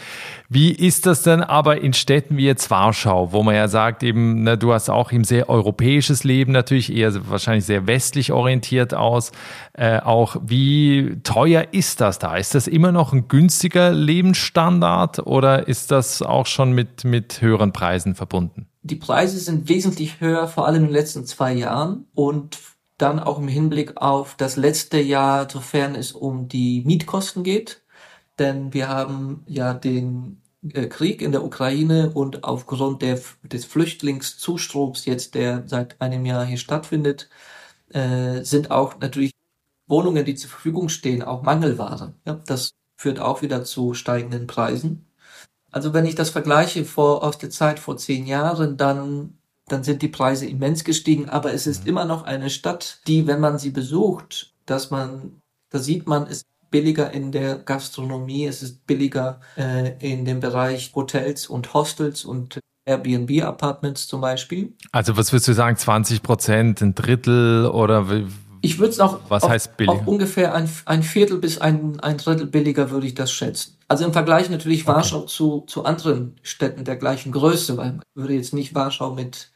Wie 0.50 0.72
ist 0.72 1.06
das 1.06 1.24
denn 1.24 1.42
aber 1.42 1.82
in 1.82 1.94
Städten 1.94 2.38
wie 2.38 2.46
jetzt 2.46 2.70
Warschau, 2.70 3.32
wo 3.32 3.42
man 3.44 3.56
ja 3.56 3.68
sagt 3.68 4.04
eben, 4.04 4.44
na, 4.44 4.56
du 4.56 4.74
hast 4.74 4.90
auch 4.90 5.12
eben 5.12 5.24
sehr 5.24 5.50
europäisches 5.50 6.24
Leben 6.24 6.52
natürlich, 6.52 6.94
eher 6.94 7.14
wahrscheinlich 7.30 7.66
sehr 7.66 7.88
westlich 7.88 8.32
orientiert 8.32 8.94
aus 8.94 9.06
aus. 9.06 9.32
Äh, 9.74 10.00
auch 10.00 10.38
wie 10.46 11.18
teuer 11.24 11.68
ist 11.72 12.02
das 12.02 12.20
da? 12.20 12.36
Ist 12.38 12.56
das 12.56 12.68
immer 12.68 12.92
noch 12.92 13.14
ein 13.14 13.28
günstiger 13.28 13.92
Lebensstandard 13.92 15.20
oder 15.26 15.68
ist 15.68 15.92
das 15.92 16.22
auch 16.22 16.46
schon 16.46 16.74
mit, 16.74 17.04
mit 17.04 17.42
höheren 17.42 17.72
Preisen 17.72 18.16
verbunden? 18.16 18.68
Die 18.84 18.96
Preise 18.96 19.40
sind 19.40 19.68
wesentlich 19.68 20.20
höher, 20.20 20.48
vor 20.48 20.68
allem 20.68 20.84
in 20.84 20.88
den 20.88 20.94
letzten 20.94 21.26
zwei 21.26 21.54
Jahren 21.54 22.06
und 22.14 22.60
dann 22.98 23.20
auch 23.20 23.40
im 23.40 23.48
Hinblick 23.48 23.98
auf 23.98 24.36
das 24.38 24.56
letzte 24.56 25.00
Jahr, 25.00 25.50
sofern 25.50 25.96
es 25.96 26.14
um 26.14 26.48
die 26.48 26.84
Mietkosten 26.86 27.44
geht. 27.44 27.82
Denn 28.40 28.74
wir 28.74 28.90
haben 28.90 29.44
ja 29.48 29.74
den 29.74 30.42
äh, 30.74 30.88
Krieg 30.88 31.22
in 31.22 31.32
der 31.32 31.44
Ukraine 31.44 32.12
und 32.14 32.44
aufgrund 32.44 33.02
der, 33.02 33.20
des 33.44 33.66
Flüchtlingszustroms 33.66 35.06
jetzt, 35.06 35.36
der 35.36 35.64
seit 35.68 36.00
einem 36.02 36.26
Jahr 36.26 36.46
hier 36.46 36.58
stattfindet, 36.58 37.30
äh, 37.90 38.44
sind 38.44 38.72
auch 38.72 39.00
natürlich 39.00 39.32
Wohnungen, 39.88 40.26
die 40.26 40.36
zur 40.36 40.50
Verfügung 40.50 40.90
stehen, 40.90 41.22
auch 41.22 41.44
Mangelware. 41.44 42.14
Ja, 42.26 42.42
das 42.46 42.72
führt 42.98 43.20
auch 43.20 43.42
wieder 43.42 43.64
zu 43.64 43.94
steigenden 43.94 44.48
Preisen. 44.48 45.06
Also 45.72 45.94
wenn 45.94 46.06
ich 46.06 46.16
das 46.16 46.30
vergleiche 46.30 46.86
vor, 46.86 47.24
aus 47.24 47.38
der 47.38 47.50
Zeit 47.50 47.80
vor 47.80 47.98
zehn 47.98 48.26
Jahren, 48.26 48.78
dann, 48.78 49.38
dann 49.68 49.84
sind 49.84 50.02
die 50.02 50.08
Preise 50.08 50.46
immens 50.46 50.84
gestiegen, 50.84 51.30
aber 51.30 51.54
es 51.54 51.68
ist 51.68 51.84
mhm. 51.84 51.90
immer 51.90 52.06
noch 52.06 52.24
eine 52.24 52.50
Stadt, 52.50 53.02
die, 53.08 53.28
wenn 53.28 53.42
man 53.42 53.60
sie 53.60 53.72
besucht, 53.72 54.54
dass 54.66 54.90
man, 54.90 55.42
da 55.70 55.80
sieht 55.80 56.08
man, 56.08 56.24
es 56.24 56.38
ist 56.38 56.48
billiger 56.72 57.12
in 57.12 57.32
der 57.32 57.56
Gastronomie, 57.58 58.46
es 58.46 58.62
ist 58.62 58.86
billiger 58.88 59.40
äh, 59.58 59.94
in 60.00 60.26
dem 60.26 60.40
Bereich 60.40 60.92
Hotels 60.96 61.48
und 61.48 61.74
Hostels 61.74 62.26
und 62.26 62.60
Airbnb-Apartments 62.86 64.08
zum 64.08 64.22
Beispiel. 64.22 64.74
Also 64.92 65.18
was 65.18 65.32
würdest 65.32 65.48
du 65.48 65.54
sagen, 65.54 65.76
20 65.76 66.22
Prozent, 66.22 66.82
ein 66.82 66.94
Drittel 66.94 67.66
oder 67.68 68.06
ich 68.62 68.80
würde 68.80 68.92
es 68.92 69.00
auch, 69.00 69.20
was 69.30 69.44
auf, 69.44 69.50
heißt 69.50 69.78
billiger? 69.78 70.00
Auf 70.00 70.08
ungefähr 70.08 70.54
ein, 70.56 70.70
ein 70.86 71.04
Viertel 71.04 71.38
bis 71.38 71.60
ein, 71.60 72.00
ein 72.00 72.18
Drittel 72.18 72.48
billiger 72.48 72.90
würde 72.90 73.06
ich 73.06 73.14
das 73.14 73.32
schätzen. 73.32 73.78
Also 73.88 74.06
im 74.06 74.14
Vergleich 74.14 74.50
natürlich 74.50 74.88
Warschau 74.88 75.20
okay. 75.20 75.28
zu, 75.28 75.64
zu 75.68 75.86
anderen 75.86 76.36
Städten 76.42 76.84
der 76.84 76.96
gleichen 76.96 77.32
Größe, 77.32 77.78
weil 77.78 77.94
man 77.94 78.04
würde 78.16 78.34
jetzt 78.34 78.54
nicht 78.54 78.74
Warschau 78.74 79.14
mit, 79.14 79.52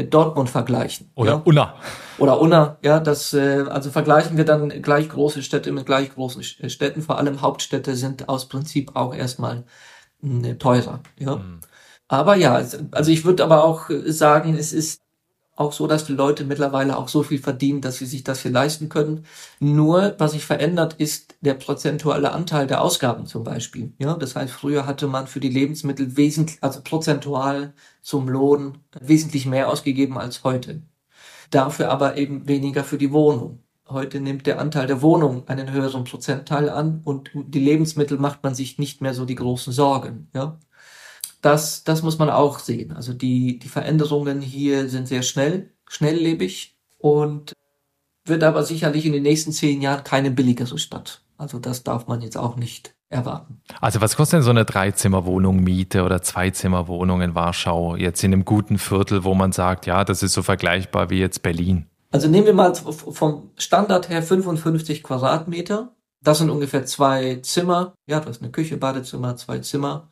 mit 0.00 0.14
Dortmund 0.14 0.48
vergleichen. 0.48 1.10
Oder 1.14 1.32
ja? 1.32 1.42
Unna. 1.44 1.74
Oder 2.16 2.40
Unna, 2.40 2.78
ja, 2.82 3.00
das, 3.00 3.34
äh, 3.34 3.64
also 3.68 3.90
vergleichen 3.90 4.38
wir 4.38 4.46
dann 4.46 4.70
gleich 4.80 5.10
große 5.10 5.42
Städte 5.42 5.72
mit 5.72 5.84
gleich 5.84 6.14
großen 6.14 6.42
Städten. 6.42 7.02
Vor 7.02 7.18
allem 7.18 7.42
Hauptstädte 7.42 7.94
sind 7.96 8.30
aus 8.30 8.48
Prinzip 8.48 8.96
auch 8.96 9.14
erstmal 9.14 9.64
äh, 10.22 10.54
teurer, 10.54 11.00
ja. 11.18 11.36
Mhm. 11.36 11.60
Aber 12.08 12.34
ja, 12.34 12.54
also 12.90 13.10
ich 13.10 13.24
würde 13.24 13.44
aber 13.44 13.62
auch 13.62 13.90
sagen, 14.06 14.56
es 14.56 14.72
ist 14.72 15.02
auch 15.60 15.72
so, 15.72 15.86
dass 15.86 16.06
die 16.06 16.14
Leute 16.14 16.44
mittlerweile 16.44 16.96
auch 16.96 17.08
so 17.08 17.22
viel 17.22 17.38
verdienen, 17.38 17.80
dass 17.82 17.98
sie 17.98 18.06
sich 18.06 18.24
das 18.24 18.42
hier 18.42 18.50
leisten 18.50 18.88
können. 18.88 19.26
Nur, 19.60 20.14
was 20.18 20.32
sich 20.32 20.44
verändert, 20.44 20.94
ist 20.94 21.36
der 21.42 21.54
prozentuale 21.54 22.32
Anteil 22.32 22.66
der 22.66 22.82
Ausgaben 22.82 23.26
zum 23.26 23.44
Beispiel. 23.44 23.92
Ja, 23.98 24.14
das 24.14 24.34
heißt, 24.36 24.52
früher 24.52 24.86
hatte 24.86 25.06
man 25.06 25.26
für 25.26 25.40
die 25.40 25.50
Lebensmittel 25.50 26.16
wesentlich, 26.16 26.58
also 26.62 26.80
prozentual 26.82 27.74
zum 28.00 28.28
Lohn 28.28 28.78
wesentlich 29.00 29.46
mehr 29.46 29.68
ausgegeben 29.68 30.18
als 30.18 30.44
heute. 30.44 30.82
Dafür 31.50 31.90
aber 31.90 32.16
eben 32.16 32.48
weniger 32.48 32.82
für 32.84 32.98
die 32.98 33.12
Wohnung. 33.12 33.62
Heute 33.88 34.20
nimmt 34.20 34.46
der 34.46 34.60
Anteil 34.60 34.86
der 34.86 35.02
Wohnung 35.02 35.48
einen 35.48 35.72
höheren 35.72 36.04
Prozentteil 36.04 36.70
an 36.70 37.02
und 37.04 37.30
die 37.34 37.58
Lebensmittel 37.58 38.18
macht 38.18 38.42
man 38.42 38.54
sich 38.54 38.78
nicht 38.78 39.00
mehr 39.00 39.14
so 39.14 39.24
die 39.24 39.34
großen 39.34 39.72
Sorgen. 39.72 40.28
Ja, 40.32 40.58
das, 41.40 41.84
das 41.84 42.02
muss 42.02 42.18
man 42.18 42.30
auch 42.30 42.58
sehen. 42.58 42.92
Also 42.92 43.12
die, 43.12 43.58
die 43.58 43.68
Veränderungen 43.68 44.40
hier 44.40 44.88
sind 44.88 45.08
sehr 45.08 45.22
schnell, 45.22 45.70
schnelllebig 45.88 46.76
und 46.98 47.52
wird 48.24 48.44
aber 48.44 48.64
sicherlich 48.64 49.06
in 49.06 49.12
den 49.12 49.22
nächsten 49.22 49.52
zehn 49.52 49.80
Jahren 49.80 50.04
keine 50.04 50.30
billigere 50.30 50.78
Stadt. 50.78 51.22
Also 51.38 51.58
das 51.58 51.82
darf 51.84 52.06
man 52.06 52.20
jetzt 52.20 52.36
auch 52.36 52.56
nicht 52.56 52.94
erwarten. 53.08 53.60
Also 53.80 54.00
was 54.00 54.16
kostet 54.16 54.38
denn 54.38 54.42
so 54.42 54.50
eine 54.50 54.64
Dreizimmerwohnung 54.64 55.60
Miete 55.62 56.04
oder 56.04 56.22
Zweizimmerwohnung 56.22 57.22
in 57.22 57.34
Warschau 57.34 57.96
jetzt 57.96 58.22
in 58.22 58.32
einem 58.32 58.44
guten 58.44 58.78
Viertel, 58.78 59.24
wo 59.24 59.34
man 59.34 59.52
sagt, 59.52 59.86
ja, 59.86 60.04
das 60.04 60.22
ist 60.22 60.34
so 60.34 60.42
vergleichbar 60.42 61.10
wie 61.10 61.18
jetzt 61.18 61.42
Berlin? 61.42 61.86
Also 62.12 62.28
nehmen 62.28 62.46
wir 62.46 62.54
mal 62.54 62.74
vom 62.74 63.50
Standard 63.56 64.08
her 64.08 64.22
55 64.22 65.02
Quadratmeter. 65.02 65.94
Das 66.22 66.38
sind 66.38 66.50
ungefähr 66.50 66.84
zwei 66.84 67.36
Zimmer. 67.36 67.94
Ja, 68.06 68.20
das 68.20 68.36
ist 68.36 68.42
eine 68.42 68.52
Küche, 68.52 68.76
Badezimmer, 68.76 69.36
zwei 69.36 69.58
Zimmer 69.60 70.10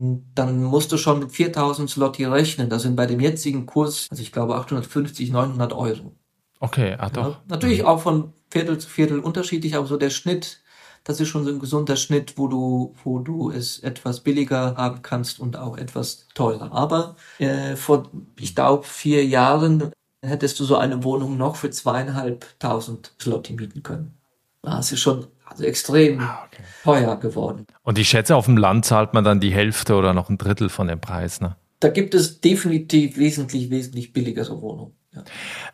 dann 0.00 0.64
musst 0.64 0.92
du 0.92 0.96
schon 0.96 1.18
mit 1.18 1.30
4000 1.32 1.90
Slotti 1.90 2.24
rechnen. 2.24 2.70
Das 2.70 2.82
sind 2.82 2.96
bei 2.96 3.06
dem 3.06 3.20
jetzigen 3.20 3.66
Kurs, 3.66 4.06
also 4.10 4.22
ich 4.22 4.32
glaube 4.32 4.54
850, 4.56 5.30
900 5.30 5.74
Euro. 5.74 6.16
Okay, 6.58 6.96
ah 6.98 7.10
doch. 7.10 7.28
Ja, 7.28 7.42
natürlich 7.48 7.84
auch 7.84 8.00
von 8.00 8.32
Viertel 8.50 8.78
zu 8.78 8.88
Viertel 8.88 9.20
unterschiedlich, 9.20 9.76
aber 9.76 9.86
so 9.86 9.98
der 9.98 10.10
Schnitt, 10.10 10.62
das 11.04 11.20
ist 11.20 11.28
schon 11.28 11.44
so 11.44 11.50
ein 11.50 11.58
gesunder 11.58 11.96
Schnitt, 11.96 12.38
wo 12.38 12.48
du, 12.48 12.94
wo 13.04 13.18
du 13.18 13.50
es 13.50 13.78
etwas 13.80 14.20
billiger 14.20 14.76
haben 14.76 15.02
kannst 15.02 15.38
und 15.38 15.56
auch 15.56 15.76
etwas 15.76 16.28
teurer. 16.34 16.72
Aber 16.72 17.16
äh, 17.38 17.76
vor, 17.76 18.10
ich 18.38 18.54
glaube, 18.54 18.84
vier 18.86 19.24
Jahren 19.26 19.92
hättest 20.22 20.60
du 20.60 20.64
so 20.64 20.76
eine 20.76 21.04
Wohnung 21.04 21.36
noch 21.36 21.56
für 21.56 21.70
zweieinhalbtausend 21.70 23.12
Slotti 23.20 23.52
mieten 23.52 23.82
können. 23.82 24.18
Das 24.62 24.92
ist 24.92 25.00
schon 25.00 25.26
also 25.50 25.64
extrem 25.64 26.20
ah, 26.20 26.46
okay. 26.46 26.62
teuer 26.84 27.16
geworden. 27.16 27.66
Und 27.82 27.98
ich 27.98 28.08
schätze, 28.08 28.36
auf 28.36 28.46
dem 28.46 28.56
Land 28.56 28.84
zahlt 28.84 29.14
man 29.14 29.24
dann 29.24 29.40
die 29.40 29.52
Hälfte 29.52 29.96
oder 29.96 30.14
noch 30.14 30.30
ein 30.30 30.38
Drittel 30.38 30.68
von 30.68 30.88
dem 30.88 31.00
Preis, 31.00 31.40
ne? 31.40 31.56
Da 31.80 31.88
gibt 31.88 32.14
es 32.14 32.40
definitiv 32.40 33.16
wesentlich, 33.16 33.70
wesentlich 33.70 34.12
billigere 34.12 34.60
Wohnungen. 34.60 34.92
Ja. 35.12 35.24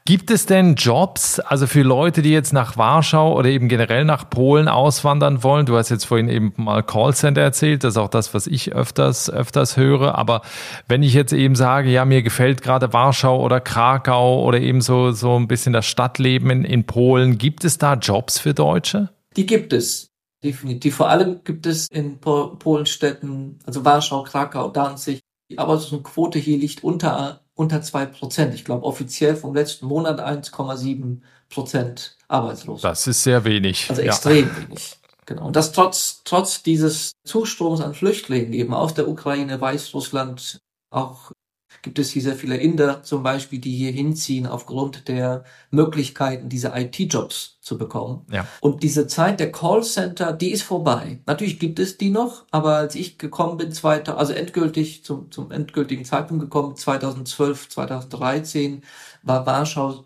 Gibt 0.07 0.31
es 0.31 0.47
denn 0.47 0.77
Jobs, 0.77 1.41
also 1.41 1.67
für 1.67 1.83
Leute, 1.83 2.23
die 2.23 2.31
jetzt 2.31 2.55
nach 2.55 2.79
Warschau 2.79 3.37
oder 3.37 3.51
eben 3.51 3.69
generell 3.69 4.07
nach 4.07 4.31
Polen 4.31 4.67
auswandern 4.67 5.43
wollen? 5.43 5.67
Du 5.67 5.77
hast 5.77 5.91
jetzt 5.91 6.07
vorhin 6.07 6.31
eben 6.31 6.55
mal 6.57 6.83
Callcenter 6.83 7.43
erzählt, 7.43 7.85
das 7.85 7.95
ist 7.95 7.99
auch 7.99 8.09
das, 8.09 8.33
was 8.33 8.47
ich 8.47 8.73
öfters, 8.73 9.29
öfters 9.29 9.77
höre. 9.77 10.17
Aber 10.17 10.41
wenn 10.89 11.03
ich 11.03 11.13
jetzt 11.13 11.35
eben 11.35 11.55
sage, 11.55 11.91
ja, 11.91 12.07
mir 12.07 12.23
gefällt 12.23 12.63
gerade 12.63 12.95
Warschau 12.95 13.43
oder 13.43 13.61
Krakau 13.61 14.43
oder 14.43 14.59
eben 14.59 14.81
so, 14.81 15.11
so 15.11 15.37
ein 15.37 15.49
bisschen 15.49 15.75
das 15.75 15.85
Stadtleben 15.85 16.49
in, 16.49 16.65
in 16.65 16.85
Polen, 16.85 17.37
gibt 17.37 17.65
es 17.65 17.77
da 17.77 17.95
Jobs 17.95 18.39
für 18.39 18.55
Deutsche? 18.55 19.11
Die 19.37 19.47
gibt 19.47 19.73
es. 19.73 20.11
Definitiv. 20.43 20.97
Vor 20.97 21.09
allem 21.09 21.43
gibt 21.45 21.67
es 21.67 21.89
in 21.89 22.19
Polenstädten, 22.19 23.59
also 23.65 23.85
Warschau, 23.85 24.23
Krakau, 24.23 24.69
Danzig, 24.69 25.21
die 25.51 25.59
Arbeitslosenquote 25.59 26.39
hier 26.39 26.59
liegt 26.59 26.85
unter, 26.85 27.41
unter 27.55 27.83
zwei 27.83 28.07
Prozent. 28.07 28.55
Ich 28.55 28.65
glaube 28.65 28.85
offiziell 28.85 29.37
vom 29.37 29.55
letzten 29.55 29.87
Monat 29.87 30.21
1,7 30.21 31.21
Prozent 31.49 32.17
arbeitslos. 32.29 32.83
Das 32.83 33.07
ist 33.07 33.23
sehr 33.23 33.45
wenig. 33.45 33.89
Also 33.89 34.03
extrem 34.03 34.49
ja. 34.49 34.57
wenig. 34.57 34.99
Genau. 35.25 35.47
Und 35.47 35.57
das 35.57 35.73
trotz, 35.73 36.23
trotz 36.25 36.63
dieses 36.63 37.13
Zustroms 37.25 37.81
an 37.81 37.95
Flüchtlingen 37.95 38.53
eben 38.53 38.75
aus 38.75 38.95
der 38.95 39.09
Ukraine, 39.09 39.61
Weißrussland, 39.61 40.61
auch 40.91 41.33
gibt 41.83 41.99
es 41.99 42.11
hier 42.11 42.23
sehr 42.23 42.37
viele 42.37 42.57
Inder 42.57 43.03
zum 43.03 43.23
Beispiel, 43.23 43.59
die 43.59 43.75
hier 43.75 43.93
hinziehen 43.93 44.47
aufgrund 44.47 45.09
der 45.09 45.45
Möglichkeiten, 45.71 46.49
diese 46.49 46.73
IT-Jobs 46.75 47.59
zu 47.61 47.79
bekommen. 47.79 48.27
Ja. 48.31 48.47
Und 48.61 48.83
diese 48.83 49.07
Zeit 49.07 49.41
der 49.41 49.53
Callcenter, 49.53 50.33
die 50.33 50.51
ist 50.51 50.63
vorbei. 50.63 51.21
Natürlich 51.27 51.59
gibt 51.59 51.79
es 51.79 51.99
die 51.99 52.11
noch, 52.11 52.45
aber 52.51 52.77
als 52.77 52.95
ich 52.95 53.19
gekommen 53.19 53.57
bin, 53.57 53.73
zweiter, 53.73 54.19
also 54.19 54.33
endgültig 54.33 55.05
zum, 55.05 55.31
zum 55.31 55.51
endgültigen 55.51 56.05
Zeitpunkt 56.05 56.43
gekommen, 56.43 56.77
2012, 56.77 57.69
2013, 57.69 58.83
war 59.23 59.47
Warschau 59.47 60.05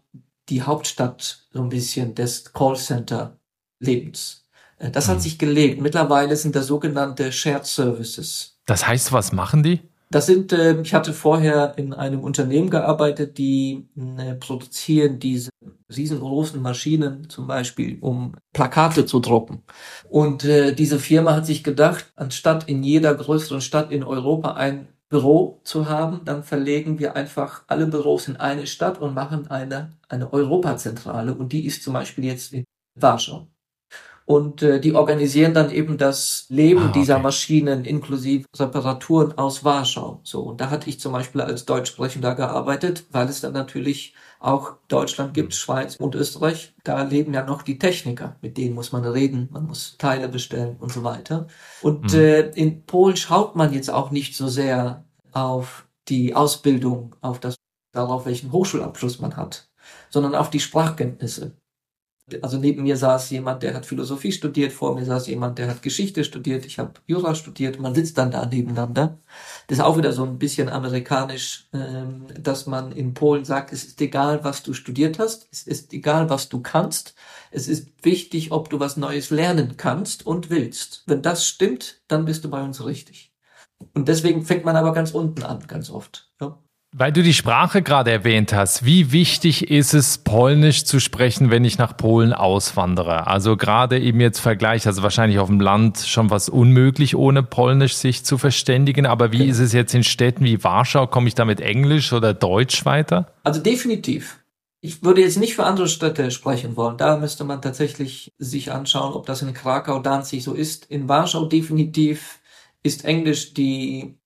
die 0.49 0.63
Hauptstadt 0.63 1.47
so 1.53 1.63
ein 1.63 1.69
bisschen 1.69 2.15
des 2.15 2.53
Callcenter-Lebens. 2.53 4.47
Äh, 4.79 4.91
das 4.91 5.09
hat 5.09 5.19
mhm. 5.19 5.21
sich 5.21 5.39
gelegt. 5.39 5.81
Mittlerweile 5.81 6.37
sind 6.37 6.57
das 6.57 6.67
sogenannte 6.67 7.31
Shared 7.33 7.67
Services. 7.67 8.59
Das 8.67 8.87
heißt, 8.87 9.13
was 9.13 9.33
machen 9.33 9.63
die? 9.63 9.81
Das 10.13 10.27
sind, 10.27 10.53
äh, 10.53 10.81
ich 10.81 10.93
hatte 10.93 11.13
vorher 11.13 11.75
in 11.79 11.95
einem 11.95 12.21
Unternehmen 12.25 12.69
gearbeitet, 12.69 13.39
die 13.39 13.89
äh, 14.19 14.35
produzieren 14.35 15.21
diese 15.21 15.51
riesengroßen 15.89 16.61
Maschinen 16.61 17.29
zum 17.31 17.47
Beispiel, 17.47 17.99
um 18.01 18.35
Plakate 18.53 19.07
zu 19.07 19.21
drucken. 19.21 19.63
Und 20.09 20.45
äh, 20.45 20.75
diese 20.75 20.99
Firma 20.99 21.37
hat 21.37 21.47
sich 21.47 21.63
gedacht, 21.63 22.13
anstatt 22.17 22.69
in 22.69 22.83
jeder 22.83 23.15
größeren 23.15 23.61
Stadt 23.61 23.93
in 23.93 24.03
Europa 24.03 24.55
ein 24.55 24.89
Büro 25.09 25.61
zu 25.65 25.89
haben, 25.89 26.23
dann 26.25 26.43
verlegen 26.43 26.99
wir 26.99 27.15
einfach 27.15 27.63
alle 27.69 27.87
Büros 27.87 28.27
in 28.27 28.37
eine 28.37 28.67
Stadt 28.67 29.01
und 29.01 29.15
machen 29.15 29.49
eine, 29.49 29.93
eine 30.09 30.33
Europazentrale. 30.33 31.35
Und 31.35 31.53
die 31.53 31.67
ist 31.67 31.85
zum 31.85 31.95
Beispiel 31.95 32.25
jetzt 32.25 32.53
in 32.53 32.65
Warschau 32.97 33.49
und 34.31 34.63
äh, 34.63 34.79
die 34.79 34.95
organisieren 34.95 35.55
dann 35.55 35.73
eben 35.73 35.99
das 35.99 36.47
Leben 36.51 36.83
ah, 36.83 36.89
okay. 36.91 37.01
dieser 37.01 37.19
Maschinen 37.19 37.85
inklusive 37.85 38.47
Reparaturen 38.57 39.37
aus 39.37 39.65
Warschau. 39.65 40.21
So 40.23 40.43
und 40.43 40.61
da 40.61 40.71
hatte 40.71 40.89
ich 40.89 41.01
zum 41.01 41.11
Beispiel 41.11 41.41
als 41.41 41.65
Deutschsprechender 41.65 42.37
gearbeitet, 42.37 43.07
weil 43.11 43.29
es 43.29 43.41
dann 43.41 43.55
natürlich 43.55 44.15
auch 44.39 44.75
Deutschland 44.87 45.35
gibt, 45.35 45.53
Schweiz 45.53 45.97
und 45.97 46.15
Österreich. 46.15 46.77
Da 46.85 47.03
leben 47.03 47.35
ja 47.35 47.45
noch 47.45 47.63
die 47.63 47.77
Techniker, 47.77 48.37
mit 48.41 48.57
denen 48.57 48.77
muss 48.77 48.93
man 48.93 49.05
reden, 49.05 49.49
man 49.51 49.67
muss 49.67 49.97
Teile 49.99 50.29
bestellen 50.29 50.77
und 50.79 50.93
so 50.93 51.03
weiter. 51.03 51.49
Und 51.83 52.13
mhm. 52.13 52.21
äh, 52.21 52.41
in 52.51 52.87
Polen 52.87 53.17
schaut 53.17 53.57
man 53.57 53.73
jetzt 53.73 53.91
auch 53.91 54.13
nicht 54.13 54.37
so 54.37 54.47
sehr 54.47 55.05
auf 55.33 55.89
die 56.07 56.37
Ausbildung, 56.37 57.17
auf 57.21 57.41
das 57.41 57.57
darauf, 57.91 58.27
welchen 58.27 58.53
Hochschulabschluss 58.53 59.19
man 59.19 59.37
hat, 59.37 59.69
sondern 60.09 60.37
auf 60.37 60.51
die 60.51 60.61
Sprachkenntnisse 60.61 61.57
also 62.43 62.59
neben 62.59 62.83
mir 62.83 62.97
saß 62.97 63.31
jemand, 63.31 63.63
der 63.63 63.75
hat 63.75 63.87
Philosophie 63.87 64.33
studiert, 64.33 64.73
vor 64.73 64.95
mir 64.95 65.05
saß 65.05 65.27
jemand, 65.29 65.59
der 65.59 65.69
hat 65.69 65.83
Geschichte 65.83 66.25
studiert, 66.25 66.65
ich 66.67 66.79
habe 66.79 66.95
Jura 67.07 67.35
studiert, 67.35 67.81
man 67.81 67.95
sitzt 67.95 68.19
dann 68.19 68.31
da 68.31 68.47
nebeneinander. 68.47 69.19
Das 69.67 69.79
ist 69.79 69.85
auch 69.85 69.97
wieder 69.97 70.13
so 70.13 70.25
ein 70.25 70.39
bisschen 70.39 70.69
amerikanisch, 70.69 71.69
ähm, 71.73 72.27
dass 72.39 72.67
man 72.67 72.93
in 72.93 73.15
Polen 73.15 73.45
sagt, 73.45 73.73
es 73.73 73.85
ist 73.85 74.01
egal, 74.01 74.45
was 74.45 74.63
du 74.63 74.73
studiert 74.73 75.19
hast, 75.19 75.49
es 75.53 75.63
ist 75.63 75.93
egal, 75.93 76.31
was 76.31 76.49
du 76.49 76.61
kannst, 76.61 77.15
es 77.51 77.69
ist 77.69 77.89
wichtig, 78.03 78.53
ob 78.53 78.71
du 78.71 78.81
was 78.81 78.97
Neues 78.97 79.31
lernen 79.31 79.77
kannst 79.77 80.27
und 80.27 80.51
willst. 80.51 81.05
Wenn 81.07 81.23
das 81.23 81.47
stimmt, 81.47 82.03
dann 82.09 82.25
bist 82.25 82.45
du 82.45 82.51
bei 82.51 82.63
uns 82.63 82.85
richtig. 82.85 83.33
Und 83.95 84.09
deswegen 84.09 84.45
fängt 84.45 84.65
man 84.65 84.77
aber 84.77 84.93
ganz 84.93 85.13
unten 85.13 85.43
an, 85.43 85.67
ganz 85.67 85.91
oft. 85.91 86.31
Ja. 86.41 86.59
Weil 86.93 87.13
du 87.13 87.23
die 87.23 87.35
Sprache 87.35 87.83
gerade 87.83 88.11
erwähnt 88.11 88.53
hast, 88.53 88.85
wie 88.85 89.13
wichtig 89.13 89.71
ist 89.71 89.95
es, 89.95 90.19
Polnisch 90.19 90.85
zu 90.85 90.99
sprechen, 90.99 91.49
wenn 91.49 91.65
ich 91.65 91.79
nach 91.79 91.97
Polen 91.97 92.33
auswandere? 92.33 93.29
Also 93.29 93.57
gerade 93.57 94.01
eben 94.01 94.21
jetzt 94.21 94.41
Vergleich, 94.41 94.89
also 94.89 95.05
wahrscheinlich 95.05 95.39
auf 95.39 95.47
dem 95.47 95.61
Land 95.61 95.99
schon 95.99 96.31
was 96.31 96.49
unmöglich, 96.49 97.15
ohne 97.15 97.45
Polnisch 97.45 97.95
sich 97.95 98.25
zu 98.25 98.39
verständigen. 98.39 99.07
Aber 99.07 99.31
wie 99.31 99.39
genau. 99.39 99.51
ist 99.53 99.61
es 99.61 99.73
jetzt 99.73 99.95
in 99.95 100.03
Städten 100.03 100.45
wie 100.45 100.65
Warschau? 100.65 101.07
Komme 101.07 101.29
ich 101.29 101.37
da 101.37 101.45
mit 101.45 101.61
Englisch 101.61 102.13
oder 102.13 102.35
Deutsch 102.35 102.85
weiter? 102.85 103.33
Also 103.45 103.61
definitiv. 103.61 104.41
Ich 104.81 105.05
würde 105.05 105.21
jetzt 105.21 105.39
nicht 105.39 105.55
für 105.55 105.67
andere 105.67 105.87
Städte 105.87 106.33
sprechen 106.33 106.75
wollen. 106.75 106.97
Da 106.97 107.19
müsste 107.19 107.45
man 107.45 107.63
tatsächlich 107.63 108.33
sich 108.39 108.73
anschauen, 108.73 109.13
ob 109.13 109.27
das 109.27 109.43
in 109.43 109.55
Krakau, 109.55 110.01
Danzig 110.01 110.43
so 110.43 110.55
ist. 110.55 110.87
In 110.87 111.09
Warschau 111.09 111.45
definitiv 111.45 112.41
ist 112.83 113.05
Englisch 113.05 113.55
die 113.55 114.19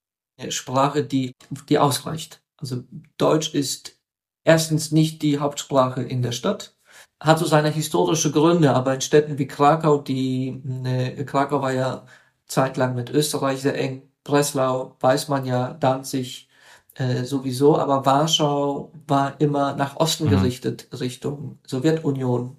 Sprache, 0.48 1.04
die, 1.04 1.32
die 1.68 1.78
ausreicht. 1.78 2.40
Also 2.56 2.84
Deutsch 3.18 3.54
ist 3.54 3.98
erstens 4.44 4.92
nicht 4.92 5.22
die 5.22 5.38
Hauptsprache 5.38 6.02
in 6.02 6.22
der 6.22 6.32
Stadt, 6.32 6.76
hat 7.20 7.38
so 7.38 7.46
seine 7.46 7.70
historische 7.70 8.30
Gründe, 8.30 8.74
aber 8.74 8.94
in 8.94 9.00
Städten 9.00 9.38
wie 9.38 9.46
Krakau, 9.46 9.98
die 9.98 10.60
ne, 10.64 11.24
Krakau 11.24 11.62
war 11.62 11.72
ja 11.72 12.06
zeitlang 12.46 12.94
mit 12.94 13.10
Österreich 13.10 13.62
sehr 13.62 13.78
eng, 13.78 14.10
Breslau 14.24 14.96
weiß 15.00 15.28
man 15.28 15.44
ja, 15.44 15.74
Danzig, 15.74 16.48
äh, 16.94 17.24
sowieso, 17.24 17.76
aber 17.78 18.06
Warschau 18.06 18.92
war 19.06 19.40
immer 19.40 19.74
nach 19.74 19.96
Osten 19.96 20.26
mhm. 20.26 20.30
gerichtet, 20.30 20.88
Richtung 21.00 21.58
Sowjetunion, 21.66 22.58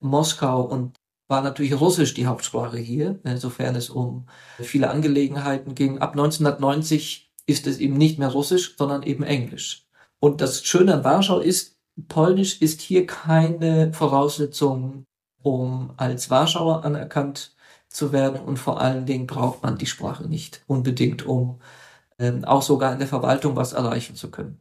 Moskau 0.00 0.62
und 0.62 0.96
war 1.28 1.42
natürlich 1.42 1.80
Russisch 1.80 2.14
die 2.14 2.26
Hauptsprache 2.26 2.78
hier, 2.78 3.18
insofern 3.24 3.74
es 3.74 3.90
um 3.90 4.26
viele 4.60 4.90
Angelegenheiten 4.90 5.74
ging. 5.74 5.98
Ab 5.98 6.12
1990 6.12 7.23
ist 7.46 7.66
es 7.66 7.78
eben 7.78 7.96
nicht 7.96 8.18
mehr 8.18 8.28
Russisch, 8.28 8.76
sondern 8.76 9.02
eben 9.02 9.24
Englisch. 9.24 9.86
Und 10.18 10.40
das 10.40 10.64
Schöne 10.64 10.94
an 10.94 11.04
Warschau 11.04 11.38
ist, 11.40 11.76
Polnisch 12.08 12.60
ist 12.60 12.80
hier 12.80 13.06
keine 13.06 13.92
Voraussetzung, 13.92 15.06
um 15.42 15.92
als 15.96 16.30
Warschauer 16.30 16.84
anerkannt 16.84 17.54
zu 17.88 18.12
werden 18.12 18.40
und 18.40 18.58
vor 18.58 18.80
allen 18.80 19.06
Dingen 19.06 19.26
braucht 19.26 19.62
man 19.62 19.78
die 19.78 19.86
Sprache 19.86 20.24
nicht 20.26 20.64
unbedingt, 20.66 21.24
um 21.26 21.60
ähm, 22.18 22.44
auch 22.44 22.62
sogar 22.62 22.92
in 22.92 22.98
der 22.98 23.08
Verwaltung 23.08 23.56
was 23.56 23.72
erreichen 23.72 24.16
zu 24.16 24.30
können. 24.30 24.58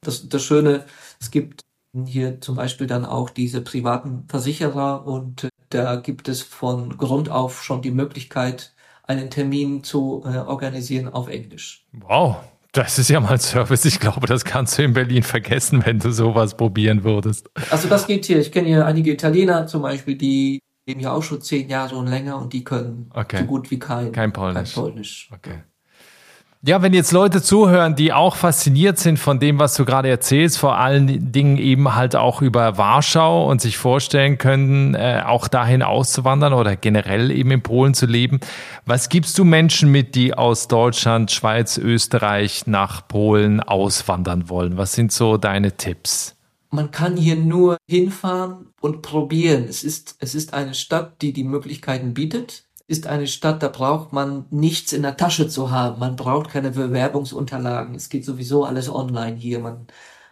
Das, 0.00 0.28
das 0.28 0.42
Schöne, 0.42 0.84
es 1.20 1.30
gibt 1.30 1.62
hier 2.06 2.40
zum 2.40 2.56
Beispiel 2.56 2.86
dann 2.86 3.04
auch 3.04 3.30
diese 3.30 3.60
privaten 3.60 4.26
Versicherer 4.28 5.06
und 5.06 5.44
äh, 5.44 5.48
da 5.70 5.96
gibt 5.96 6.28
es 6.28 6.42
von 6.42 6.96
Grund 6.96 7.30
auf 7.30 7.62
schon 7.62 7.82
die 7.82 7.90
Möglichkeit, 7.90 8.74
einen 9.06 9.30
Termin 9.30 9.82
zu 9.82 10.22
äh, 10.24 10.38
organisieren 10.38 11.08
auf 11.08 11.28
Englisch. 11.28 11.84
Wow, 11.92 12.36
das 12.72 12.98
ist 12.98 13.08
ja 13.08 13.20
mal 13.20 13.32
ein 13.32 13.38
Service. 13.38 13.84
Ich 13.84 14.00
glaube, 14.00 14.26
das 14.26 14.44
kannst 14.44 14.78
du 14.78 14.82
in 14.82 14.92
Berlin 14.92 15.22
vergessen, 15.22 15.84
wenn 15.86 15.98
du 15.98 16.12
sowas 16.12 16.56
probieren 16.56 17.04
würdest. 17.04 17.48
Also 17.70 17.88
das 17.88 18.06
geht 18.06 18.26
hier. 18.26 18.38
Ich 18.38 18.52
kenne 18.52 18.68
hier 18.68 18.84
einige 18.84 19.12
Italiener 19.12 19.66
zum 19.66 19.82
Beispiel, 19.82 20.16
die 20.16 20.60
leben 20.86 21.00
ja 21.00 21.12
auch 21.12 21.22
schon 21.22 21.40
zehn 21.40 21.68
Jahre 21.68 21.96
und 21.96 22.06
länger 22.06 22.38
und 22.38 22.52
die 22.52 22.64
können 22.64 23.10
okay. 23.14 23.38
so 23.38 23.44
gut 23.44 23.70
wie 23.70 23.78
kein, 23.78 24.12
kein 24.12 24.32
Polnisch. 24.32 24.74
Kein 24.74 24.82
Polnisch. 24.82 25.30
Okay. 25.32 25.62
Ja, 26.66 26.82
wenn 26.82 26.92
jetzt 26.92 27.12
Leute 27.12 27.42
zuhören, 27.42 27.94
die 27.94 28.12
auch 28.12 28.34
fasziniert 28.34 28.98
sind 28.98 29.20
von 29.20 29.38
dem, 29.38 29.60
was 29.60 29.76
du 29.76 29.84
gerade 29.84 30.08
erzählst, 30.08 30.58
vor 30.58 30.76
allen 30.76 31.30
Dingen 31.30 31.58
eben 31.58 31.94
halt 31.94 32.16
auch 32.16 32.42
über 32.42 32.76
Warschau 32.76 33.48
und 33.48 33.60
sich 33.60 33.78
vorstellen 33.78 34.36
können, 34.36 34.96
äh, 34.96 35.22
auch 35.24 35.46
dahin 35.46 35.84
auszuwandern 35.84 36.52
oder 36.52 36.74
generell 36.74 37.30
eben 37.30 37.52
in 37.52 37.62
Polen 37.62 37.94
zu 37.94 38.06
leben. 38.06 38.40
Was 38.84 39.08
gibst 39.08 39.38
du 39.38 39.44
Menschen 39.44 39.92
mit, 39.92 40.16
die 40.16 40.34
aus 40.34 40.66
Deutschland, 40.66 41.30
Schweiz, 41.30 41.78
Österreich 41.78 42.66
nach 42.66 43.06
Polen 43.06 43.60
auswandern 43.60 44.48
wollen? 44.48 44.76
Was 44.76 44.92
sind 44.92 45.12
so 45.12 45.36
deine 45.36 45.76
Tipps? 45.76 46.34
Man 46.72 46.90
kann 46.90 47.16
hier 47.16 47.36
nur 47.36 47.76
hinfahren 47.88 48.72
und 48.80 49.02
probieren. 49.02 49.66
Es 49.68 49.84
ist, 49.84 50.16
es 50.18 50.34
ist 50.34 50.52
eine 50.52 50.74
Stadt, 50.74 51.22
die 51.22 51.32
die 51.32 51.44
Möglichkeiten 51.44 52.12
bietet 52.12 52.65
ist 52.88 53.06
eine 53.06 53.26
Stadt, 53.26 53.62
da 53.62 53.68
braucht 53.68 54.12
man 54.12 54.46
nichts 54.50 54.92
in 54.92 55.02
der 55.02 55.16
Tasche 55.16 55.48
zu 55.48 55.70
haben. 55.70 55.98
Man 55.98 56.16
braucht 56.16 56.50
keine 56.50 56.70
Bewerbungsunterlagen. 56.70 57.94
Es 57.94 58.08
geht 58.08 58.24
sowieso 58.24 58.64
alles 58.64 58.88
online 58.88 59.36
hier. 59.36 59.58
Man, 59.58 59.86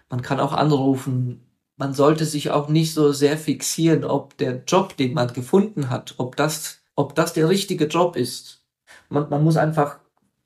man 0.09 0.23
kann 0.23 0.41
auch 0.41 0.53
anrufen. 0.53 1.45
Man 1.77 1.95
sollte 1.95 2.25
sich 2.25 2.51
auch 2.53 2.69
nicht 2.69 2.95
so 2.95 3.13
sehr 3.13 3.37
fixieren, 3.37 4.05
ob 4.05 4.37
der 4.39 4.63
Job, 4.65 4.97
den 4.97 5.15
man 5.15 5.33
gefunden 5.33 5.91
hat, 5.91 6.15
ob 6.19 6.37
das, 6.37 6.83
ob 6.95 7.17
das 7.17 7.33
der 7.33 7.49
richtige 7.49 7.87
Job 7.87 8.15
ist. 8.17 8.65
Man, 9.09 9.29
man 9.29 9.43
muss 9.43 9.57
einfach 9.57 9.99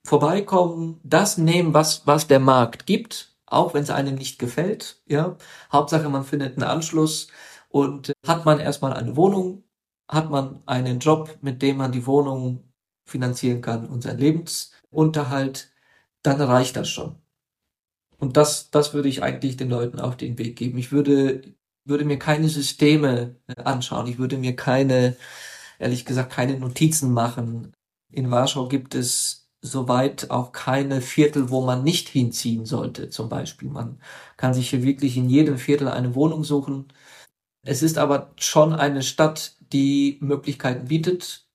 vorbeikommen, 0.04 1.00
das 1.04 1.36
nehmen, 1.36 1.74
was, 1.74 2.06
was 2.06 2.26
der 2.26 2.40
Markt 2.40 2.86
gibt, 2.86 3.36
auch 3.44 3.74
wenn 3.74 3.82
es 3.82 3.90
einem 3.90 4.14
nicht 4.14 4.38
gefällt. 4.38 5.02
Ja, 5.06 5.36
Hauptsache 5.70 6.08
man 6.08 6.24
findet 6.24 6.56
einen 6.56 6.68
Anschluss 6.70 7.28
und 7.68 8.12
hat 8.26 8.46
man 8.46 8.60
erstmal 8.60 8.94
eine 8.94 9.16
Wohnung, 9.16 9.64
hat 10.08 10.30
man 10.30 10.62
einen 10.66 11.00
Job, 11.00 11.38
mit 11.42 11.62
dem 11.62 11.78
man 11.78 11.92
die 11.92 12.06
Wohnung 12.06 12.64
finanzieren 13.04 13.62
kann 13.62 13.86
und 13.88 14.02
seinen 14.02 14.18
Lebensunterhalt, 14.18 15.70
dann 16.22 16.40
reicht 16.40 16.76
das 16.76 16.88
schon. 16.90 17.16
Und 18.18 18.36
das, 18.36 18.70
das 18.70 18.94
würde 18.94 19.08
ich 19.08 19.22
eigentlich 19.22 19.56
den 19.56 19.70
Leuten 19.70 20.00
auf 20.00 20.16
den 20.16 20.38
Weg 20.38 20.56
geben. 20.56 20.78
Ich 20.78 20.90
würde, 20.92 21.42
würde 21.84 22.04
mir 22.04 22.18
keine 22.18 22.48
Systeme 22.48 23.36
äh, 23.46 23.62
anschauen. 23.62 24.06
Ich 24.08 24.18
würde 24.18 24.38
mir 24.38 24.56
keine, 24.56 25.16
ehrlich 25.78 26.04
gesagt, 26.04 26.32
keine 26.32 26.58
Notizen 26.58 27.12
machen. 27.12 27.72
In 28.10 28.30
Warschau 28.30 28.68
gibt 28.68 28.94
es 28.94 29.48
soweit 29.60 30.30
auch 30.30 30.52
keine 30.52 31.00
Viertel, 31.00 31.50
wo 31.50 31.64
man 31.64 31.82
nicht 31.84 32.08
hinziehen 32.08 32.64
sollte. 32.66 33.10
Zum 33.10 33.28
Beispiel, 33.28 33.68
man 33.70 34.00
kann 34.36 34.54
sich 34.54 34.70
hier 34.70 34.82
wirklich 34.82 35.16
in 35.16 35.28
jedem 35.30 35.58
Viertel 35.58 35.88
eine 35.88 36.14
Wohnung 36.14 36.44
suchen. 36.44 36.88
Es 37.68 37.82
ist 37.82 37.98
aber 37.98 38.32
schon 38.36 38.72
eine 38.72 39.02
Stadt, 39.02 39.54
die 39.74 40.16
Möglichkeiten 40.22 40.88
bietet. 40.88 41.46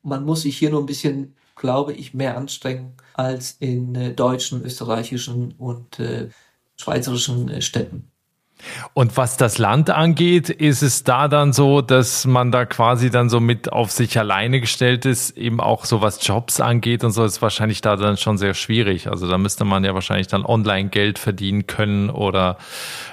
Man 0.00 0.24
muss 0.24 0.42
sich 0.42 0.56
hier 0.56 0.70
nur 0.70 0.78
ein 0.78 0.86
bisschen, 0.86 1.34
glaube 1.56 1.92
ich, 1.92 2.14
mehr 2.14 2.36
anstrengen 2.36 2.94
als 3.14 3.56
in 3.58 3.96
äh, 3.96 4.14
deutschen, 4.14 4.62
österreichischen 4.62 5.54
und 5.58 5.98
äh, 5.98 6.28
schweizerischen 6.76 7.48
äh, 7.48 7.62
Städten. 7.62 8.12
Und 8.94 9.16
was 9.16 9.36
das 9.36 9.58
Land 9.58 9.90
angeht, 9.90 10.50
ist 10.50 10.82
es 10.82 11.04
da 11.04 11.28
dann 11.28 11.52
so, 11.52 11.80
dass 11.80 12.26
man 12.26 12.52
da 12.52 12.64
quasi 12.64 13.10
dann 13.10 13.28
so 13.28 13.40
mit 13.40 13.72
auf 13.72 13.90
sich 13.90 14.18
alleine 14.18 14.60
gestellt 14.60 15.06
ist, 15.06 15.36
eben 15.36 15.60
auch 15.60 15.84
so 15.84 16.00
was 16.00 16.26
Jobs 16.26 16.60
angeht 16.60 17.04
und 17.04 17.12
so 17.12 17.24
ist 17.24 17.42
wahrscheinlich 17.42 17.80
da 17.80 17.96
dann 17.96 18.16
schon 18.16 18.38
sehr 18.38 18.54
schwierig. 18.54 19.08
Also 19.08 19.28
da 19.28 19.38
müsste 19.38 19.64
man 19.64 19.84
ja 19.84 19.94
wahrscheinlich 19.94 20.26
dann 20.26 20.44
online 20.44 20.88
Geld 20.88 21.18
verdienen 21.18 21.66
können 21.66 22.10
oder 22.10 22.58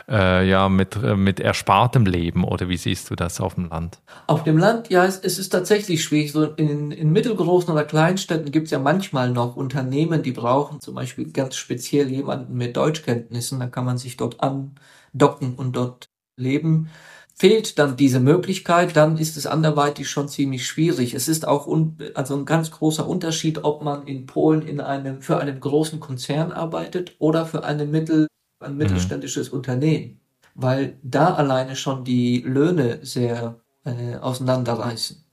äh, 0.10 0.48
ja 0.48 0.70
mit, 0.70 0.95
äh, 0.95 1.16
mit 1.16 1.39
erspartem 1.39 2.06
Leben 2.06 2.43
oder 2.43 2.70
wie 2.70 2.78
siehst 2.78 3.10
du 3.10 3.16
das 3.16 3.41
auf 3.41 3.56
dem 3.56 3.70
Land? 3.70 4.00
Auf 4.28 4.43
dem 4.43 4.58
Land, 4.58 4.89
ja, 4.89 5.06
es, 5.06 5.20
es 5.20 5.39
ist 5.39 5.50
tatsächlich 5.50 6.04
schwierig. 6.04 6.32
So 6.32 6.43
in, 6.43 6.91
in 6.91 7.12
mittelgroßen 7.12 7.72
oder 7.72 7.84
Kleinstädten 7.84 8.52
gibt 8.52 8.66
es 8.66 8.72
ja 8.72 8.80
manchmal 8.80 9.32
noch 9.32 9.56
Unternehmen, 9.56 10.24
die 10.24 10.32
brauchen 10.32 10.80
zum 10.80 10.95
Beispiel 10.95 11.32
ganz 11.32 11.56
speziell 11.56 12.10
jemanden 12.10 12.56
mit 12.56 12.78
Deutschkenntnissen, 12.78 13.60
da 13.60 13.68
kann 13.68 13.86
man 13.86 13.98
sich 13.98 14.18
dort 14.18 14.41
an 14.41 14.76
docken 15.14 15.55
und 15.55 15.76
dort 15.76 16.10
leben. 16.38 16.89
Fehlt 17.34 17.78
dann 17.78 17.97
diese 17.97 18.20
Möglichkeit, 18.20 18.95
dann 18.95 19.18
ist 19.18 19.38
es 19.38 19.45
anderweitig 19.45 20.10
schon 20.10 20.28
ziemlich 20.28 20.66
schwierig. 20.66 21.14
Es 21.14 21.28
ist 21.28 21.47
auch 21.47 21.68
un 21.68 21.97
also 22.16 22.36
ein 22.36 22.45
ganz 22.45 22.72
großer 22.72 23.08
Unterschied, 23.08 23.64
ob 23.64 23.84
man 23.84 24.08
in 24.08 24.26
Polen 24.26 24.64
in 24.64 24.82
einem, 24.82 25.22
für 25.22 25.38
einen 25.38 25.60
großen 25.60 25.99
Konzern 25.99 26.51
arbeitet 26.51 27.16
oder 27.20 27.45
für 27.45 27.64
eine 27.64 27.86
Mittel, 27.86 28.28
ein 28.60 28.72
mhm. 28.72 28.78
mittelständisches 28.78 29.51
mhm. 29.51 29.58
Unternehmen. 29.58 30.20
Weil 30.55 30.97
da 31.03 31.36
alleine 31.36 31.76
schon 31.76 32.03
die 32.03 32.39
Löhne 32.39 32.99
sehr 33.03 33.60
äh, 33.86 34.16
auseinanderreißen. 34.16 35.24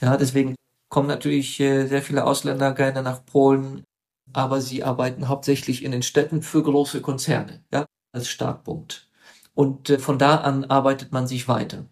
Ja, 0.00 0.16
deswegen 0.16 0.56
kommen 0.88 1.06
natürlich 1.08 1.60
äh, 1.60 1.86
sehr 1.86 2.02
viele 2.02 2.24
Ausländer 2.24 2.72
gerne 2.72 3.02
nach 3.02 3.24
Polen, 3.24 3.84
aber 4.32 4.60
sie 4.60 4.82
arbeiten 4.82 5.28
hauptsächlich 5.28 5.84
in 5.84 5.92
den 5.92 6.02
Städten 6.02 6.42
für 6.42 6.62
große 6.62 7.00
Konzerne, 7.00 7.62
ja, 7.72 7.86
als 8.12 8.28
Startpunkt. 8.28 9.08
Und 9.54 9.90
äh, 9.90 9.98
von 9.98 10.18
da 10.18 10.36
an 10.36 10.64
arbeitet 10.64 11.12
man 11.12 11.26
sich 11.26 11.48
weiter. 11.48 11.86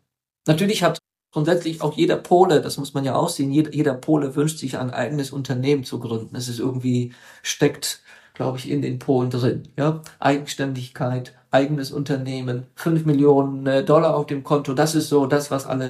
Natürlich 0.47 0.83
hat 0.83 0.99
grundsätzlich 1.33 1.81
auch 1.81 1.97
jeder 1.97 2.17
Pole, 2.17 2.61
das 2.61 2.77
muss 2.77 2.95
man 2.95 3.05
ja 3.05 3.15
aussehen, 3.15 3.51
jeder, 3.51 3.95
Pole 3.95 4.37
wünscht 4.37 4.59
sich 4.59 4.77
ein 4.77 4.91
eigenes 4.91 5.31
Unternehmen 5.31 5.85
zu 5.85 5.99
gründen. 5.99 6.37
Es 6.37 6.49
ist 6.49 6.61
irgendwie, 6.61 7.15
steckt, 7.43 8.03
glaube 8.35 8.59
ich, 8.59 8.71
in 8.71 8.83
den 8.83 8.99
Polen 8.99 9.31
drin. 9.31 9.69
Ja? 9.77 10.03
Eigenständigkeit, 10.19 11.35
eigenes 11.51 11.91
Unternehmen, 11.91 12.67
fünf 12.75 13.05
Millionen 13.07 13.67
äh, 13.67 13.85
Dollar 13.85 14.17
auf 14.17 14.27
dem 14.27 14.45
Konto, 14.45 14.75
das 14.75 14.95
ist 14.95 15.09
so 15.09 15.27
das, 15.27 15.51
was 15.51 15.67
alle 15.67 15.89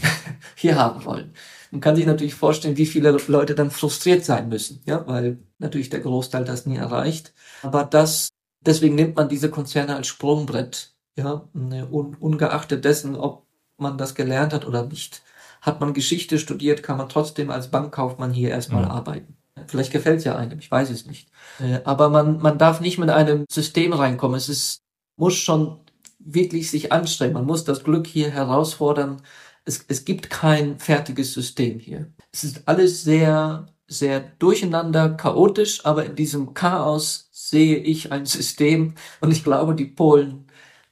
hier 0.56 0.76
haben 0.76 1.04
wollen. 1.04 1.34
Man 1.70 1.82
kann 1.82 1.96
sich 1.96 2.06
natürlich 2.06 2.34
vorstellen, 2.34 2.78
wie 2.78 2.86
viele 2.86 3.10
Leute 3.26 3.54
dann 3.54 3.70
frustriert 3.70 4.24
sein 4.24 4.48
müssen, 4.48 4.80
ja, 4.86 5.06
weil 5.06 5.38
natürlich 5.58 5.90
der 5.90 6.00
Großteil 6.00 6.44
das 6.44 6.64
nie 6.64 6.76
erreicht. 6.76 7.34
Aber 7.62 7.84
das, 7.84 8.30
deswegen 8.64 8.94
nimmt 8.94 9.16
man 9.16 9.28
diese 9.28 9.50
Konzerne 9.50 9.96
als 9.96 10.06
Sprungbrett 10.06 10.94
ja, 11.18 11.48
ne, 11.52 11.86
un, 11.90 12.14
ungeachtet 12.18 12.84
dessen, 12.84 13.16
ob 13.16 13.46
man 13.76 13.98
das 13.98 14.14
gelernt 14.14 14.52
hat 14.52 14.66
oder 14.66 14.86
nicht. 14.86 15.22
Hat 15.60 15.80
man 15.80 15.92
Geschichte 15.92 16.38
studiert, 16.38 16.82
kann 16.82 16.96
man 16.96 17.08
trotzdem 17.08 17.50
als 17.50 17.70
Bankkaufmann 17.70 18.32
hier 18.32 18.50
erstmal 18.50 18.84
mhm. 18.84 18.90
arbeiten. 18.90 19.36
Vielleicht 19.66 19.92
gefällt 19.92 20.18
es 20.18 20.24
ja 20.24 20.36
einem, 20.36 20.58
ich 20.58 20.70
weiß 20.70 20.90
es 20.90 21.06
nicht. 21.06 21.28
Äh, 21.58 21.80
aber 21.84 22.08
man, 22.08 22.38
man 22.38 22.58
darf 22.58 22.80
nicht 22.80 22.98
mit 22.98 23.10
einem 23.10 23.44
System 23.50 23.92
reinkommen. 23.92 24.36
Es 24.36 24.48
ist, 24.48 24.82
muss 25.16 25.34
schon 25.34 25.80
wirklich 26.18 26.70
sich 26.70 26.92
anstrengen. 26.92 27.34
Man 27.34 27.46
muss 27.46 27.64
das 27.64 27.84
Glück 27.84 28.06
hier 28.06 28.30
herausfordern. 28.30 29.22
Es, 29.64 29.84
es 29.88 30.04
gibt 30.04 30.30
kein 30.30 30.78
fertiges 30.78 31.32
System 31.32 31.78
hier. 31.78 32.12
Es 32.32 32.44
ist 32.44 32.62
alles 32.66 33.02
sehr, 33.02 33.66
sehr 33.86 34.20
durcheinander, 34.38 35.10
chaotisch, 35.10 35.84
aber 35.84 36.04
in 36.04 36.14
diesem 36.14 36.54
Chaos 36.54 37.28
sehe 37.32 37.76
ich 37.76 38.12
ein 38.12 38.26
System 38.26 38.94
und 39.20 39.32
ich 39.32 39.44
glaube, 39.44 39.74
die 39.74 39.86
Polen 39.86 40.47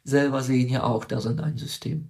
selber 0.06 0.42
sehen 0.42 0.68
ja 0.68 0.84
auch 0.84 1.04
darin 1.04 1.40
ein 1.40 1.56
System. 1.56 2.08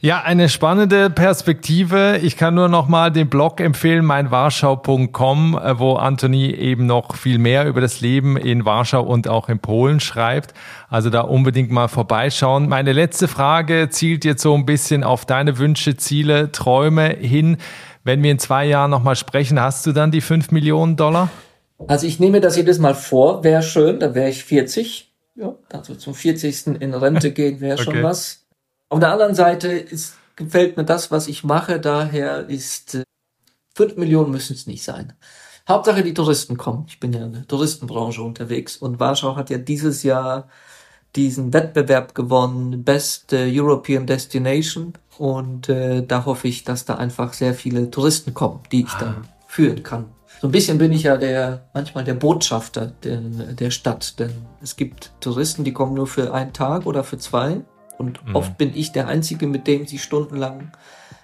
Ja, 0.00 0.22
eine 0.22 0.48
spannende 0.48 1.10
Perspektive. 1.10 2.20
Ich 2.22 2.36
kann 2.36 2.54
nur 2.54 2.68
noch 2.68 2.86
mal 2.86 3.10
den 3.10 3.28
Blog 3.28 3.60
empfehlen, 3.60 4.04
meinwarschau.com, 4.04 5.58
äh, 5.58 5.78
wo 5.78 5.94
Anthony 5.94 6.50
eben 6.50 6.86
noch 6.86 7.16
viel 7.16 7.38
mehr 7.38 7.66
über 7.66 7.80
das 7.80 8.00
Leben 8.00 8.36
in 8.36 8.64
Warschau 8.64 9.02
und 9.02 9.26
auch 9.26 9.48
in 9.48 9.58
Polen 9.58 9.98
schreibt. 10.00 10.54
Also 10.88 11.10
da 11.10 11.22
unbedingt 11.22 11.70
mal 11.70 11.88
vorbeischauen. 11.88 12.68
Meine 12.68 12.92
letzte 12.92 13.26
Frage 13.26 13.88
zielt 13.90 14.24
jetzt 14.24 14.42
so 14.42 14.54
ein 14.54 14.66
bisschen 14.66 15.02
auf 15.02 15.24
deine 15.24 15.58
Wünsche, 15.58 15.96
Ziele, 15.96 16.52
Träume 16.52 17.08
hin. 17.08 17.56
Wenn 18.04 18.22
wir 18.22 18.30
in 18.30 18.38
zwei 18.38 18.66
Jahren 18.66 18.90
noch 18.90 19.02
mal 19.02 19.16
sprechen, 19.16 19.60
hast 19.60 19.84
du 19.86 19.92
dann 19.92 20.12
die 20.12 20.20
fünf 20.20 20.52
Millionen 20.52 20.96
Dollar? 20.96 21.28
Also 21.88 22.06
ich 22.06 22.20
nehme 22.20 22.40
das 22.40 22.56
jedes 22.56 22.78
Mal 22.78 22.94
vor, 22.94 23.44
wäre 23.44 23.62
schön, 23.62 23.98
da 23.98 24.14
wäre 24.14 24.30
ich 24.30 24.44
40. 24.44 25.05
Ja, 25.36 25.54
also 25.70 25.94
zum 25.94 26.14
40. 26.14 26.80
in 26.80 26.94
Rente 26.94 27.32
gehen 27.32 27.60
wäre 27.60 27.78
schon 27.78 27.94
Okay. 27.94 28.02
was. 28.02 28.46
Auf 28.88 29.00
der 29.00 29.12
anderen 29.12 29.34
Seite 29.34 29.68
ist, 29.68 30.16
gefällt 30.36 30.76
mir 30.76 30.84
das, 30.84 31.10
was 31.10 31.28
ich 31.28 31.44
mache, 31.44 31.78
daher 31.80 32.48
ist, 32.48 32.94
äh, 32.94 33.02
5 33.74 33.96
Millionen 33.96 34.30
müssen 34.30 34.54
es 34.54 34.66
nicht 34.66 34.82
sein. 34.82 35.12
Hauptsache 35.68 36.02
die 36.02 36.14
Touristen 36.14 36.56
kommen. 36.56 36.86
Ich 36.88 37.00
bin 37.00 37.12
ja 37.12 37.24
in 37.24 37.32
der 37.32 37.46
Touristenbranche 37.46 38.22
unterwegs 38.22 38.76
und 38.76 39.00
Warschau 39.00 39.36
hat 39.36 39.50
ja 39.50 39.58
dieses 39.58 40.02
Jahr 40.02 40.48
diesen 41.16 41.52
Wettbewerb 41.52 42.14
gewonnen, 42.14 42.84
Best 42.84 43.32
äh, 43.32 43.48
European 43.50 44.06
Destination. 44.06 44.92
Und 45.18 45.68
äh, 45.68 46.06
da 46.06 46.24
hoffe 46.26 46.46
ich, 46.46 46.64
dass 46.64 46.84
da 46.84 46.96
einfach 46.96 47.32
sehr 47.32 47.54
viele 47.54 47.90
Touristen 47.90 48.34
kommen, 48.34 48.60
die 48.70 48.82
ich 48.82 48.92
dann 48.94 49.26
führen 49.46 49.82
kann. 49.82 50.06
So 50.40 50.48
ein 50.48 50.52
bisschen 50.52 50.76
bin 50.78 50.92
ich 50.92 51.04
ja 51.04 51.16
der, 51.16 51.62
manchmal 51.72 52.04
der 52.04 52.14
Botschafter 52.14 52.92
der, 53.02 53.20
der 53.20 53.70
Stadt, 53.70 54.18
denn 54.18 54.32
es 54.60 54.76
gibt 54.76 55.12
Touristen, 55.20 55.64
die 55.64 55.72
kommen 55.72 55.94
nur 55.94 56.06
für 56.06 56.34
einen 56.34 56.52
Tag 56.52 56.86
oder 56.86 57.04
für 57.04 57.18
zwei. 57.18 57.62
Und 57.98 58.20
oft 58.34 58.58
bin 58.58 58.76
ich 58.76 58.92
der 58.92 59.08
Einzige, 59.08 59.46
mit 59.46 59.66
dem 59.66 59.86
sie 59.86 59.98
stundenlang 59.98 60.72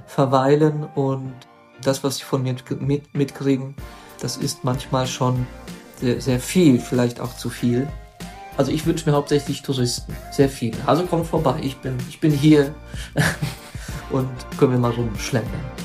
verweilen. 0.07 0.85
Und 0.95 1.35
das, 1.83 2.03
was 2.03 2.17
sie 2.17 2.25
von 2.25 2.43
mir 2.43 2.55
mit, 2.81 3.15
mitkriegen, 3.15 3.77
das 4.21 4.39
ist 4.39 4.65
manchmal 4.65 5.07
schon 5.07 5.47
sehr, 6.01 6.21
sehr 6.21 6.41
viel, 6.41 6.79
vielleicht 6.79 7.21
auch 7.21 7.37
zu 7.37 7.51
viel. 7.51 7.87
Also 8.57 8.73
ich 8.73 8.87
wünsche 8.87 9.09
mir 9.09 9.17
hauptsächlich 9.17 9.63
Touristen, 9.63 10.15
sehr 10.31 10.49
viele. 10.49 10.77
Also 10.87 11.05
kommt 11.05 11.27
vorbei, 11.27 11.61
ich 11.63 11.77
bin, 11.79 11.97
ich 12.09 12.21
bin 12.21 12.33
hier 12.33 12.75
und 14.11 14.31
können 14.59 14.73
wir 14.73 14.79
mal 14.79 14.93
rumschlendern. 14.93 15.82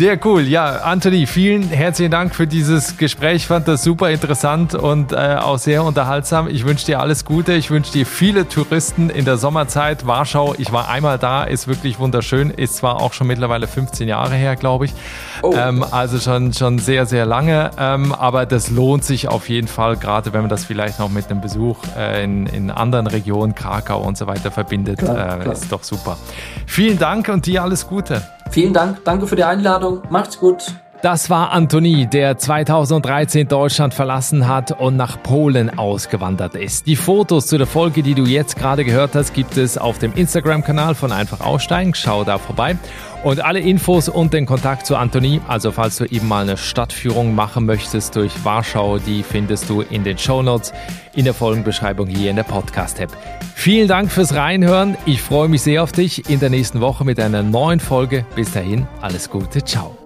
Sehr 0.00 0.18
cool. 0.24 0.48
Ja, 0.48 0.76
Anthony, 0.76 1.26
vielen 1.26 1.68
herzlichen 1.68 2.10
Dank 2.10 2.34
für 2.34 2.46
dieses 2.46 2.96
Gespräch. 2.96 3.36
Ich 3.36 3.46
fand 3.48 3.68
das 3.68 3.84
super 3.84 4.08
interessant 4.08 4.74
und 4.74 5.12
äh, 5.12 5.36
auch 5.38 5.58
sehr 5.58 5.84
unterhaltsam. 5.84 6.48
Ich 6.48 6.64
wünsche 6.64 6.86
dir 6.86 7.00
alles 7.00 7.26
Gute. 7.26 7.52
Ich 7.52 7.70
wünsche 7.70 7.92
dir 7.92 8.06
viele 8.06 8.48
Touristen 8.48 9.10
in 9.10 9.26
der 9.26 9.36
Sommerzeit. 9.36 10.06
Warschau, 10.06 10.54
ich 10.56 10.72
war 10.72 10.88
einmal 10.88 11.18
da, 11.18 11.44
ist 11.44 11.68
wirklich 11.68 11.98
wunderschön. 11.98 12.48
Ist 12.48 12.76
zwar 12.76 13.02
auch 13.02 13.12
schon 13.12 13.26
mittlerweile 13.26 13.66
15 13.66 14.08
Jahre 14.08 14.36
her, 14.36 14.56
glaube 14.56 14.86
ich. 14.86 14.94
Oh. 15.42 15.52
Ähm, 15.54 15.84
also 15.90 16.18
schon, 16.18 16.54
schon 16.54 16.78
sehr, 16.78 17.04
sehr 17.04 17.26
lange. 17.26 17.70
Ähm, 17.76 18.14
aber 18.14 18.46
das 18.46 18.70
lohnt 18.70 19.04
sich 19.04 19.28
auf 19.28 19.50
jeden 19.50 19.68
Fall, 19.68 19.98
gerade 19.98 20.32
wenn 20.32 20.40
man 20.40 20.48
das 20.48 20.64
vielleicht 20.64 20.98
noch 20.98 21.10
mit 21.10 21.30
einem 21.30 21.42
Besuch 21.42 21.76
äh, 21.94 22.24
in, 22.24 22.46
in 22.46 22.70
anderen 22.70 23.06
Regionen, 23.06 23.54
Krakau 23.54 24.00
und 24.00 24.16
so 24.16 24.26
weiter 24.26 24.50
verbindet. 24.50 25.00
Klar, 25.00 25.40
äh, 25.40 25.42
klar. 25.42 25.52
Ist 25.52 25.70
doch 25.70 25.82
super. 25.82 26.16
Vielen 26.64 26.98
Dank 26.98 27.28
und 27.28 27.44
dir 27.44 27.62
alles 27.62 27.86
Gute. 27.86 28.22
Vielen 28.50 28.72
Dank, 28.72 29.04
danke 29.04 29.26
für 29.26 29.36
die 29.36 29.44
Einladung, 29.44 30.02
macht's 30.10 30.38
gut. 30.38 30.74
Das 31.02 31.30
war 31.30 31.52
Anthony, 31.52 32.06
der 32.06 32.36
2013 32.36 33.48
Deutschland 33.48 33.94
verlassen 33.94 34.46
hat 34.46 34.78
und 34.78 34.96
nach 34.96 35.22
Polen 35.22 35.78
ausgewandert 35.78 36.56
ist. 36.56 36.86
Die 36.86 36.96
Fotos 36.96 37.46
zu 37.46 37.56
der 37.56 37.66
Folge, 37.66 38.02
die 38.02 38.14
du 38.14 38.24
jetzt 38.24 38.56
gerade 38.58 38.84
gehört 38.84 39.14
hast, 39.14 39.32
gibt 39.32 39.56
es 39.56 39.78
auf 39.78 39.98
dem 39.98 40.12
Instagram-Kanal 40.12 40.94
von 40.94 41.10
Einfach 41.10 41.40
Aussteigen. 41.40 41.94
Schau 41.94 42.24
da 42.24 42.36
vorbei. 42.36 42.76
Und 43.22 43.44
alle 43.44 43.60
Infos 43.60 44.08
und 44.08 44.32
den 44.32 44.46
Kontakt 44.46 44.86
zu 44.86 44.96
Anthony, 44.96 45.40
also 45.46 45.72
falls 45.72 45.98
du 45.98 46.04
eben 46.06 46.26
mal 46.26 46.42
eine 46.42 46.56
Stadtführung 46.56 47.34
machen 47.34 47.66
möchtest 47.66 48.16
durch 48.16 48.32
Warschau, 48.44 48.98
die 48.98 49.22
findest 49.22 49.68
du 49.68 49.82
in 49.82 50.04
den 50.04 50.16
Shownotes 50.16 50.72
in 51.14 51.26
der 51.26 51.34
Folgenbeschreibung 51.34 52.06
hier 52.06 52.30
in 52.30 52.36
der 52.36 52.44
Podcast-App. 52.44 53.10
Vielen 53.54 53.88
Dank 53.88 54.10
fürs 54.10 54.34
Reinhören. 54.34 54.96
Ich 55.04 55.20
freue 55.20 55.48
mich 55.48 55.60
sehr 55.60 55.82
auf 55.82 55.92
dich 55.92 56.30
in 56.30 56.40
der 56.40 56.48
nächsten 56.48 56.80
Woche 56.80 57.04
mit 57.04 57.20
einer 57.20 57.42
neuen 57.42 57.80
Folge. 57.80 58.24
Bis 58.34 58.52
dahin, 58.52 58.86
alles 59.02 59.28
Gute. 59.28 59.62
Ciao. 59.62 59.99